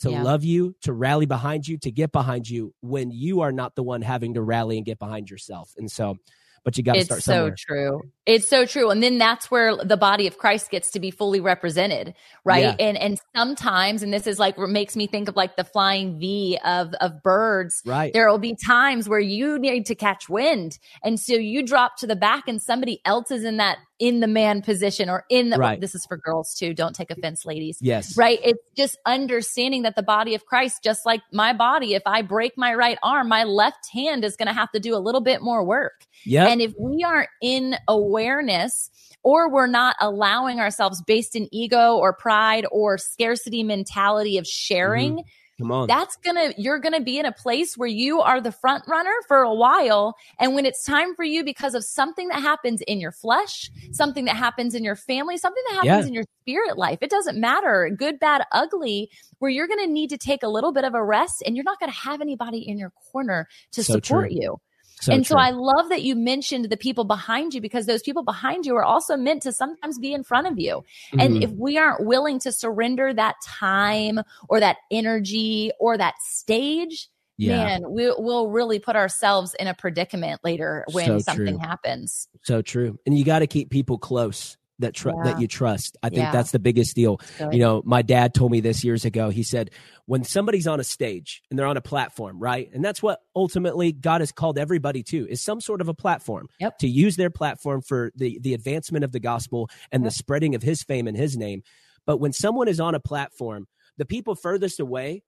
to 0.00 0.10
yeah. 0.10 0.22
love 0.22 0.44
you, 0.44 0.74
to 0.82 0.92
rally 0.92 1.26
behind 1.26 1.66
you, 1.66 1.78
to 1.78 1.90
get 1.90 2.12
behind 2.12 2.48
you 2.48 2.74
when 2.80 3.10
you 3.10 3.40
are 3.40 3.52
not 3.52 3.74
the 3.76 3.82
one 3.82 4.02
having 4.02 4.34
to 4.34 4.42
rally 4.42 4.76
and 4.76 4.84
get 4.84 4.98
behind 4.98 5.30
yourself. 5.30 5.72
And 5.78 5.90
so, 5.90 6.16
but 6.64 6.76
you 6.76 6.84
got 6.84 6.94
to 6.94 7.04
start 7.04 7.22
somewhere. 7.22 7.52
It's 7.52 7.62
so 7.62 7.66
true. 7.66 8.02
It's 8.24 8.48
so 8.48 8.66
true. 8.66 8.90
And 8.90 9.02
then 9.02 9.18
that's 9.18 9.50
where 9.50 9.76
the 9.76 9.96
body 9.96 10.26
of 10.26 10.38
Christ 10.38 10.70
gets 10.70 10.92
to 10.92 11.00
be 11.00 11.10
fully 11.10 11.40
represented, 11.40 12.14
right? 12.44 12.62
Yeah. 12.62 12.76
And 12.78 12.96
and 12.96 13.20
sometimes, 13.34 14.02
and 14.02 14.12
this 14.12 14.26
is 14.26 14.38
like 14.38 14.56
what 14.56 14.70
makes 14.70 14.94
me 14.94 15.06
think 15.06 15.28
of 15.28 15.36
like 15.36 15.56
the 15.56 15.64
flying 15.64 16.18
V 16.18 16.58
of 16.64 16.94
of 17.00 17.22
birds. 17.22 17.82
Right. 17.84 18.12
There 18.12 18.28
will 18.30 18.38
be 18.38 18.54
times 18.54 19.08
where 19.08 19.20
you 19.20 19.58
need 19.58 19.86
to 19.86 19.94
catch 19.94 20.28
wind. 20.28 20.78
And 21.02 21.18
so 21.18 21.34
you 21.34 21.64
drop 21.64 21.96
to 21.98 22.06
the 22.06 22.16
back 22.16 22.44
and 22.46 22.62
somebody 22.62 23.00
else 23.04 23.30
is 23.30 23.44
in 23.44 23.56
that 23.56 23.78
in 24.02 24.18
the 24.18 24.26
man 24.26 24.62
position 24.62 25.08
or 25.08 25.24
in 25.30 25.50
the 25.50 25.56
right. 25.56 25.80
this 25.80 25.94
is 25.94 26.04
for 26.06 26.16
girls 26.16 26.56
too. 26.58 26.74
Don't 26.74 26.92
take 26.92 27.12
offense, 27.12 27.46
ladies. 27.46 27.78
Yes. 27.80 28.18
Right. 28.18 28.40
It's 28.42 28.58
just 28.76 28.98
understanding 29.06 29.82
that 29.82 29.94
the 29.94 30.02
body 30.02 30.34
of 30.34 30.44
Christ, 30.44 30.82
just 30.82 31.06
like 31.06 31.20
my 31.32 31.52
body, 31.52 31.94
if 31.94 32.02
I 32.04 32.22
break 32.22 32.54
my 32.56 32.74
right 32.74 32.98
arm, 33.04 33.28
my 33.28 33.44
left 33.44 33.88
hand 33.92 34.24
is 34.24 34.34
going 34.34 34.48
to 34.48 34.52
have 34.52 34.72
to 34.72 34.80
do 34.80 34.96
a 34.96 34.98
little 34.98 35.20
bit 35.20 35.40
more 35.40 35.64
work. 35.64 36.04
Yeah. 36.24 36.48
And 36.48 36.60
if 36.60 36.74
we 36.80 37.04
aren't 37.04 37.28
in 37.40 37.76
awareness 37.86 38.90
or 39.22 39.48
we're 39.48 39.68
not 39.68 39.94
allowing 40.00 40.58
ourselves 40.58 41.00
based 41.06 41.36
in 41.36 41.48
ego 41.54 41.96
or 41.96 42.12
pride 42.12 42.66
or 42.72 42.98
scarcity 42.98 43.62
mentality 43.62 44.36
of 44.36 44.48
sharing, 44.48 45.18
mm-hmm. 45.18 45.28
Come 45.58 45.70
on. 45.70 45.86
That's 45.86 46.16
gonna, 46.16 46.52
you're 46.56 46.78
gonna 46.78 47.00
be 47.00 47.18
in 47.18 47.26
a 47.26 47.32
place 47.32 47.76
where 47.76 47.88
you 47.88 48.20
are 48.20 48.40
the 48.40 48.52
front 48.52 48.84
runner 48.88 49.14
for 49.28 49.38
a 49.38 49.54
while. 49.54 50.16
And 50.38 50.54
when 50.54 50.66
it's 50.66 50.84
time 50.84 51.14
for 51.14 51.24
you 51.24 51.44
because 51.44 51.74
of 51.74 51.84
something 51.84 52.28
that 52.28 52.40
happens 52.40 52.80
in 52.82 53.00
your 53.00 53.12
flesh, 53.12 53.70
something 53.92 54.24
that 54.24 54.36
happens 54.36 54.74
in 54.74 54.82
your 54.82 54.96
family, 54.96 55.36
something 55.36 55.62
that 55.68 55.74
happens 55.74 56.04
yeah. 56.04 56.08
in 56.08 56.14
your 56.14 56.24
spirit 56.40 56.78
life, 56.78 56.98
it 57.02 57.10
doesn't 57.10 57.38
matter, 57.38 57.90
good, 57.96 58.18
bad, 58.18 58.44
ugly, 58.50 59.10
where 59.38 59.50
you're 59.50 59.68
gonna 59.68 59.86
need 59.86 60.08
to 60.10 60.18
take 60.18 60.42
a 60.42 60.48
little 60.48 60.72
bit 60.72 60.84
of 60.84 60.94
a 60.94 61.04
rest 61.04 61.42
and 61.44 61.54
you're 61.56 61.64
not 61.64 61.78
gonna 61.78 61.92
have 61.92 62.20
anybody 62.20 62.66
in 62.66 62.78
your 62.78 62.92
corner 63.12 63.46
to 63.72 63.84
so 63.84 63.94
support 63.94 64.30
true. 64.30 64.38
you. 64.40 64.60
So 65.02 65.12
and 65.12 65.24
true. 65.24 65.34
so 65.34 65.38
I 65.38 65.50
love 65.50 65.88
that 65.88 66.02
you 66.02 66.14
mentioned 66.14 66.66
the 66.70 66.76
people 66.76 67.04
behind 67.04 67.54
you 67.54 67.60
because 67.60 67.86
those 67.86 68.02
people 68.02 68.22
behind 68.22 68.64
you 68.64 68.76
are 68.76 68.84
also 68.84 69.16
meant 69.16 69.42
to 69.42 69.52
sometimes 69.52 69.98
be 69.98 70.12
in 70.12 70.22
front 70.22 70.46
of 70.46 70.58
you. 70.58 70.76
Mm-hmm. 71.12 71.20
And 71.20 71.42
if 71.42 71.50
we 71.50 71.76
aren't 71.76 72.06
willing 72.06 72.38
to 72.40 72.52
surrender 72.52 73.12
that 73.12 73.34
time 73.44 74.20
or 74.48 74.60
that 74.60 74.76
energy 74.92 75.72
or 75.80 75.98
that 75.98 76.14
stage, 76.22 77.08
Yeah. 77.36 77.56
man, 77.56 77.90
we, 77.90 78.14
we'll 78.16 78.48
really 78.48 78.78
put 78.78 78.94
ourselves 78.94 79.54
in 79.58 79.66
a 79.66 79.74
predicament 79.74 80.40
later 80.44 80.84
when 80.92 81.06
So 81.06 81.18
something 81.18 81.58
true. 81.58 81.68
happens. 81.68 82.28
So 82.44 82.62
true. 82.62 82.98
And 83.04 83.18
you 83.18 83.24
got 83.24 83.40
to 83.40 83.48
keep 83.48 83.70
people 83.70 83.98
close 83.98 84.56
that 84.78 84.94
tr- 84.94 85.10
Yeah. 85.10 85.24
that 85.32 85.40
you 85.40 85.46
trust. 85.46 85.96
I 86.02 86.08
think 86.08 86.22
Yeah. 86.22 86.32
that's 86.32 86.50
the 86.50 86.58
biggest 86.58 86.96
deal. 86.96 87.20
Good. 87.38 87.52
You 87.54 87.60
know, 87.60 87.82
my 87.84 88.02
dad 88.02 88.34
told 88.34 88.50
me 88.52 88.60
this 88.60 88.82
years 88.84 89.04
ago. 89.04 89.30
He 89.30 89.42
said, 89.42 89.70
when 90.06 90.24
somebody's 90.24 90.66
on 90.66 90.80
a 90.80 90.84
stage 90.84 91.42
and 91.50 91.58
they're 91.58 91.66
on 91.66 91.76
a 91.76 91.80
platform, 91.82 92.38
right? 92.40 92.68
And 92.72 92.84
that's 92.84 93.02
what 93.02 93.20
ultimately 93.36 93.92
God 93.92 94.20
has 94.22 94.32
called 94.32 94.58
everybody 94.58 95.02
to 95.04 95.28
is 95.28 95.42
some 95.42 95.60
sort 95.60 95.80
of 95.80 95.88
a 95.88 95.94
platform 95.94 96.48
Yep. 96.58 96.78
to 96.78 96.88
use 96.88 97.16
their 97.16 97.30
platform 97.30 97.82
for 97.82 98.12
the, 98.16 98.38
the 98.42 98.54
advancement 98.54 99.04
of 99.04 99.12
the 99.12 99.20
gospel 99.20 99.68
and 99.92 100.02
Yep. 100.02 100.10
the 100.10 100.14
spreading 100.16 100.54
of 100.54 100.62
his 100.62 100.82
fame 100.82 101.06
and 101.06 101.16
his 101.16 101.36
name. 101.36 101.62
But 102.06 102.18
when 102.18 102.32
someone 102.32 102.66
is 102.66 102.80
on 102.80 102.94
a 102.94 103.00
platform, 103.00 103.66
the 103.98 104.04
people 104.06 104.34
furthest 104.34 104.80
away 104.80 105.22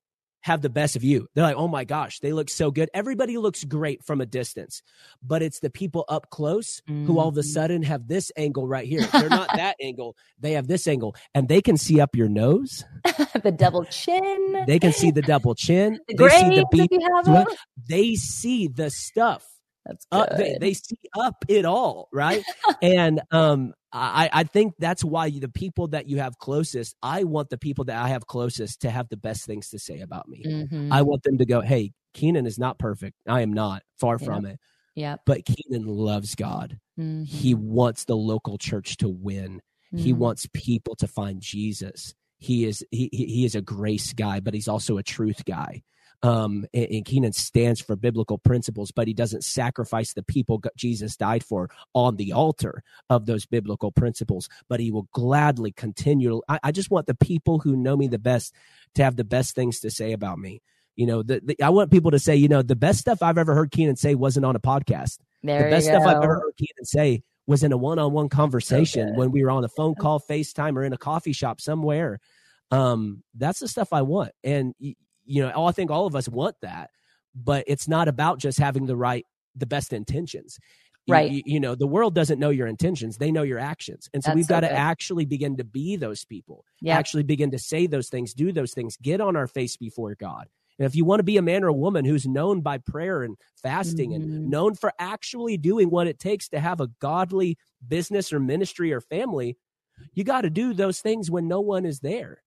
have 0.44 0.60
the 0.60 0.68
best 0.68 0.94
view. 0.96 1.26
They're 1.34 1.42
like, 1.44 1.56
oh 1.56 1.68
my 1.68 1.84
gosh, 1.84 2.20
they 2.20 2.34
look 2.34 2.50
so 2.50 2.70
good. 2.70 2.90
Everybody 2.92 3.38
looks 3.38 3.64
great 3.64 4.04
from 4.04 4.20
a 4.20 4.26
distance, 4.26 4.82
but 5.22 5.40
it's 5.42 5.60
the 5.60 5.70
people 5.70 6.04
up 6.06 6.28
close 6.28 6.82
who 6.86 7.18
all 7.18 7.28
of 7.28 7.36
a 7.38 7.40
Mhm. 7.40 7.44
sudden 7.44 7.82
have 7.82 8.06
this 8.08 8.30
angle 8.36 8.66
right 8.68 8.86
here. 8.86 9.00
They're 9.10 9.30
not 9.30 9.48
that 9.56 9.76
angle. 9.80 10.16
They 10.38 10.52
have 10.52 10.66
this 10.68 10.86
angle 10.86 11.16
and 11.34 11.48
they 11.48 11.62
can 11.62 11.78
see 11.78 11.98
up 11.98 12.14
your 12.14 12.28
nose. 12.28 12.84
the 13.42 13.52
double 13.56 13.86
chin, 13.86 14.64
They 14.66 14.78
can 14.78 14.92
see 14.92 15.10
the 15.10 15.22
double 15.22 15.54
chin. 15.54 15.98
the 16.08 16.14
they 16.14 16.28
see 16.28 16.56
the 16.56 16.66
beat. 16.70 16.88
if 16.92 17.00
you 17.00 17.14
have 17.16 17.24
sweat. 17.24 17.58
They 17.88 18.14
see 18.14 18.68
the 18.68 18.90
stuff. 18.90 19.46
That's 19.86 20.06
Up, 20.12 20.30
good. 20.30 20.38
they, 20.38 20.56
they 20.60 20.74
see 20.74 20.98
up 21.16 21.44
it 21.48 21.64
all, 21.64 22.08
right? 22.12 22.42
and 22.82 23.20
um, 23.30 23.74
I, 23.92 24.30
I 24.32 24.44
think 24.44 24.74
that's 24.78 25.04
why 25.04 25.28
the 25.30 25.48
people 25.48 25.88
that 25.88 26.08
you 26.08 26.18
have 26.18 26.38
closest, 26.38 26.96
I 27.02 27.24
want 27.24 27.50
the 27.50 27.58
people 27.58 27.84
that 27.86 27.96
I 28.02 28.08
have 28.08 28.26
closest 28.26 28.80
to 28.80 28.90
have 28.90 29.08
the 29.10 29.16
best 29.16 29.44
things 29.46 29.68
to 29.70 29.78
say 29.78 30.00
about 30.00 30.28
me. 30.28 30.42
Mhm. 30.44 30.88
I 30.90 31.02
want 31.02 31.22
them 31.22 31.38
to 31.38 31.44
go, 31.46 31.60
hey, 31.60 31.92
Keenan 32.14 32.46
is 32.46 32.58
not 32.58 32.78
perfect. 32.78 33.16
I 33.28 33.42
am 33.42 33.52
not, 33.52 33.82
far 34.00 34.16
Yeah. 34.20 34.24
from 34.26 34.46
it. 34.46 34.58
Yeah. 34.94 35.16
But 35.26 35.44
Keenan 35.44 35.86
loves 35.86 36.34
God. 36.34 36.78
Mhm. 36.98 37.26
He 37.26 37.54
wants 37.54 38.04
the 38.04 38.16
local 38.16 38.56
church 38.58 38.96
to 38.98 39.08
win. 39.08 39.60
He 39.94 40.12
Mhm. 40.12 40.16
wants 40.18 40.48
people 40.54 40.96
to 40.96 41.06
find 41.06 41.40
Jesus. 41.40 42.14
He 42.38 42.64
is 42.64 42.84
he 42.90 43.08
he 43.12 43.26
he 43.26 43.44
is 43.44 43.54
a 43.54 43.62
grace 43.62 44.12
guy, 44.12 44.40
but 44.40 44.54
he's 44.54 44.66
also 44.68 44.98
a 44.98 45.02
truth 45.02 45.44
guy. 45.44 45.82
Um, 46.24 46.64
and, 46.72 46.86
and 46.90 47.04
Keenan 47.04 47.34
stands 47.34 47.82
for 47.82 47.96
biblical 47.96 48.38
principles, 48.38 48.90
but 48.90 49.06
he 49.06 49.12
doesn't 49.12 49.44
sacrifice 49.44 50.14
the 50.14 50.22
people 50.22 50.62
Jesus 50.74 51.18
died 51.18 51.44
for 51.44 51.68
on 51.92 52.16
the 52.16 52.32
altar 52.32 52.82
of 53.10 53.26
those 53.26 53.44
biblical 53.44 53.92
principles. 53.92 54.48
But 54.68 54.80
he 54.80 54.90
will 54.90 55.06
gladly 55.12 55.70
continue. 55.70 56.40
I, 56.48 56.58
I 56.62 56.72
just 56.72 56.90
want 56.90 57.06
the 57.06 57.14
people 57.14 57.58
who 57.58 57.76
know 57.76 57.94
me 57.94 58.08
the 58.08 58.18
best 58.18 58.54
to 58.94 59.04
have 59.04 59.16
the 59.16 59.24
best 59.24 59.54
things 59.54 59.80
to 59.80 59.90
say 59.90 60.12
about 60.12 60.38
me. 60.38 60.62
You 60.96 61.06
know, 61.06 61.22
the, 61.22 61.42
the, 61.44 61.62
I 61.62 61.68
want 61.68 61.90
people 61.90 62.12
to 62.12 62.18
say, 62.18 62.36
you 62.36 62.48
know, 62.48 62.62
the 62.62 62.76
best 62.76 63.00
stuff 63.00 63.22
I've 63.22 63.36
ever 63.36 63.54
heard 63.54 63.70
Keenan 63.70 63.96
say 63.96 64.14
wasn't 64.14 64.46
on 64.46 64.56
a 64.56 64.60
podcast 64.60 65.18
There 65.42 65.64
the 65.64 65.70
best 65.70 65.88
stuff 65.88 66.04
I've 66.06 66.22
ever 66.22 66.36
heard 66.36 66.52
Keenan 66.56 66.84
say 66.84 67.22
was 67.46 67.62
in 67.62 67.72
a 67.72 67.76
one-on-one 67.76 68.30
conversation 68.30 69.14
when 69.16 69.30
we 69.30 69.44
were 69.44 69.50
on 69.50 69.64
a 69.64 69.68
phone 69.68 69.94
call, 70.00 70.20
FaceTime, 70.20 70.76
or 70.76 70.84
in 70.84 70.94
a 70.94 70.98
coffee 70.98 71.32
shop 71.34 71.60
somewhere. 71.60 72.18
Um, 72.70 73.22
that's 73.34 73.60
the 73.60 73.68
stuff 73.68 73.92
I 73.92 74.02
want, 74.02 74.32
and 74.42 74.74
y- 74.80 74.94
you 75.24 75.42
know, 75.42 75.66
I 75.66 75.72
think 75.72 75.90
all 75.90 76.06
of 76.06 76.14
us 76.14 76.28
want 76.28 76.56
that, 76.62 76.90
but 77.34 77.64
it's 77.66 77.88
not 77.88 78.08
about 78.08 78.38
just 78.38 78.58
having 78.58 78.86
the 78.86 78.96
right, 78.96 79.26
the 79.56 79.66
best 79.66 79.92
intentions. 79.92 80.58
Right. 81.06 81.30
You, 81.30 81.42
you 81.44 81.60
know, 81.60 81.74
the 81.74 81.86
world 81.86 82.14
doesn't 82.14 82.38
know 82.38 82.48
your 82.50 82.66
intentions; 82.66 83.18
they 83.18 83.30
know 83.30 83.42
your 83.42 83.58
actions, 83.58 84.08
and 84.14 84.24
so 84.24 84.30
That's 84.30 84.36
we've 84.36 84.46
so 84.46 84.54
got 84.54 84.60
to 84.60 84.72
actually 84.72 85.26
begin 85.26 85.56
to 85.58 85.64
be 85.64 85.96
those 85.96 86.24
people 86.24 86.64
Yeah. 86.80 86.96
actually 86.98 87.24
begin 87.24 87.50
to 87.50 87.58
say 87.58 87.86
those 87.86 88.08
things, 88.08 88.32
do 88.32 88.52
those 88.52 88.72
things, 88.72 88.96
get 88.96 89.20
on 89.20 89.36
our 89.36 89.46
face 89.46 89.76
before 89.76 90.14
God. 90.14 90.48
And 90.78 90.86
if 90.86 90.96
you 90.96 91.04
want 91.04 91.20
to 91.20 91.24
be 91.24 91.36
a 91.36 91.42
man 91.42 91.62
or 91.62 91.68
a 91.68 91.72
woman 91.74 92.04
who's 92.06 92.26
known 92.26 92.62
by 92.62 92.78
prayer 92.78 93.22
and 93.22 93.36
fasting 93.54 94.10
Mhm. 94.10 94.16
and 94.16 94.50
known 94.50 94.74
for 94.74 94.92
actually 94.98 95.56
doing 95.58 95.90
what 95.90 96.06
it 96.06 96.18
takes 96.18 96.48
to 96.48 96.58
have 96.60 96.80
a 96.80 96.88
godly 97.00 97.58
business 97.86 98.32
or 98.32 98.40
ministry 98.40 98.92
or 98.92 99.00
family, 99.02 99.58
you 100.14 100.24
got 100.24 100.42
to 100.42 100.50
do 100.50 100.74
those 100.74 101.00
things 101.00 101.30
when 101.30 101.48
no 101.48 101.60
one 101.60 101.84
is 101.86 102.00
there. 102.00 102.43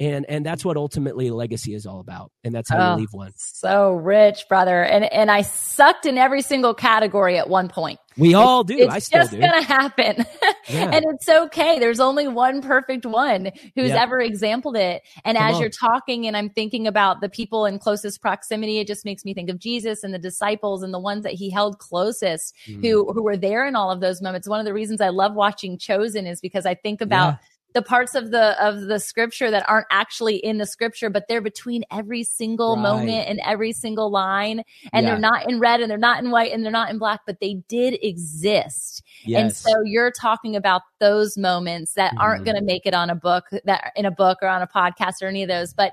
And 0.00 0.24
and 0.30 0.44
that's 0.46 0.64
what 0.64 0.78
ultimately 0.78 1.30
legacy 1.30 1.74
is 1.74 1.84
all 1.86 2.00
about. 2.00 2.32
And 2.42 2.54
that's 2.54 2.70
how 2.70 2.78
Oh, 2.78 2.92
you 2.94 3.00
leave 3.00 3.12
one. 3.12 3.32
So 3.36 3.92
rich, 3.92 4.46
brother. 4.48 4.82
And 4.82 5.04
and 5.12 5.30
I 5.30 5.42
sucked 5.42 6.06
in 6.06 6.16
every 6.16 6.40
single 6.40 6.72
category 6.72 7.36
at 7.36 7.50
one 7.50 7.68
point. 7.68 8.00
We 8.16 8.32
all 8.34 8.64
do. 8.64 8.76
It's 8.78 8.92
I 8.94 8.98
still 8.98 9.20
just 9.20 9.32
do. 9.32 9.40
gonna 9.40 9.62
happen. 9.62 10.24
Yeah. 10.68 10.90
and 10.92 11.04
it's 11.08 11.28
okay. 11.28 11.80
There's 11.80 11.98
only 11.98 12.28
one 12.28 12.62
perfect 12.62 13.04
one 13.04 13.50
who's 13.74 13.90
ever 13.90 14.20
exampled 14.20 14.76
it. 14.76 15.02
And 15.24 15.36
Come 15.36 15.48
as 15.48 15.54
on. 15.56 15.60
you're 15.62 15.70
talking 15.70 16.28
and 16.28 16.36
I'm 16.36 16.48
thinking 16.48 16.86
about 16.86 17.20
the 17.20 17.28
people 17.28 17.66
in 17.66 17.80
closest 17.80 18.20
proximity, 18.22 18.78
it 18.78 18.86
just 18.86 19.04
makes 19.04 19.24
me 19.24 19.34
think 19.34 19.50
of 19.50 19.58
Jesus 19.58 20.04
and 20.04 20.14
the 20.14 20.18
disciples 20.18 20.84
and 20.84 20.94
the 20.94 20.98
ones 21.00 21.24
that 21.24 21.32
he 21.32 21.50
held 21.50 21.78
closest 21.78 22.54
Mm. 22.68 22.82
who 22.82 23.12
who 23.12 23.22
were 23.22 23.36
there 23.36 23.66
in 23.66 23.74
all 23.74 23.90
of 23.90 24.00
those 24.00 24.22
moments. 24.22 24.48
One 24.48 24.60
of 24.60 24.66
the 24.66 24.72
reasons 24.74 25.00
I 25.00 25.08
love 25.08 25.34
watching 25.34 25.76
Chosen 25.76 26.26
is 26.26 26.40
because 26.40 26.64
I 26.66 26.74
think 26.74 27.00
about 27.00 27.38
the 27.72 27.82
parts 27.82 28.14
of 28.16 28.30
the 28.32 28.60
of 28.64 28.82
the 28.82 28.98
scripture 28.98 29.50
that 29.50 29.64
aren't 29.68 29.86
actually 29.90 30.36
in 30.36 30.58
the 30.58 30.66
scripture 30.66 31.08
but 31.08 31.28
they're 31.28 31.40
between 31.40 31.84
every 31.90 32.24
single 32.24 32.74
Right. 32.74 32.82
moment 32.82 33.28
and 33.28 33.40
every 33.44 33.72
single 33.72 34.10
line 34.10 34.64
and 34.92 35.04
Yeah. 35.04 35.12
they're 35.12 35.20
not 35.20 35.48
in 35.48 35.60
red 35.60 35.80
and 35.80 35.88
they're 35.90 35.96
not 35.98 36.22
in 36.22 36.30
white 36.30 36.52
and 36.52 36.64
they're 36.64 36.72
not 36.72 36.90
in 36.90 36.98
black 36.98 37.20
but 37.26 37.38
they 37.40 37.54
did 37.68 37.96
exist 38.02 39.02
yes. 39.24 39.40
and 39.40 39.54
so 39.54 39.82
you're 39.84 40.10
talking 40.10 40.56
about 40.56 40.82
those 40.98 41.38
moments 41.38 41.94
that 41.94 42.12
aren't 42.18 42.42
Mhm. 42.42 42.46
going 42.46 42.56
to 42.56 42.64
make 42.64 42.86
it 42.86 42.94
on 42.94 43.08
a 43.10 43.14
book 43.14 43.44
that 43.64 43.92
in 43.94 44.04
a 44.04 44.10
book 44.10 44.38
or 44.42 44.48
on 44.48 44.62
a 44.62 44.66
podcast 44.66 45.22
or 45.22 45.26
any 45.28 45.42
of 45.42 45.48
those 45.48 45.72
but 45.72 45.92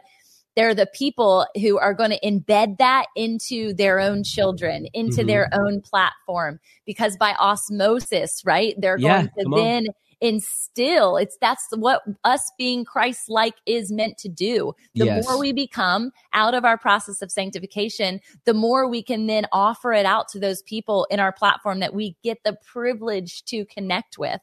they're 0.55 0.73
the 0.73 0.87
people 0.87 1.45
who 1.61 1.77
are 1.77 1.93
going 1.93 2.09
to 2.09 2.19
embed 2.21 2.79
that 2.79 3.05
into 3.15 3.73
their 3.75 3.99
own 3.99 4.23
children 4.23 4.87
into 4.93 5.21
Mhm. 5.21 5.27
their 5.27 5.49
own 5.53 5.81
platform 5.81 6.59
because 6.87 7.15
by 7.17 7.35
osmosis 7.39 8.41
right 8.45 8.73
they're 8.79 8.97
Yeah, 8.97 9.27
going 9.27 9.29
to 9.37 9.55
then 9.55 9.87
on. 9.89 9.93
Instill 10.21 11.17
it's 11.17 11.37
that's 11.39 11.67
what 11.75 12.01
us 12.23 12.51
being 12.57 12.83
christ 12.83 13.29
like 13.29 13.55
is 13.65 13.91
meant 13.91 14.17
to 14.17 14.27
do 14.27 14.73
the 14.95 15.05
Yes. 15.05 15.23
more 15.25 15.39
we 15.39 15.53
become 15.53 16.11
out 16.33 16.53
of 16.53 16.65
our 16.65 16.77
process 16.77 17.21
of 17.21 17.31
sanctification 17.31 18.19
the 18.45 18.53
more 18.53 18.89
we 18.89 19.03
can 19.03 19.27
then 19.27 19.45
offer 19.51 19.93
it 19.93 20.05
out 20.05 20.27
to 20.29 20.39
those 20.39 20.61
people 20.63 21.05
in 21.11 21.19
our 21.19 21.31
platform 21.31 21.79
that 21.79 21.93
we 21.93 22.15
get 22.23 22.39
the 22.43 22.57
privilege 22.65 23.43
to 23.45 23.65
connect 23.65 24.17
with 24.17 24.39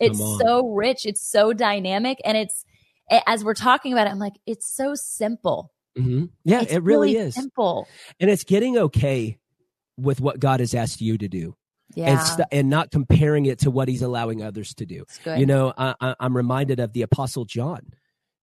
it's 0.00 0.38
so 0.38 0.68
rich 0.68 1.04
it's 1.04 1.28
so 1.28 1.52
dynamic 1.52 2.18
and 2.24 2.36
it's 2.36 2.64
as 3.26 3.44
we're 3.44 3.54
talking 3.54 3.92
about 3.92 4.06
it 4.06 4.10
i'm 4.10 4.18
like 4.18 4.34
it's 4.46 4.66
so 4.66 4.94
simple 4.94 5.72
Mhm. 5.96 6.30
Yeah, 6.44 6.60
it's 6.62 6.74
it 6.74 6.82
really 6.82 7.16
is. 7.16 7.34
simple 7.34 7.88
And 8.20 8.30
it's 8.30 8.44
getting 8.44 8.76
okay 8.76 9.38
with 9.96 10.20
what 10.20 10.38
God 10.38 10.60
has 10.60 10.74
asked 10.74 11.00
you 11.00 11.16
to 11.18 11.28
do. 11.28 11.56
Yeah 11.96 12.10
and 12.10 12.20
st- 12.20 12.48
and 12.52 12.70
not 12.70 12.92
comparing 12.92 13.46
it 13.46 13.58
to 13.60 13.70
what 13.70 13.88
he's 13.88 14.02
allowing 14.02 14.42
others 14.42 14.74
to 14.74 14.86
do. 14.86 15.04
You 15.40 15.46
know, 15.46 15.72
I, 15.76 15.94
I, 16.00 16.14
I'm 16.20 16.36
reminded 16.36 16.78
of 16.78 16.92
the 16.92 17.02
Apostle 17.02 17.44
John. 17.44 17.92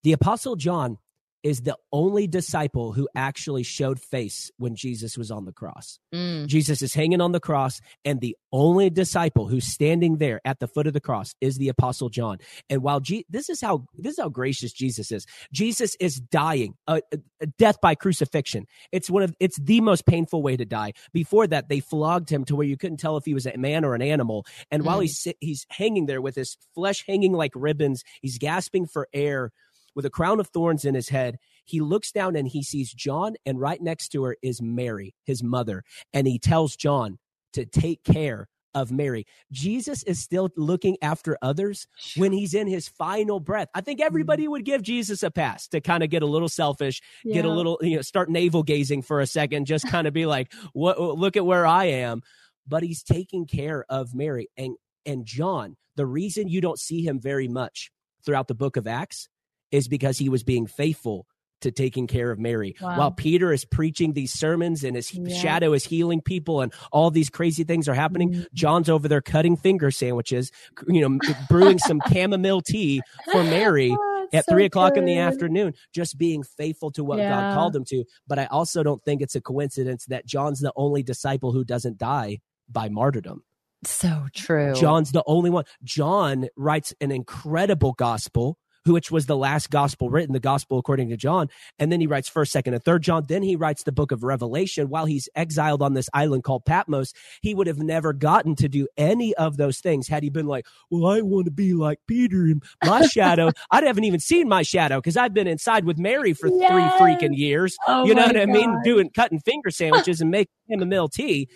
The 0.03 0.11
Apostle 0.11 0.57
John 0.57 0.97
is 1.43 1.61
the 1.61 1.77
only 1.91 2.25
disciple 2.27 2.93
who 2.93 3.07
actually 3.15 3.63
showed 3.63 3.99
face 3.99 4.49
when 4.57 4.75
Jesus 4.75 5.17
was 5.17 5.29
on 5.29 5.45
the 5.45 5.51
cross. 5.51 5.99
Mm, 6.13 6.47
Jesus 6.47 6.81
is 6.81 6.93
hanging 6.93 7.21
on 7.21 7.31
the 7.33 7.39
cross, 7.39 7.81
and 8.05 8.21
the 8.21 8.35
only 8.51 8.89
disciple 8.89 9.47
who's 9.47 9.65
standing 9.65 10.17
there 10.17 10.39
at 10.45 10.59
the 10.59 10.67
foot 10.67 10.87
of 10.87 10.93
the 10.93 11.01
cross 11.01 11.35
is 11.41 11.57
the 11.57 11.69
Apostle 11.69 12.09
John. 12.09 12.37
And 12.69 12.81
while 12.81 13.01
this 13.29 13.49
is 13.49 13.61
how 13.61 13.85
this 13.97 14.13
is 14.13 14.19
how 14.19 14.29
gracious 14.29 14.71
Jesus 14.71 15.11
is. 15.11 15.25
Jesus 15.51 15.95
is 15.99 16.19
dying, 16.19 16.75
a, 16.87 17.01
a 17.41 17.45
death 17.57 17.79
by 17.81 17.95
crucifixion. 17.95 18.65
It's 18.91 19.09
one 19.09 19.23
of 19.23 19.35
it's 19.39 19.59
the 19.59 19.81
most 19.81 20.05
painful 20.05 20.41
way 20.41 20.55
to 20.57 20.65
die. 20.65 20.93
Before 21.11 21.47
that, 21.47 21.69
they 21.69 21.79
flogged 21.79 22.29
him 22.29 22.45
to 22.45 22.55
where 22.55 22.65
you 22.65 22.77
couldn't 22.77 22.97
tell 22.97 23.17
if 23.17 23.25
he 23.25 23.33
was 23.33 23.45
a 23.45 23.57
man 23.57 23.83
or 23.83 23.95
an 23.95 24.01
animal. 24.01 24.45
And 24.71 24.85
while 24.85 24.99
Mm. 24.99 25.03
he's 25.03 25.27
he's 25.39 25.65
hanging 25.69 26.05
there 26.05 26.21
with 26.21 26.35
his 26.35 26.57
flesh 26.73 27.03
hanging 27.05 27.33
like 27.33 27.51
ribbons, 27.55 28.03
he's 28.21 28.37
gasping 28.37 28.85
for 28.85 29.07
air 29.13 29.51
with 29.95 30.05
a 30.05 30.09
crown 30.09 30.39
of 30.39 30.47
thorns 30.47 30.85
in 30.85 30.95
his 30.95 31.09
head. 31.09 31.37
He 31.65 31.79
looks 31.79 32.11
down 32.11 32.35
and 32.35 32.47
he 32.47 32.63
sees 32.63 32.93
John, 32.93 33.35
and 33.45 33.59
right 33.59 33.81
next 33.81 34.09
to 34.09 34.23
her 34.23 34.37
is 34.41 34.61
Mary, 34.61 35.15
his 35.23 35.43
mother. 35.43 35.83
And 36.13 36.27
he 36.27 36.39
tells 36.39 36.75
John 36.75 37.19
to 37.53 37.65
take 37.65 38.03
care 38.03 38.47
of 38.73 38.91
Mary. 38.91 39.25
Jesus 39.51 40.03
is 40.03 40.19
still 40.19 40.49
looking 40.55 40.97
after 41.01 41.37
others 41.41 41.87
when 42.17 42.31
he's 42.31 42.53
in 42.53 42.67
his 42.67 42.87
final 42.87 43.39
breath. 43.39 43.69
I 43.73 43.81
think 43.81 43.99
mm-hmm. 43.99 44.07
everybody 44.07 44.47
would 44.47 44.65
give 44.65 44.81
Jesus 44.81 45.23
a 45.23 45.31
pass 45.31 45.67
to 45.69 45.81
kind 45.81 46.03
of 46.03 46.09
get 46.09 46.23
a 46.23 46.27
little 46.27 46.49
selfish, 46.49 47.01
get 47.23 47.45
a 47.45 47.51
little, 47.51 47.77
you 47.81 47.95
know, 47.95 48.01
start 48.01 48.29
navel 48.29 48.63
gazing 48.63 49.03
for 49.03 49.19
a 49.19 49.27
second, 49.27 49.65
just 49.65 49.87
kind 49.87 50.07
of 50.07 50.13
be 50.13 50.25
like, 50.25 50.51
what, 50.73 50.99
look 50.99 51.37
at 51.37 51.45
where 51.45 51.65
I 51.65 51.85
am. 51.85 52.21
But 52.67 52.83
he's 52.83 53.03
taking 53.03 53.45
care 53.45 53.85
of 53.89 54.15
Mary. 54.15 54.49
And, 54.57 54.75
and 55.05 55.25
John, 55.25 55.75
the 55.95 56.05
reason 56.05 56.47
you 56.47 56.61
don't 56.61 56.79
see 56.79 57.05
him 57.05 57.19
very 57.19 57.47
much 57.47 57.91
throughout 58.25 58.47
the 58.47 58.55
book 58.55 58.77
of 58.77 58.87
Acts 58.87 59.27
is 59.73 59.87
because 59.89 60.17
he 60.17 60.29
was 60.29 60.43
being 60.43 60.67
faithful 60.67 61.25
to 61.61 61.71
taking 61.71 62.07
care 62.07 62.29
of 62.29 62.37
Mary. 62.39 62.75
Wow. 62.81 62.97
While 62.97 63.11
Peter 63.11 63.51
is 63.53 63.63
preaching 63.65 64.11
these 64.13 64.33
sermons 64.33 64.83
and 64.83 64.95
his 64.97 65.13
Yeah. 65.13 65.33
shadow 65.37 65.71
is 65.73 65.85
healing 65.85 66.19
people 66.21 66.59
and 66.61 66.73
all 66.91 67.09
these 67.09 67.29
crazy 67.29 67.63
things 67.63 67.87
are 67.87 67.93
happening, 67.93 68.33
Mhm. 68.33 68.45
John's 68.53 68.89
over 68.89 69.07
there 69.07 69.21
cutting 69.21 69.55
finger 69.55 69.89
sandwiches, 69.89 70.51
you 70.87 71.01
know, 71.07 71.17
brewing 71.49 71.79
some 71.79 72.01
chamomile 72.11 72.61
tea 72.61 73.01
for 73.31 73.43
Mary. 73.43 73.95
Oh, 73.97 74.27
at 74.33 74.45
so 74.45 74.51
three 74.53 74.65
o'clock 74.65 74.97
in 74.97 75.05
the 75.05 75.17
afternoon, 75.17 75.73
just 75.93 76.17
being 76.17 76.43
faithful 76.43 76.91
to 76.91 77.03
what 77.03 77.17
God 77.17 77.53
called 77.55 77.75
him 77.75 77.85
to. 77.85 78.03
But 78.27 78.39
I 78.39 78.45
also 78.47 78.81
don't 78.83 79.01
think 79.03 79.21
it's 79.21 79.35
a 79.35 79.41
coincidence 79.41 80.05
that 80.07 80.25
John's 80.25 80.59
the 80.59 80.73
only 80.75 81.01
disciple 81.03 81.51
who 81.53 81.63
doesn't 81.63 81.97
die 81.97 82.39
by 82.67 82.89
martyrdom. 82.89 83.43
So 83.85 84.27
true. 84.33 84.73
John's 84.73 85.11
the 85.11 85.23
only 85.27 85.49
one. 85.49 85.65
John 85.83 86.47
writes 86.57 86.93
an 86.99 87.11
incredible 87.11 87.93
gospel, 87.93 88.57
which 88.85 89.11
was 89.11 89.25
the 89.25 89.37
last 89.37 89.69
gospel 89.69 90.09
written, 90.09 90.33
the 90.33 90.39
gospel 90.39 90.77
according 90.77 91.09
to 91.09 91.17
John. 91.17 91.49
And 91.79 91.91
then 91.91 92.01
he 92.01 92.07
writes 92.07 92.27
first, 92.29 92.51
second, 92.51 92.73
and 92.73 92.83
third 92.83 93.03
John. 93.03 93.25
Then 93.27 93.43
he 93.43 93.55
writes 93.55 93.83
the 93.83 93.91
book 93.91 94.11
of 94.11 94.23
Revelation. 94.23 94.89
While 94.89 95.05
he's 95.05 95.29
exiled 95.35 95.81
on 95.81 95.93
this 95.93 96.09
island 96.13 96.43
called 96.43 96.65
Patmos, 96.65 97.13
he 97.41 97.53
would 97.55 97.67
have 97.67 97.79
never 97.79 98.13
gotten 98.13 98.55
to 98.57 98.67
do 98.67 98.87
any 98.97 99.33
of 99.35 99.57
those 99.57 99.79
things 99.79 100.07
had 100.07 100.23
he 100.23 100.29
been 100.29 100.47
like, 100.47 100.65
Well, 100.89 101.05
I 101.11 101.21
want 101.21 101.45
to 101.45 101.51
be 101.51 101.73
like 101.73 101.99
Peter 102.07 102.45
in 102.47 102.61
my 102.85 103.05
shadow. 103.07 103.51
I 103.71 103.81
haven't 103.83 104.03
even 104.03 104.19
seen 104.19 104.47
my 104.47 104.63
shadow 104.63 104.97
because 104.99 105.17
I've 105.17 105.33
been 105.33 105.47
inside 105.47 105.85
with 105.85 105.97
Mary 105.97 106.33
for 106.33 106.47
Yes. 106.49 106.69
three 106.99 107.05
freaking 107.07 107.37
years. 107.37 107.75
Oh 107.87 108.05
you 108.05 108.13
know 108.15 108.25
what 108.25 108.37
I 108.37 108.45
mean? 108.45 108.81
Doing 108.83 109.09
cutting 109.11 109.39
finger 109.39 109.69
sandwiches 109.71 110.21
and 110.21 110.29
making 110.31 110.51
him 110.67 110.79
chamomile 110.79 111.09
tea 111.09 111.47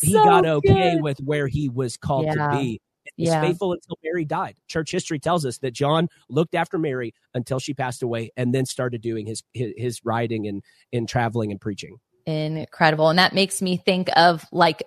he 0.00 0.12
So 0.12 0.24
got 0.24 0.46
okay 0.46 0.94
good. 0.94 1.02
with 1.02 1.18
where 1.20 1.46
he 1.48 1.68
was 1.68 1.96
called 1.96 2.26
Yeah. 2.26 2.34
to 2.50 2.56
be. 2.58 2.80
Was 3.18 3.28
Yeah. 3.28 3.40
faithful 3.40 3.72
until 3.72 3.96
Mary 4.02 4.24
died. 4.24 4.56
Church 4.66 4.90
history 4.90 5.18
tells 5.20 5.46
us 5.46 5.58
that 5.58 5.72
John 5.72 6.08
looked 6.28 6.54
after 6.54 6.78
Mary 6.78 7.14
until 7.34 7.60
she 7.60 7.72
passed 7.74 8.02
away 8.02 8.30
and 8.36 8.52
then 8.54 8.66
started 8.66 9.00
doing 9.02 9.26
his 9.26 9.42
his, 9.52 9.72
his 9.76 10.00
writing 10.04 10.46
and, 10.48 10.62
and 10.92 11.08
traveling 11.08 11.50
and 11.52 11.60
preaching. 11.60 11.98
incredible 12.26 13.10
and 13.10 13.18
that 13.18 13.34
makes 13.34 13.60
me 13.60 13.76
think 13.76 14.08
of 14.16 14.46
like 14.50 14.82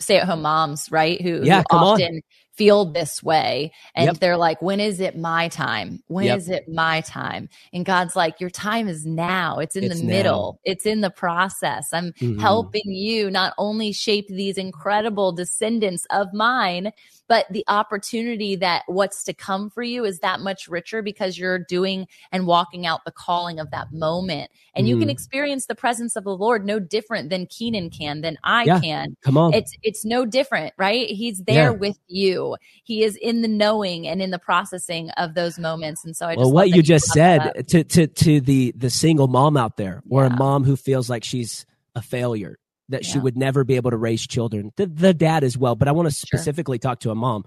stay 0.00 0.16
at 0.18 0.26
home 0.26 0.42
moms 0.42 0.90
right 0.90 1.22
who, 1.22 1.38
who 1.38 1.46
Yeah, 1.46 1.62
on. 1.70 1.92
often 1.94 2.20
feel 2.56 2.84
this 2.84 3.22
way 3.22 3.70
and 3.94 4.06
Yep. 4.06 4.18
they're 4.18 4.36
like 4.36 4.60
when 4.60 4.80
is 4.80 4.98
it 5.00 5.16
my 5.16 5.46
time 5.48 6.02
When 6.08 6.26
is 6.36 6.48
Yep. 6.48 6.62
it 6.62 6.68
my 6.72 7.00
time 7.02 7.48
and 7.72 7.84
god's 7.84 8.16
like 8.16 8.40
your 8.40 8.50
time 8.50 8.88
is 8.88 9.06
now 9.06 9.58
it's 9.60 9.76
in 9.76 9.84
It's 9.84 10.00
the 10.00 10.04
middle 10.06 10.58
it's 10.64 10.84
in 10.84 11.00
the 11.00 11.10
process 11.10 11.92
i'm 11.92 12.12
Mhm. 12.20 12.40
helping 12.40 12.90
you 12.90 13.30
not 13.30 13.54
only 13.56 13.92
shape 13.92 14.26
these 14.28 14.58
incredible 14.58 15.30
descendants 15.32 16.06
of 16.10 16.32
mine 16.32 16.90
but 17.28 17.46
the 17.50 17.64
opportunity 17.68 18.56
that 18.56 18.82
what's 18.86 19.24
to 19.24 19.32
come 19.32 19.70
for 19.70 19.82
you 19.82 20.04
is 20.04 20.18
that 20.20 20.40
much 20.40 20.68
richer 20.68 21.02
because 21.02 21.38
you're 21.38 21.58
doing 21.58 22.06
and 22.32 22.46
walking 22.46 22.86
out 22.86 23.04
the 23.04 23.10
calling 23.12 23.58
of 23.58 23.70
that 23.70 23.92
moment 23.92 24.50
and 24.74 24.88
you 24.88 24.98
can 24.98 25.08
Mhm. 25.08 25.12
experience 25.12 25.66
the 25.66 25.74
presence 25.74 26.16
of 26.16 26.24
the 26.24 26.36
lord 26.36 26.64
no 26.66 26.78
different 26.78 27.30
than 27.30 27.46
keenan 27.46 27.90
can 27.90 28.20
than 28.20 28.36
i 28.44 28.64
Yeah. 28.64 28.80
can 28.80 29.16
Come 29.22 29.36
on. 29.38 29.54
it's 29.54 29.72
it's 29.82 30.04
no 30.04 30.24
different 30.24 30.74
right 30.78 31.08
he's 31.08 31.38
there 31.46 31.70
Yeah. 31.72 31.78
with 31.78 31.98
you 32.08 32.56
he 32.84 33.02
is 33.02 33.16
in 33.16 33.42
the 33.42 33.48
knowing 33.48 34.06
and 34.06 34.20
in 34.20 34.30
the 34.30 34.38
processing 34.38 35.10
of 35.10 35.34
those 35.34 35.58
moments 35.58 36.04
and 36.04 36.16
so 36.16 36.26
i 36.26 36.34
just 36.34 36.40
well, 36.40 36.52
what 36.52 36.70
you 36.70 36.82
just 36.82 37.06
brought 37.14 37.14
that 37.14 37.40
up. 37.46 37.54
said 37.56 37.68
to, 37.68 37.84
to 37.84 38.06
to 38.06 38.40
the 38.40 38.72
the 38.76 38.90
single 38.90 39.28
mom 39.28 39.56
out 39.56 39.76
there, 39.76 40.02
or 40.10 40.24
Yeah. 40.24 40.32
a 40.34 40.36
mom 40.36 40.64
who 40.64 40.76
feels 40.76 41.08
like 41.10 41.24
she's 41.24 41.64
a 41.94 42.02
failure, 42.02 42.58
that 42.88 43.04
she 43.04 43.18
would 43.18 43.36
never 43.36 43.64
be 43.64 43.76
able 43.76 43.90
to 43.90 43.96
raise 43.96 44.26
children. 44.26 44.70
The, 44.76 44.86
the 44.86 45.14
dad 45.14 45.42
as 45.44 45.56
well, 45.56 45.74
but 45.74 45.88
I 45.88 45.92
want 45.92 46.08
to 46.08 46.14
Sure. 46.14 46.38
specifically 46.38 46.78
talk 46.78 47.00
to 47.00 47.10
a 47.10 47.14
mom. 47.14 47.44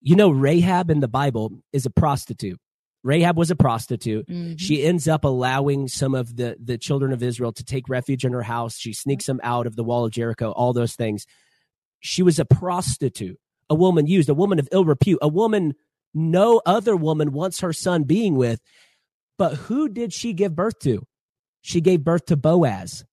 You 0.00 0.16
know, 0.16 0.30
Rahab 0.30 0.90
in 0.90 1.00
the 1.00 1.08
Bible 1.08 1.52
is 1.72 1.86
a 1.86 1.90
prostitute. 1.90 2.58
Rahab 3.02 3.36
was 3.36 3.50
a 3.50 3.56
prostitute. 3.56 4.26
Mhm. 4.28 4.58
She 4.58 4.82
ends 4.84 5.08
up 5.08 5.24
allowing 5.24 5.88
some 5.88 6.14
of 6.14 6.36
the 6.36 6.56
the 6.62 6.78
children 6.78 7.12
of 7.12 7.22
Israel 7.22 7.52
to 7.52 7.64
take 7.64 7.88
refuge 7.88 8.24
in 8.24 8.32
her 8.32 8.42
house. 8.42 8.76
She 8.78 8.92
sneaks 8.94 9.26
them 9.26 9.40
out 9.42 9.66
of 9.66 9.76
the 9.76 9.84
wall 9.84 10.04
of 10.06 10.12
Jericho. 10.12 10.52
All 10.52 10.72
those 10.72 10.94
things. 10.94 11.26
She 12.00 12.22
was 12.22 12.38
a 12.38 12.44
prostitute, 12.44 13.38
a 13.68 13.74
woman 13.74 14.06
used, 14.06 14.28
a 14.28 14.34
woman 14.34 14.58
of 14.58 14.68
ill 14.72 14.84
repute, 14.84 15.18
a 15.20 15.28
woman 15.28 15.74
no 16.14 16.62
other 16.64 16.96
woman 16.96 17.32
wants 17.32 17.60
her 17.60 17.72
son 17.72 18.04
being 18.04 18.36
with. 18.36 18.60
But 19.36 19.54
who 19.54 19.88
did 19.88 20.12
she 20.12 20.32
give 20.32 20.54
birth 20.54 20.78
to? 20.80 21.04
She 21.60 21.80
gave 21.80 22.04
birth 22.04 22.26
to 22.26 22.36
Boaz. 22.36 23.04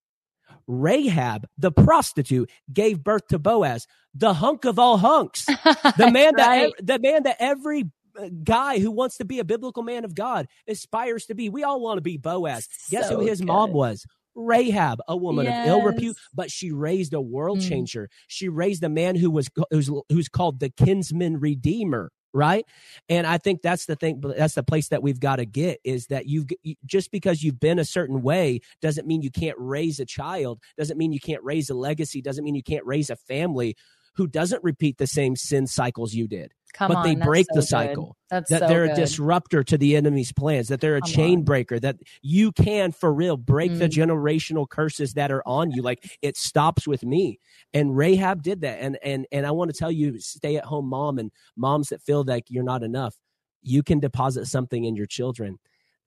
Rahab, 0.72 1.48
the 1.58 1.72
prostitute, 1.72 2.50
gave 2.72 3.04
birth 3.04 3.28
to 3.28 3.40
Boaz, 3.40 3.88
the 4.16 4.34
hunk 4.34 4.66
of 4.66 4.80
all 4.80 4.98
hunks 4.98 5.46
the 5.98 6.10
man 6.12 6.34
that 6.38 6.48
Right. 6.48 6.74
ev- 6.80 6.86
the 6.86 7.00
man 7.00 7.24
that 7.24 7.36
every 7.40 7.92
uh, 8.20 8.30
guy 8.44 8.80
who 8.80 8.92
wants 8.92 9.18
to 9.18 9.26
be 9.26 9.40
a 9.40 9.44
biblical 9.46 9.84
man 9.84 10.04
of 10.06 10.16
God 10.16 10.48
aspires 10.68 11.26
to 11.28 11.36
be. 11.36 11.50
We 11.50 11.64
all 11.64 11.80
want 11.82 11.98
to 11.98 12.02
be 12.02 12.18
Boaz. 12.18 12.68
Guess 12.90 13.10
who 13.10 13.20
his 13.22 13.42
mom 13.42 13.72
was? 13.74 14.06
Rahab, 14.34 15.00
a 15.10 15.16
woman 15.18 15.46
of 15.48 15.54
ill 15.66 15.82
repute, 15.82 16.16
but 16.34 16.50
she 16.50 16.72
raised 16.72 17.14
a 17.14 17.20
world 17.22 17.60
Mm. 17.60 17.68
changer. 17.70 18.10
She 18.28 18.48
raised 18.48 18.82
a 18.84 18.90
man 18.90 19.16
who 19.16 19.30
was 19.30 19.50
who's 19.72 19.90
who's 20.10 20.30
called 20.30 20.60
the 20.62 20.70
kinsman 20.70 21.40
redeemer. 21.40 22.12
Right, 22.34 22.66
and 23.10 23.28
I 23.28 23.38
think 23.38 23.62
that's 23.62 23.88
the 23.88 23.98
thing. 23.98 24.24
That's 24.38 24.56
the 24.56 24.64
place 24.64 24.88
that 24.88 25.04
we've 25.04 25.20
got 25.20 25.36
to 25.38 25.46
get 25.46 25.80
is 25.84 26.08
that 26.08 26.28
you've 26.28 26.48
just 26.86 27.12
because 27.12 27.44
you've 27.44 27.60
been 27.60 27.78
a 27.78 27.84
certain 27.84 28.22
way 28.22 28.62
doesn't 28.82 29.06
mean 29.06 29.22
you 29.22 29.32
can't 29.32 29.58
raise 29.60 30.00
a 30.00 30.06
child. 30.06 30.62
Doesn't 30.78 30.98
mean 30.98 31.12
you 31.12 31.20
can't 31.20 31.44
raise 31.44 31.70
a 31.70 31.74
legacy. 31.74 32.22
Doesn't 32.22 32.46
mean 32.46 32.56
you 32.56 32.64
can't 32.64 32.86
raise 32.86 33.10
a 33.10 33.18
family 33.18 33.76
who 34.16 34.28
doesn't 34.28 34.64
repeat 34.64 34.98
the 34.98 35.08
same 35.08 35.36
sin 35.36 35.68
cycles 35.68 36.14
you 36.14 36.28
did 36.28 36.54
Come 36.74 36.92
but 36.92 36.96
on, 36.96 37.04
they 37.04 37.16
break 37.16 37.48
so 37.48 37.56
the 37.56 37.62
good. 37.62 37.68
cycle. 37.68 38.18
That's 38.30 38.50
that 38.50 38.60
so 38.60 38.68
they're 38.68 38.84
good. 38.84 38.92
a 38.92 38.96
disruptor 38.96 39.64
to 39.64 39.78
the 39.78 39.96
enemy's 39.96 40.32
plans, 40.32 40.68
that 40.70 40.82
they're 40.82 40.96
a 40.98 41.02
Come 41.02 41.12
chain 41.12 41.40
on. 41.40 41.44
breaker, 41.44 41.80
that 41.80 41.98
you 42.22 42.52
can 42.52 42.92
for 42.92 43.14
real 43.14 43.38
break 43.38 43.78
the 43.78 43.86
Mm. 43.86 43.94
generational 43.94 44.68
curses 44.70 45.14
that 45.14 45.32
are 45.32 45.44
on 45.48 45.72
you. 45.72 45.82
Like 45.82 46.18
it 46.22 46.38
stops 46.38 46.88
with 46.88 47.04
me. 47.04 47.40
And 47.74 47.96
Rahab 47.96 48.42
did 48.44 48.62
that. 48.62 48.80
And 48.82 48.98
and 49.04 49.28
and 49.32 49.46
I 49.46 49.52
want 49.52 49.72
to 49.72 49.78
tell 49.78 49.92
you, 49.92 50.20
stay 50.20 50.56
at 50.58 50.66
home 50.66 50.88
mom 50.88 51.20
and 51.20 51.32
moms 51.56 51.90
that 51.90 52.02
feel 52.02 52.24
like 52.24 52.46
you're 52.50 52.64
not 52.64 52.84
enough, 52.84 53.16
you 53.62 53.84
can 53.84 54.00
deposit 54.00 54.46
something 54.48 54.84
in 54.86 54.96
your 54.96 55.08
children 55.08 55.60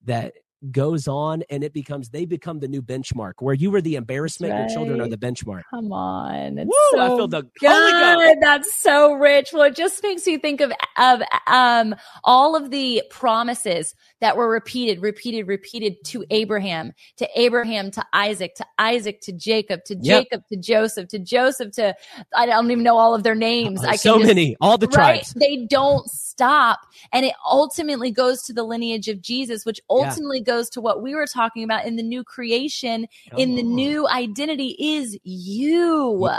that 0.03 0.33
goes 0.71 1.07
on 1.07 1.43
and 1.49 1.63
it 1.63 1.73
becomes 1.73 2.09
they 2.09 2.25
become 2.25 2.59
the 2.59 2.67
new 2.67 2.81
benchmark 2.81 3.33
where 3.39 3.53
you 3.55 3.71
were 3.71 3.81
the 3.81 3.95
embarrassment 3.95 4.57
your 4.57 4.67
children 4.69 5.01
are 5.01 5.07
the 5.07 5.17
benchmark 5.17 5.61
Come 5.69 5.91
on. 5.91 6.55
Woo, 6.55 6.99
I 6.99 7.09
feel 7.09 7.27
the 7.27 7.43
good. 7.59 8.37
That's 8.41 8.73
so 8.75 9.13
rich. 9.13 9.49
Well, 9.53 9.63
it 9.63 9.75
just 9.75 10.01
makes 10.03 10.25
you 10.27 10.37
think 10.39 10.61
of 10.61 10.71
of 10.97 11.21
um 11.47 11.95
all 12.23 12.55
of 12.55 12.69
the 12.71 13.03
promises 13.09 13.93
that 14.21 14.37
were 14.37 14.49
repeated, 14.49 15.01
repeated, 15.01 15.47
repeated 15.47 15.95
to 16.05 16.23
Abraham, 16.29 16.93
to 17.17 17.27
Abraham, 17.35 17.91
to 17.91 18.05
Isaac, 18.13 18.55
to 18.55 18.65
Isaac, 18.77 19.21
to 19.21 19.33
Jacob, 19.33 19.83
to 19.85 19.95
Yep. 19.95 20.23
Jacob, 20.23 20.43
to 20.51 20.57
Joseph, 20.57 21.07
to 21.09 21.19
Joseph, 21.19 21.71
to 21.73 21.95
I 22.35 22.45
don't 22.45 22.69
even 22.71 22.83
know 22.83 22.97
all 22.97 23.15
of 23.15 23.23
their 23.23 23.35
names. 23.35 23.83
I 23.83 23.95
so 23.95 24.17
just 24.17 24.27
many 24.27 24.55
all 24.61 24.77
the 24.77 24.87
right? 24.87 24.95
tribes 24.95 25.33
They 25.33 25.65
don't 25.69 26.07
stop. 26.09 26.79
And 27.11 27.25
it 27.25 27.33
ultimately 27.49 28.11
goes 28.11 28.43
to 28.43 28.53
the 28.53 28.63
lineage 28.63 29.07
of 29.07 29.21
Jesus, 29.21 29.65
which 29.65 29.79
Yeah. 29.89 30.07
ultimately 30.07 30.41
goes 30.55 30.69
to 30.69 30.81
what 30.81 31.01
we 31.03 31.15
were 31.15 31.27
talking 31.27 31.63
about 31.63 31.85
in 31.85 31.95
the 31.95 32.03
new 32.03 32.23
creation, 32.23 33.07
in 33.37 33.55
the 33.55 33.63
new 33.63 34.07
identity 34.07 34.75
is 34.79 35.17
you. 35.23 36.29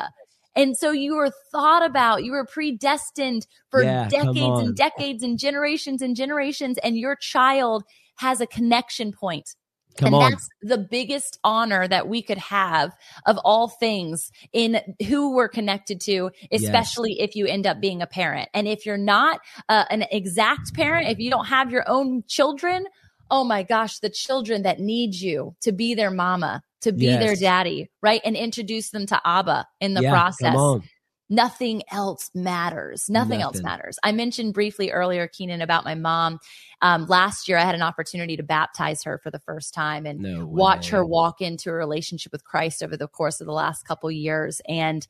And 0.55 0.77
so 0.77 0.91
you 0.91 1.17
were 1.17 1.31
thought 1.53 1.85
about, 1.85 2.25
you 2.25 2.33
were 2.33 2.47
predestined 2.47 3.47
for 3.71 3.85
Yeah, 3.85 4.09
decades 4.09 4.59
and 4.59 4.75
decades 4.75 5.23
and 5.23 5.39
generations 5.39 6.01
and 6.03 6.17
generations, 6.17 6.79
and 6.79 6.97
your 6.97 7.17
child 7.17 7.85
has 8.17 8.41
a 8.41 8.47
connection 8.47 9.13
point. 9.13 9.55
Come 9.99 10.13
and 10.13 10.23
on. 10.23 10.33
that's 10.33 10.49
the 10.63 10.79
biggest 10.79 11.39
honor 11.43 11.89
that 11.89 12.07
we 12.07 12.23
could 12.23 12.39
have 12.39 12.93
of 13.25 13.39
all 13.45 13.69
things 13.69 14.31
in 14.53 14.81
who 15.09 15.35
we're 15.35 15.49
connected 15.49 16.01
to, 16.03 16.31
especially 16.53 17.21
if 17.21 17.35
you 17.35 17.47
end 17.47 17.67
up 17.67 17.81
being 17.81 18.03
a 18.03 18.07
parent. 18.07 18.49
And 18.53 18.69
if 18.69 18.85
you're 18.85 18.99
not 18.99 19.41
uh, 19.71 19.85
an 19.89 20.05
exact 20.11 20.75
parent, 20.75 21.09
if 21.09 21.19
you 21.19 21.31
don't 21.31 21.47
have 21.47 21.71
your 21.71 21.85
own 21.89 22.25
children, 22.29 22.87
oh 23.31 23.45
my 23.45 23.63
gosh, 23.63 23.99
the 23.99 24.11
children 24.11 24.63
that 24.63 24.81
need 24.81 25.15
you 25.15 25.55
to 25.63 25.73
be 25.73 25.95
their 25.95 26.11
mama, 26.11 26.63
to 26.83 26.93
be 26.93 27.17
their 27.17 27.37
daddy, 27.37 27.91
right? 28.03 28.21
And 28.25 28.37
introduce 28.37 28.91
them 28.91 29.07
to 29.07 29.21
Abba 29.25 29.67
in 29.81 29.95
the 29.95 30.03
Yeah, 30.03 30.11
process 30.11 30.57
nothing 31.29 31.83
else 31.91 32.31
matters. 32.35 33.09
Nothing, 33.09 33.43
else 33.43 33.61
matters. 33.63 33.99
I 34.05 34.13
mentioned 34.13 34.55
briefly 34.55 34.91
earlier, 34.91 35.27
Keenan, 35.29 35.61
about 35.61 35.85
my 35.85 35.95
mom. 35.95 36.39
Um, 36.83 37.07
last 37.07 37.49
year, 37.49 37.59
I 37.59 37.65
had 37.65 37.75
an 37.75 37.83
opportunity 37.83 38.37
to 38.37 38.43
baptize 38.43 39.03
her 39.05 39.19
for 39.23 39.31
the 39.31 39.41
first 39.41 39.75
time 39.75 40.07
and 40.07 40.21
No 40.21 40.47
watch 40.47 40.91
her 40.91 41.05
walk 41.05 41.41
into 41.41 41.71
a 41.71 41.75
relationship 41.75 42.33
with 42.33 42.45
Christ 42.45 42.83
over 42.83 42.97
the 42.97 43.09
course 43.09 43.41
of 43.41 43.47
the 43.47 43.53
last 43.53 43.87
couple 43.87 44.11
years. 44.11 44.61
And 44.69 45.07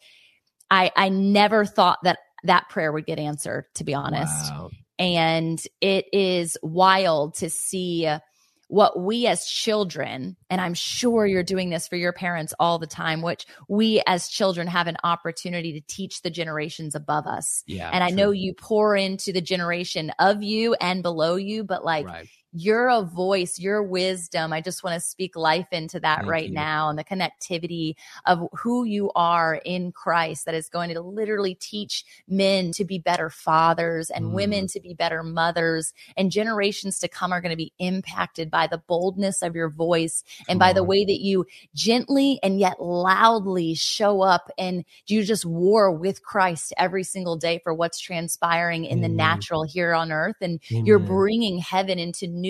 I, 0.71 0.91
I 0.97 1.09
never 1.09 1.65
thought 1.65 1.99
that 2.05 2.19
that 2.45 2.69
prayer 2.69 2.93
would 2.93 3.07
get 3.07 3.19
answered, 3.19 3.67
to 3.75 3.85
be 3.85 3.95
honest 3.95 4.53
Wow. 4.53 4.71
And 4.99 5.63
it 5.81 6.07
is 6.13 6.57
wild 6.63 7.35
to 7.37 7.51
see 7.51 8.09
what 8.69 8.99
we 9.01 9.27
as 9.27 9.47
children 9.47 10.37
and 10.51 10.61
i'm 10.61 10.75
sure 10.75 11.25
you're 11.25 11.45
doing 11.45 11.71
this 11.71 11.87
for 11.87 11.97
your 11.97 12.13
parents 12.13 12.53
all 12.59 12.79
the 12.79 12.87
time 12.87 13.23
which 13.23 13.47
we 13.69 14.03
as 14.07 14.29
children 14.29 14.67
have 14.67 14.89
an 14.89 14.97
opportunity 15.05 15.73
to 15.73 15.81
teach 15.87 16.23
the 16.23 16.31
generations 16.31 16.95
above 16.95 17.27
us 17.27 17.63
Yeah. 17.67 17.91
and 17.93 18.03
i 18.03 18.09
true. 18.09 18.17
know 18.17 18.31
you 18.33 18.55
pour 18.55 18.97
into 18.97 19.33
the 19.33 19.41
generation 19.41 20.11
of 20.19 20.43
you 20.43 20.75
and 20.81 21.03
below 21.03 21.37
you 21.37 21.63
but 21.63 21.85
like 21.85 22.07
right. 22.07 22.29
You're 22.59 22.89
a 22.89 23.03
voice, 23.03 23.59
your 23.59 23.83
wisdom. 23.83 24.51
I 24.51 24.63
just 24.63 24.83
want 24.83 24.95
to 24.95 25.07
speak 25.07 25.37
life 25.37 25.67
into 25.73 26.01
that 26.01 26.21
Thank 26.21 26.31
right 26.31 26.49
you. 26.49 26.55
now 26.55 26.89
and 26.89 26.99
the 26.99 27.05
connectivity 27.05 27.97
of 28.25 28.49
who 28.55 28.85
you 28.85 29.11
are 29.15 29.61
in 29.65 29.93
Christ 29.93 30.47
that 30.47 30.55
is 30.55 30.71
going 30.71 30.89
to 30.95 31.01
literally 31.03 31.55
teach 31.55 32.05
men 32.27 32.71
to 32.73 32.85
be 32.87 32.99
better 32.99 33.29
fathers 33.29 34.09
and 34.09 34.27
Mm. 34.27 34.33
women 34.33 34.67
to 34.69 34.81
be 34.81 34.95
better 34.95 35.23
mothers 35.23 35.93
and 36.17 36.31
generations 36.31 36.99
to 37.01 37.09
come 37.09 37.31
are 37.31 37.43
going 37.43 37.51
to 37.51 37.57
be 37.57 37.75
impacted 37.79 38.51
by 38.51 38.67
the 38.67 38.79
boldness 38.79 39.43
of 39.43 39.55
your 39.55 39.69
voice 39.69 40.25
and 40.49 40.59
by 40.59 40.73
the 40.73 40.83
way 40.83 41.05
that 41.05 41.21
you 41.21 41.45
gently 41.75 42.39
and 42.43 42.59
yet 42.59 42.81
loudly 42.81 43.75
show 43.75 44.23
up 44.23 44.51
and 44.57 44.85
you 45.07 45.23
just 45.25 45.45
war 45.45 45.93
with 45.93 46.23
Christ 46.23 46.73
every 46.79 47.05
single 47.05 47.37
day 47.37 47.61
for 47.63 47.75
what's 47.75 48.01
transpiring 48.01 48.87
in 48.87 49.03
the 49.03 49.09
natural 49.09 49.65
here 49.65 49.93
on 49.95 50.11
earth 50.11 50.37
and 50.41 50.61
you're 50.71 50.99
bringing 50.99 51.59
heaven 51.59 51.99
into 51.99 52.27
new 52.27 52.46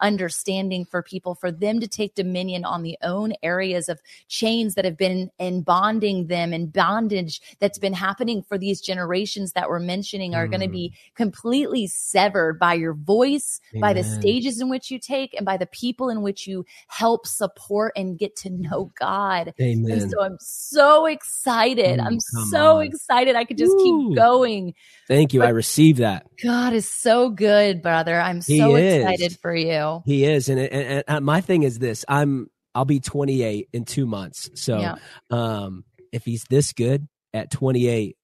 understanding 0.00 0.84
for 0.84 1.02
people 1.02 1.34
for 1.34 1.50
them 1.50 1.80
to 1.80 1.88
take 1.88 2.14
dominion 2.14 2.64
on 2.64 2.82
the 2.82 2.96
own 3.02 3.32
areas 3.42 3.88
of 3.88 4.00
chains 4.28 4.74
that 4.74 4.84
have 4.84 4.96
been 4.96 5.30
in 5.38 5.62
bonding 5.62 6.26
them 6.26 6.52
and 6.52 6.72
bondage 6.72 7.40
that's 7.58 7.78
been 7.78 7.92
happening 7.92 8.42
for 8.42 8.58
these 8.58 8.80
generations 8.80 9.52
that 9.52 9.68
we're 9.68 9.78
mentioning 9.78 10.34
are 10.34 10.48
going 10.48 10.60
to 10.60 10.68
be 10.68 10.92
completely 11.14 11.86
severed 11.86 12.58
by 12.58 12.74
your 12.74 12.94
voice 12.94 13.60
by 13.80 13.92
the 13.92 14.04
stages 14.04 14.60
in 14.60 14.68
which 14.68 14.90
you 14.90 14.98
take 14.98 15.34
and 15.34 15.44
by 15.44 15.56
the 15.56 15.66
people 15.66 16.08
in 16.08 16.22
which 16.22 16.46
you 16.46 16.64
help 16.88 17.26
support 17.26 17.92
and 17.96 18.18
get 18.18 18.36
to 18.36 18.50
know 18.50 18.90
God 18.98 19.52
Amen. 19.60 19.92
and 19.92 20.10
so 20.10 20.22
I'm 20.22 20.36
so 20.40 21.06
excited. 21.06 21.98
Mm, 21.98 22.06
I'm 22.06 22.20
so 22.20 22.78
on. 22.78 22.86
excited. 22.86 23.36
I 23.36 23.44
could 23.44 23.58
just 23.58 23.72
Woo. 23.76 24.10
keep 24.10 24.16
going. 24.16 24.74
Thank 25.08 25.34
you. 25.34 25.42
I 25.42 25.48
received 25.48 25.98
that. 25.98 26.26
God 26.42 26.72
is 26.72 26.88
so 26.88 27.30
good, 27.30 27.82
brother. 27.82 28.20
I'm 28.20 28.40
He 28.40 28.58
so 28.58 28.76
is. 28.76 29.04
excited 29.04 29.25
for 29.34 29.54
you. 29.54 30.02
He 30.04 30.24
is, 30.24 30.48
and, 30.48 30.60
and, 30.60 31.04
and 31.06 31.24
my 31.24 31.40
thing 31.40 31.62
is 31.62 31.78
this: 31.78 32.04
I'm 32.08 32.48
I'll 32.74 32.84
be 32.84 33.00
28 33.00 33.68
in 33.72 33.84
two 33.84 34.06
months. 34.06 34.50
So, 34.54 34.80
Yeah. 34.80 34.96
um, 35.30 35.84
if 36.12 36.24
he's 36.24 36.44
this 36.44 36.72
good 36.72 37.08
at 37.32 37.50
28, 37.50 38.16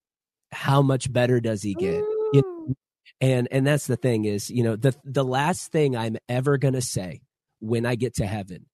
how 0.52 0.82
much 0.82 1.10
better 1.12 1.40
does 1.40 1.62
he 1.62 1.74
get? 1.74 2.04
You 2.32 2.42
Ooh. 2.46 2.74
And 3.20 3.48
and 3.50 3.66
that's 3.66 3.86
the 3.86 3.96
thing 3.96 4.24
is, 4.24 4.50
you 4.50 4.62
know, 4.62 4.76
the 4.76 4.94
the 5.04 5.24
last 5.24 5.70
thing 5.72 5.96
I'm 5.96 6.16
ever 6.28 6.58
gonna 6.58 6.80
say 6.82 7.22
when 7.60 7.86
I 7.86 7.94
get 7.94 8.14
to 8.16 8.26
heaven 8.26 8.66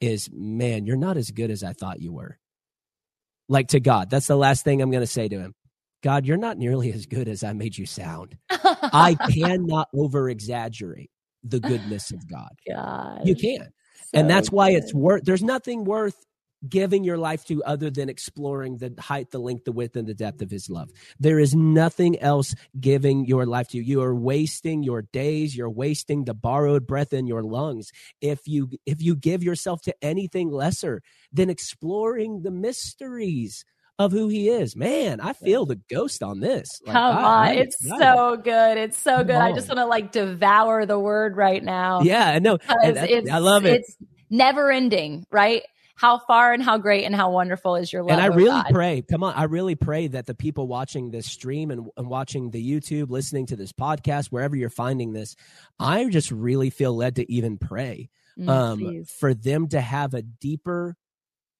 is, 0.00 0.28
man, 0.32 0.86
you're 0.86 0.96
not 0.96 1.16
as 1.16 1.30
good 1.30 1.50
as 1.50 1.62
I 1.62 1.72
thought 1.72 2.00
you 2.00 2.12
were. 2.12 2.38
Like 3.48 3.68
to 3.68 3.80
God, 3.80 4.10
that's 4.10 4.26
the 4.26 4.36
last 4.36 4.64
thing 4.64 4.82
I'm 4.82 4.90
gonna 4.90 5.06
say 5.06 5.28
to 5.28 5.38
him. 5.38 5.54
God, 6.02 6.26
you're 6.26 6.36
not 6.36 6.58
nearly 6.58 6.92
as 6.92 7.06
good 7.06 7.28
as 7.28 7.42
I 7.44 7.52
made 7.52 7.78
you 7.78 7.86
sound. 7.86 8.36
I 8.50 9.16
cannot 9.30 9.88
over 9.94 10.28
exaggerate 10.28 11.10
the 11.48 11.60
goodness 11.60 12.10
of 12.10 12.28
God. 12.28 12.50
God. 12.68 13.20
You 13.24 13.34
can't. 13.34 13.72
and 14.12 14.28
that's 14.28 14.50
why 14.50 14.70
it's 14.70 14.92
worth 14.94 15.24
there's 15.24 15.42
nothing 15.42 15.84
worth 15.84 16.16
giving 16.68 17.04
your 17.04 17.18
life 17.18 17.44
to 17.44 17.62
other 17.64 17.90
than 17.90 18.08
exploring 18.08 18.78
the 18.78 18.92
height 18.98 19.30
the 19.30 19.38
length 19.38 19.64
the 19.64 19.72
width 19.72 19.94
and 19.94 20.08
the 20.08 20.14
depth 20.14 20.40
of 20.42 20.50
his 20.50 20.70
love 20.70 20.88
there 21.20 21.38
is 21.38 21.54
nothing 21.54 22.18
else 22.20 22.54
giving 22.80 23.26
your 23.26 23.46
life 23.46 23.68
to 23.68 23.76
you 23.76 23.82
you 23.82 24.02
are 24.02 24.14
wasting 24.14 24.82
your 24.82 25.02
days 25.02 25.54
you're 25.56 25.70
wasting 25.70 26.24
the 26.24 26.34
borrowed 26.34 26.86
breath 26.86 27.12
in 27.12 27.26
your 27.26 27.42
lungs 27.42 27.90
if 28.20 28.40
you 28.46 28.70
if 28.86 29.02
you 29.02 29.14
give 29.14 29.42
yourself 29.42 29.82
to 29.82 29.94
anything 30.02 30.50
lesser 30.50 31.02
than 31.32 31.50
exploring 31.50 32.42
the 32.42 32.50
mysteries 32.50 33.64
of 33.98 34.12
who 34.12 34.28
he 34.28 34.48
is 34.48 34.76
man 34.76 35.20
i 35.20 35.32
feel 35.32 35.64
the 35.66 35.80
ghost 35.90 36.22
on 36.22 36.40
this 36.40 36.68
Like, 36.84 36.92
Come 36.94 37.16
I- 37.16 37.50
on. 37.52 37.58
It's 37.58 37.76
so 37.88 38.36
good. 38.36 38.76
It's 38.78 38.98
so 38.98 39.24
good. 39.24 39.36
I 39.36 39.52
just 39.52 39.68
want 39.68 39.78
to 39.78 39.86
like 39.86 40.12
devour 40.12 40.84
the 40.86 40.98
word 40.98 41.36
right 41.36 41.62
now. 41.62 42.02
yeah 42.02 42.28
i 42.28 42.38
know 42.38 42.58
Because 42.58 42.76
And 42.82 42.96
that- 42.96 43.10
it's, 43.10 43.30
i 43.30 43.38
love 43.38 43.64
it 43.64 43.80
It's 43.80 43.96
never 44.28 44.70
ending, 44.70 45.24
right? 45.30 45.62
How 45.94 46.18
far 46.18 46.52
and 46.52 46.62
how 46.62 46.76
great 46.76 47.04
and 47.04 47.14
how 47.14 47.30
wonderful 47.30 47.76
is 47.76 47.90
your 47.90 48.02
love. 48.02 48.10
and 48.10 48.20
I 48.20 48.28
oh 48.28 48.32
really 48.34 48.50
God. 48.50 48.66
pray, 48.70 49.02
come 49.08 49.22
on, 49.22 49.32
I 49.34 49.44
really 49.44 49.76
pray 49.76 50.08
that 50.08 50.26
the 50.26 50.34
people 50.34 50.66
watching 50.66 51.10
this 51.10 51.24
stream 51.26 51.70
and, 51.70 51.86
and 51.96 52.08
watching 52.10 52.50
the 52.50 52.62
YouTube, 52.62 53.08
listening 53.08 53.46
to 53.46 53.56
this 53.56 53.72
podcast, 53.72 54.26
wherever 54.26 54.54
you're 54.54 54.68
finding 54.68 55.12
this, 55.14 55.36
I 55.80 56.04
just 56.10 56.30
really 56.30 56.68
feel 56.68 56.94
led 56.94 57.16
to 57.16 57.32
even 57.32 57.56
pray 57.56 58.10
Mm, 58.38 58.48
um, 58.50 59.04
for 59.18 59.32
them 59.32 59.68
to 59.68 59.80
have 59.80 60.12
a 60.12 60.20
deeper 60.20 60.96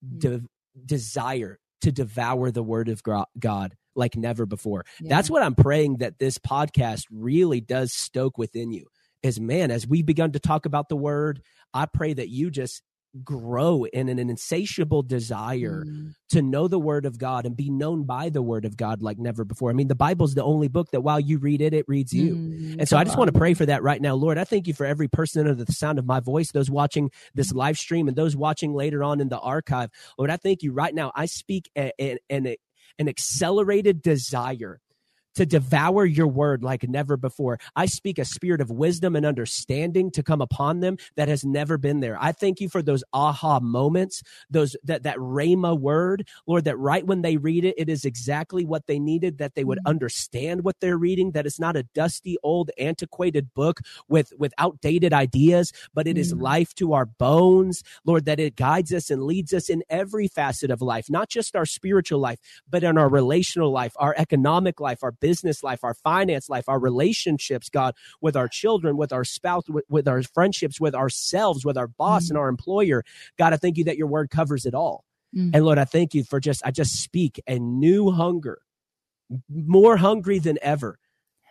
Mm. 0.04 0.18
de- 0.20 0.42
desire 0.84 1.58
to 1.82 1.92
devour 1.92 2.50
the 2.50 2.62
word 2.62 2.88
of 2.88 3.02
God 3.02 3.76
like 3.94 4.16
never 4.16 4.46
before. 4.46 4.84
Yeah. 5.00 5.08
That's 5.08 5.30
what 5.30 5.42
I'm 5.42 5.54
praying 5.54 5.98
that 5.98 6.18
this 6.18 6.38
podcast 6.38 7.04
really 7.10 7.60
does 7.60 7.92
stoke 7.92 8.38
within 8.38 8.72
you. 8.72 8.86
Is 9.22 9.40
man, 9.40 9.70
as 9.70 9.86
we've 9.86 10.06
begun 10.06 10.32
to 10.32 10.38
talk 10.38 10.66
about 10.66 10.88
the 10.88 10.96
word, 10.96 11.42
I 11.74 11.86
pray 11.86 12.12
that 12.12 12.28
you 12.28 12.50
just 12.50 12.82
grow 13.24 13.84
in 13.84 14.08
an 14.08 14.18
insatiable 14.18 15.02
desire 15.02 15.84
Mm. 15.86 16.14
to 16.30 16.42
know 16.42 16.68
the 16.68 16.78
word 16.78 17.06
of 17.06 17.18
God 17.18 17.46
and 17.46 17.56
be 17.56 17.70
known 17.70 18.04
by 18.04 18.28
the 18.28 18.42
word 18.42 18.64
of 18.64 18.76
God 18.76 19.02
like 19.02 19.18
never 19.18 19.44
before. 19.44 19.70
I 19.70 19.72
mean, 19.74 19.88
the 19.88 19.94
Bible's 19.94 20.34
the 20.34 20.42
only 20.44 20.68
book 20.68 20.90
that 20.92 21.00
while 21.02 21.20
you 21.20 21.38
read 21.38 21.60
it, 21.60 21.72
it 21.74 21.84
reads 21.88 22.12
you. 22.12 22.34
Mm, 22.34 22.76
And 22.80 22.88
so 22.88 22.96
I 22.96 23.00
come 23.00 23.06
just 23.06 23.18
want 23.18 23.32
to 23.32 23.38
pray 23.38 23.54
for 23.54 23.66
that 23.66 23.82
right 23.82 24.00
now. 24.00 24.14
Lord, 24.14 24.38
I 24.38 24.44
thank 24.44 24.66
you 24.66 24.74
for 24.74 24.86
every 24.86 25.08
person 25.08 25.46
under 25.48 25.64
the 25.64 25.72
sound 25.72 25.98
of 25.98 26.06
my 26.06 26.20
voice, 26.20 26.52
those 26.52 26.70
watching 26.70 27.10
this 27.34 27.52
live 27.52 27.78
stream 27.78 28.08
and 28.08 28.16
those 28.16 28.36
watching 28.36 28.72
later 28.74 29.02
on 29.04 29.20
in 29.20 29.28
the 29.28 29.38
archive. 29.38 29.90
Lord, 30.18 30.30
I 30.30 30.36
thank 30.36 30.62
you 30.62 30.72
right 30.72 30.94
now. 30.94 31.12
I 31.14 31.26
speak 31.26 31.70
a- 31.76 31.92
a- 32.00 32.18
an, 32.30 32.54
an 32.98 33.08
accelerated 33.08 34.02
desire 34.02 34.80
to 35.36 35.46
devour 35.46 36.04
your 36.04 36.26
word 36.26 36.62
like 36.62 36.88
never 36.88 37.16
before. 37.16 37.58
I 37.74 37.86
speak 37.86 38.18
a 38.18 38.24
spirit 38.24 38.60
of 38.60 38.70
wisdom 38.70 39.16
and 39.16 39.24
understanding 39.24 40.10
to 40.12 40.22
come 40.22 40.40
upon 40.40 40.80
them 40.80 40.96
that 41.16 41.28
has 41.28 41.44
never 41.44 41.78
been 41.78 42.00
there. 42.00 42.18
I 42.20 42.32
thank 42.32 42.60
you 42.60 42.68
for 42.68 42.82
those 42.82 43.04
aha 43.12 43.60
moments, 43.60 44.22
those 44.50 44.76
that 44.84 45.04
that 45.04 45.16
rhema 45.18 45.78
word, 45.78 46.26
Lord, 46.46 46.64
that 46.64 46.78
right 46.78 47.06
when 47.06 47.22
they 47.22 47.36
read 47.36 47.64
it, 47.64 47.74
it 47.78 47.88
is 47.88 48.04
exactly 48.04 48.64
what 48.64 48.86
they 48.86 48.98
needed, 48.98 49.38
that 49.38 49.54
they 49.54 49.64
would 49.64 49.78
Mhm. 49.78 49.90
understand 49.90 50.64
what 50.64 50.80
they're 50.80 50.96
reading, 50.98 51.32
that 51.32 51.46
it's 51.46 51.60
not 51.60 51.76
a 51.76 51.82
dusty 51.94 52.36
old 52.42 52.70
antiquated 52.78 53.52
book 53.54 53.80
with 54.08 54.32
with 54.38 54.52
outdated 54.58 55.12
ideas, 55.12 55.72
but 55.94 56.06
it 56.06 56.16
is 56.18 56.32
Mhm. 56.32 56.40
life 56.40 56.74
to 56.76 56.92
our 56.94 57.06
bones, 57.06 57.82
Lord, 58.04 58.24
that 58.24 58.40
it 58.40 58.56
guides 58.56 58.92
us 58.92 59.10
and 59.10 59.22
leads 59.22 59.52
us 59.52 59.68
in 59.68 59.82
every 59.90 60.28
facet 60.28 60.70
of 60.70 60.80
life, 60.80 61.10
not 61.10 61.28
just 61.28 61.54
our 61.54 61.66
spiritual 61.66 62.20
life, 62.20 62.38
but 62.68 62.82
in 62.82 62.96
our 62.96 63.08
relational 63.08 63.70
life, 63.70 63.92
our 63.96 64.14
economic 64.16 64.80
life, 64.80 65.02
our 65.02 65.12
business 65.12 65.25
life, 65.62 65.82
our 65.82 65.94
finance 65.94 66.48
life, 66.48 66.64
our 66.68 66.78
relationships, 66.78 67.68
God, 67.68 67.94
with 68.20 68.36
our 68.36 68.48
children, 68.48 68.96
with 68.96 69.12
our 69.12 69.24
spouse, 69.24 69.68
with, 69.68 69.84
with 69.88 70.08
our 70.08 70.22
friendships, 70.22 70.80
with 70.80 70.94
ourselves, 70.94 71.64
with 71.64 71.76
our 71.76 71.88
boss 71.88 72.28
and 72.28 72.38
our 72.38 72.48
employer. 72.48 73.04
God, 73.38 73.52
I 73.52 73.56
thank 73.56 73.76
you 73.76 73.84
that 73.84 73.96
your 73.96 74.06
word 74.06 74.30
covers 74.30 74.66
it 74.66 74.74
all. 74.74 75.04
Mm. 75.34 75.50
And 75.54 75.64
Lord, 75.64 75.78
I 75.78 75.84
thank 75.84 76.14
you 76.14 76.24
for 76.24 76.40
just, 76.40 76.62
I 76.64 76.70
just 76.70 77.02
speak 77.02 77.40
a 77.46 77.58
new 77.58 78.10
hunger, 78.10 78.58
more 79.48 79.96
hungry 79.96 80.38
than 80.38 80.58
ever 80.62 80.98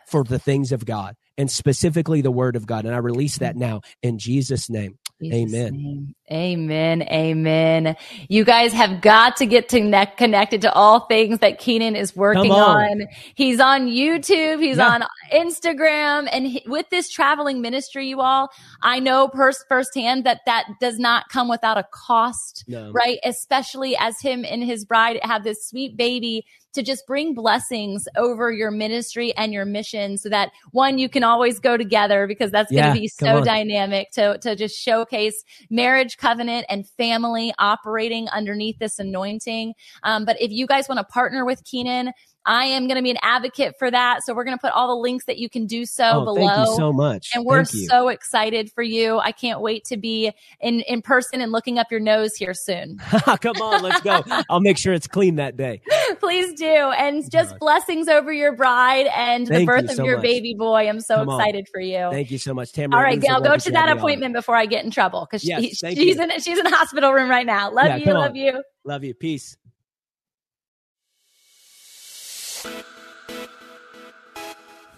for 0.08 0.24
the 0.24 0.40
things 0.40 0.72
of 0.72 0.86
God 0.86 1.16
and 1.38 1.50
specifically 1.50 2.22
the 2.22 2.32
word 2.32 2.56
of 2.56 2.66
God. 2.66 2.86
And 2.86 2.94
I 2.94 3.00
release 3.00 3.40
that 3.40 3.56
now 3.56 3.82
in 4.02 4.18
Jesus' 4.18 4.70
name. 4.70 5.00
Amen. 5.24 5.74
name. 5.74 6.16
Amen. 6.32 7.01
Amen. 7.03 7.95
You 8.28 8.43
guys 8.43 8.74
have 8.74 9.01
got 9.01 9.38
to 9.38 9.45
get 9.45 9.70
to 9.70 9.80
ne- 9.80 10.11
connected 10.18 10.61
to 10.61 10.74
all 10.74 11.01
things 11.07 11.39
that 11.39 11.59
Keenan 11.59 11.95
is 11.95 12.16
working 12.16 12.51
on. 12.51 13.01
on. 13.01 13.07
He's 13.36 13.59
on 13.59 13.88
YouTube. 13.88 14.61
He's 14.61 14.78
Yeah. 14.78 14.89
on 14.89 15.03
Instagram. 15.34 16.28
And 16.32 16.60
with 16.68 16.90
this 16.90 17.10
traveling 17.10 17.62
ministry, 17.62 18.08
you 18.08 18.22
all, 18.22 18.50
I 18.82 19.00
know 19.00 19.28
pers- 19.28 19.64
firsthand 19.68 20.24
that 20.26 20.42
that 20.46 20.66
does 20.80 21.00
not 21.00 21.30
come 21.30 21.48
without 21.48 21.78
a 21.78 21.86
cost 21.92 22.64
No. 22.68 22.92
right? 22.92 23.20
Especially 23.24 23.96
as 23.98 24.20
him 24.20 24.46
and 24.46 24.64
his 24.64 24.86
bride 24.86 25.20
have 25.24 25.44
this 25.44 25.68
sweet 25.68 25.98
baby 25.98 26.46
to 26.74 26.84
just 26.84 27.08
bring 27.08 27.34
blessings 27.34 28.06
over 28.18 28.52
your 28.52 28.70
ministry 28.70 29.34
and 29.38 29.54
your 29.54 29.64
mission 29.64 30.18
so 30.18 30.28
that 30.28 30.52
one, 30.72 30.98
you 30.98 31.08
can 31.08 31.24
always 31.24 31.58
go 31.60 31.78
together 31.78 32.28
because 32.28 32.52
that's 32.52 32.70
Yeah, 32.70 32.82
going 32.82 32.96
to 32.96 33.02
be 33.02 33.08
so 33.08 33.44
dynamic 33.46 34.12
to, 34.12 34.38
to 34.40 34.56
just 34.58 34.78
showcase 34.78 35.42
marriage 35.70 36.18
covenant 36.18 36.66
and 36.68 36.86
family 36.86 37.54
operating 37.60 38.28
underneath 38.30 38.78
this 38.78 39.00
anointing. 39.00 39.74
Um, 40.04 40.26
but 40.26 40.40
if 40.42 40.52
you 40.52 40.68
guys 40.68 40.90
want 40.90 41.00
to 41.00 41.06
partner 41.06 41.46
with 41.46 41.64
Keenan, 41.64 42.12
I 42.46 42.66
am 42.66 42.88
going 42.88 42.98
to 42.98 43.02
be 43.04 43.12
an 43.12 43.18
advocate 43.22 43.76
for 43.80 43.89
that. 43.89 44.20
So 44.24 44.34
we're 44.34 44.43
going 44.43 44.58
to 44.58 44.62
put 44.62 44.72
all 44.72 44.88
the 44.96 45.02
links 45.02 45.26
that 45.26 45.38
you 45.38 45.50
can 45.50 45.66
do 45.66 45.86
so 45.86 46.04
Oh, 46.22 46.26
below. 46.26 46.36
thank 46.48 46.58
you 46.60 46.76
so 46.78 46.93
much. 46.93 47.30
And 47.34 47.46
we're 47.46 47.66
Thank 47.66 47.89
so 47.89 48.08
excited 48.10 48.72
for 48.72 48.84
you. 48.84 49.18
I 49.20 49.32
can't 49.32 49.62
wait 49.62 49.84
to 49.86 49.98
be 49.98 50.32
in, 50.62 50.82
in 50.82 51.02
person 51.02 51.41
and 51.41 51.52
looking 51.52 51.80
up 51.80 51.88
your 51.89 52.00
nose 52.00 52.36
here 52.36 52.54
soon. 52.54 52.98
Come 53.41 53.62
on, 53.62 53.82
let's 53.82 54.02
go. 54.02 54.24
I'll 54.50 54.60
make 54.62 54.78
sure 54.78 54.93
it's 54.93 55.08
clean 55.08 55.36
that 55.36 55.58
day. 55.58 55.82
Please 56.20 56.54
do. 56.54 56.66
And 56.66 57.30
just 57.32 57.52
Right. 57.52 57.60
blessings 57.60 58.08
over 58.08 58.32
your 58.32 58.56
bride 58.56 59.08
and 59.16 59.48
the 59.48 59.66
birth 59.66 59.84
you 59.84 59.89
of 59.89 59.96
so 59.96 60.06
your 60.06 60.18
much. 60.18 60.24
baby 60.24 60.56
boy. 60.58 60.88
I'm 60.88 61.00
so 61.00 61.18
Come 61.18 61.30
on. 61.30 61.41
excited 61.41 61.68
for 61.72 61.80
you. 61.82 62.10
Thank 62.12 62.32
you 62.32 62.38
so 62.38 62.54
much, 62.54 62.72
Tamra. 62.72 62.93
All 62.96 63.02
right, 63.02 63.20
Gail, 63.20 63.41
go 63.41 63.58
to 63.58 63.72
that 63.72 63.86
you 63.86 63.91
on. 63.91 63.98
appointment 63.98 64.34
before 64.36 64.56
I 64.56 64.66
get 64.66 64.86
in 64.86 64.91
trouble 64.91 65.28
because 65.30 65.43
Yes, 65.43 65.62
she's 65.62 65.80
thank 65.80 65.98
she's 65.98 66.16
you. 66.18 66.24
in 66.24 66.30
she's 66.39 66.58
in 66.60 66.66
a 66.68 66.76
hospital 66.76 67.12
room 67.12 67.30
right 67.30 67.46
now. 67.46 67.72
Love 67.72 67.88
Yeah, 67.88 67.98
you, 67.98 68.06
love 68.14 68.30
on. 68.32 68.36
you. 68.36 68.64
Love 68.84 69.04
you. 69.04 69.14
Peace. 69.14 69.58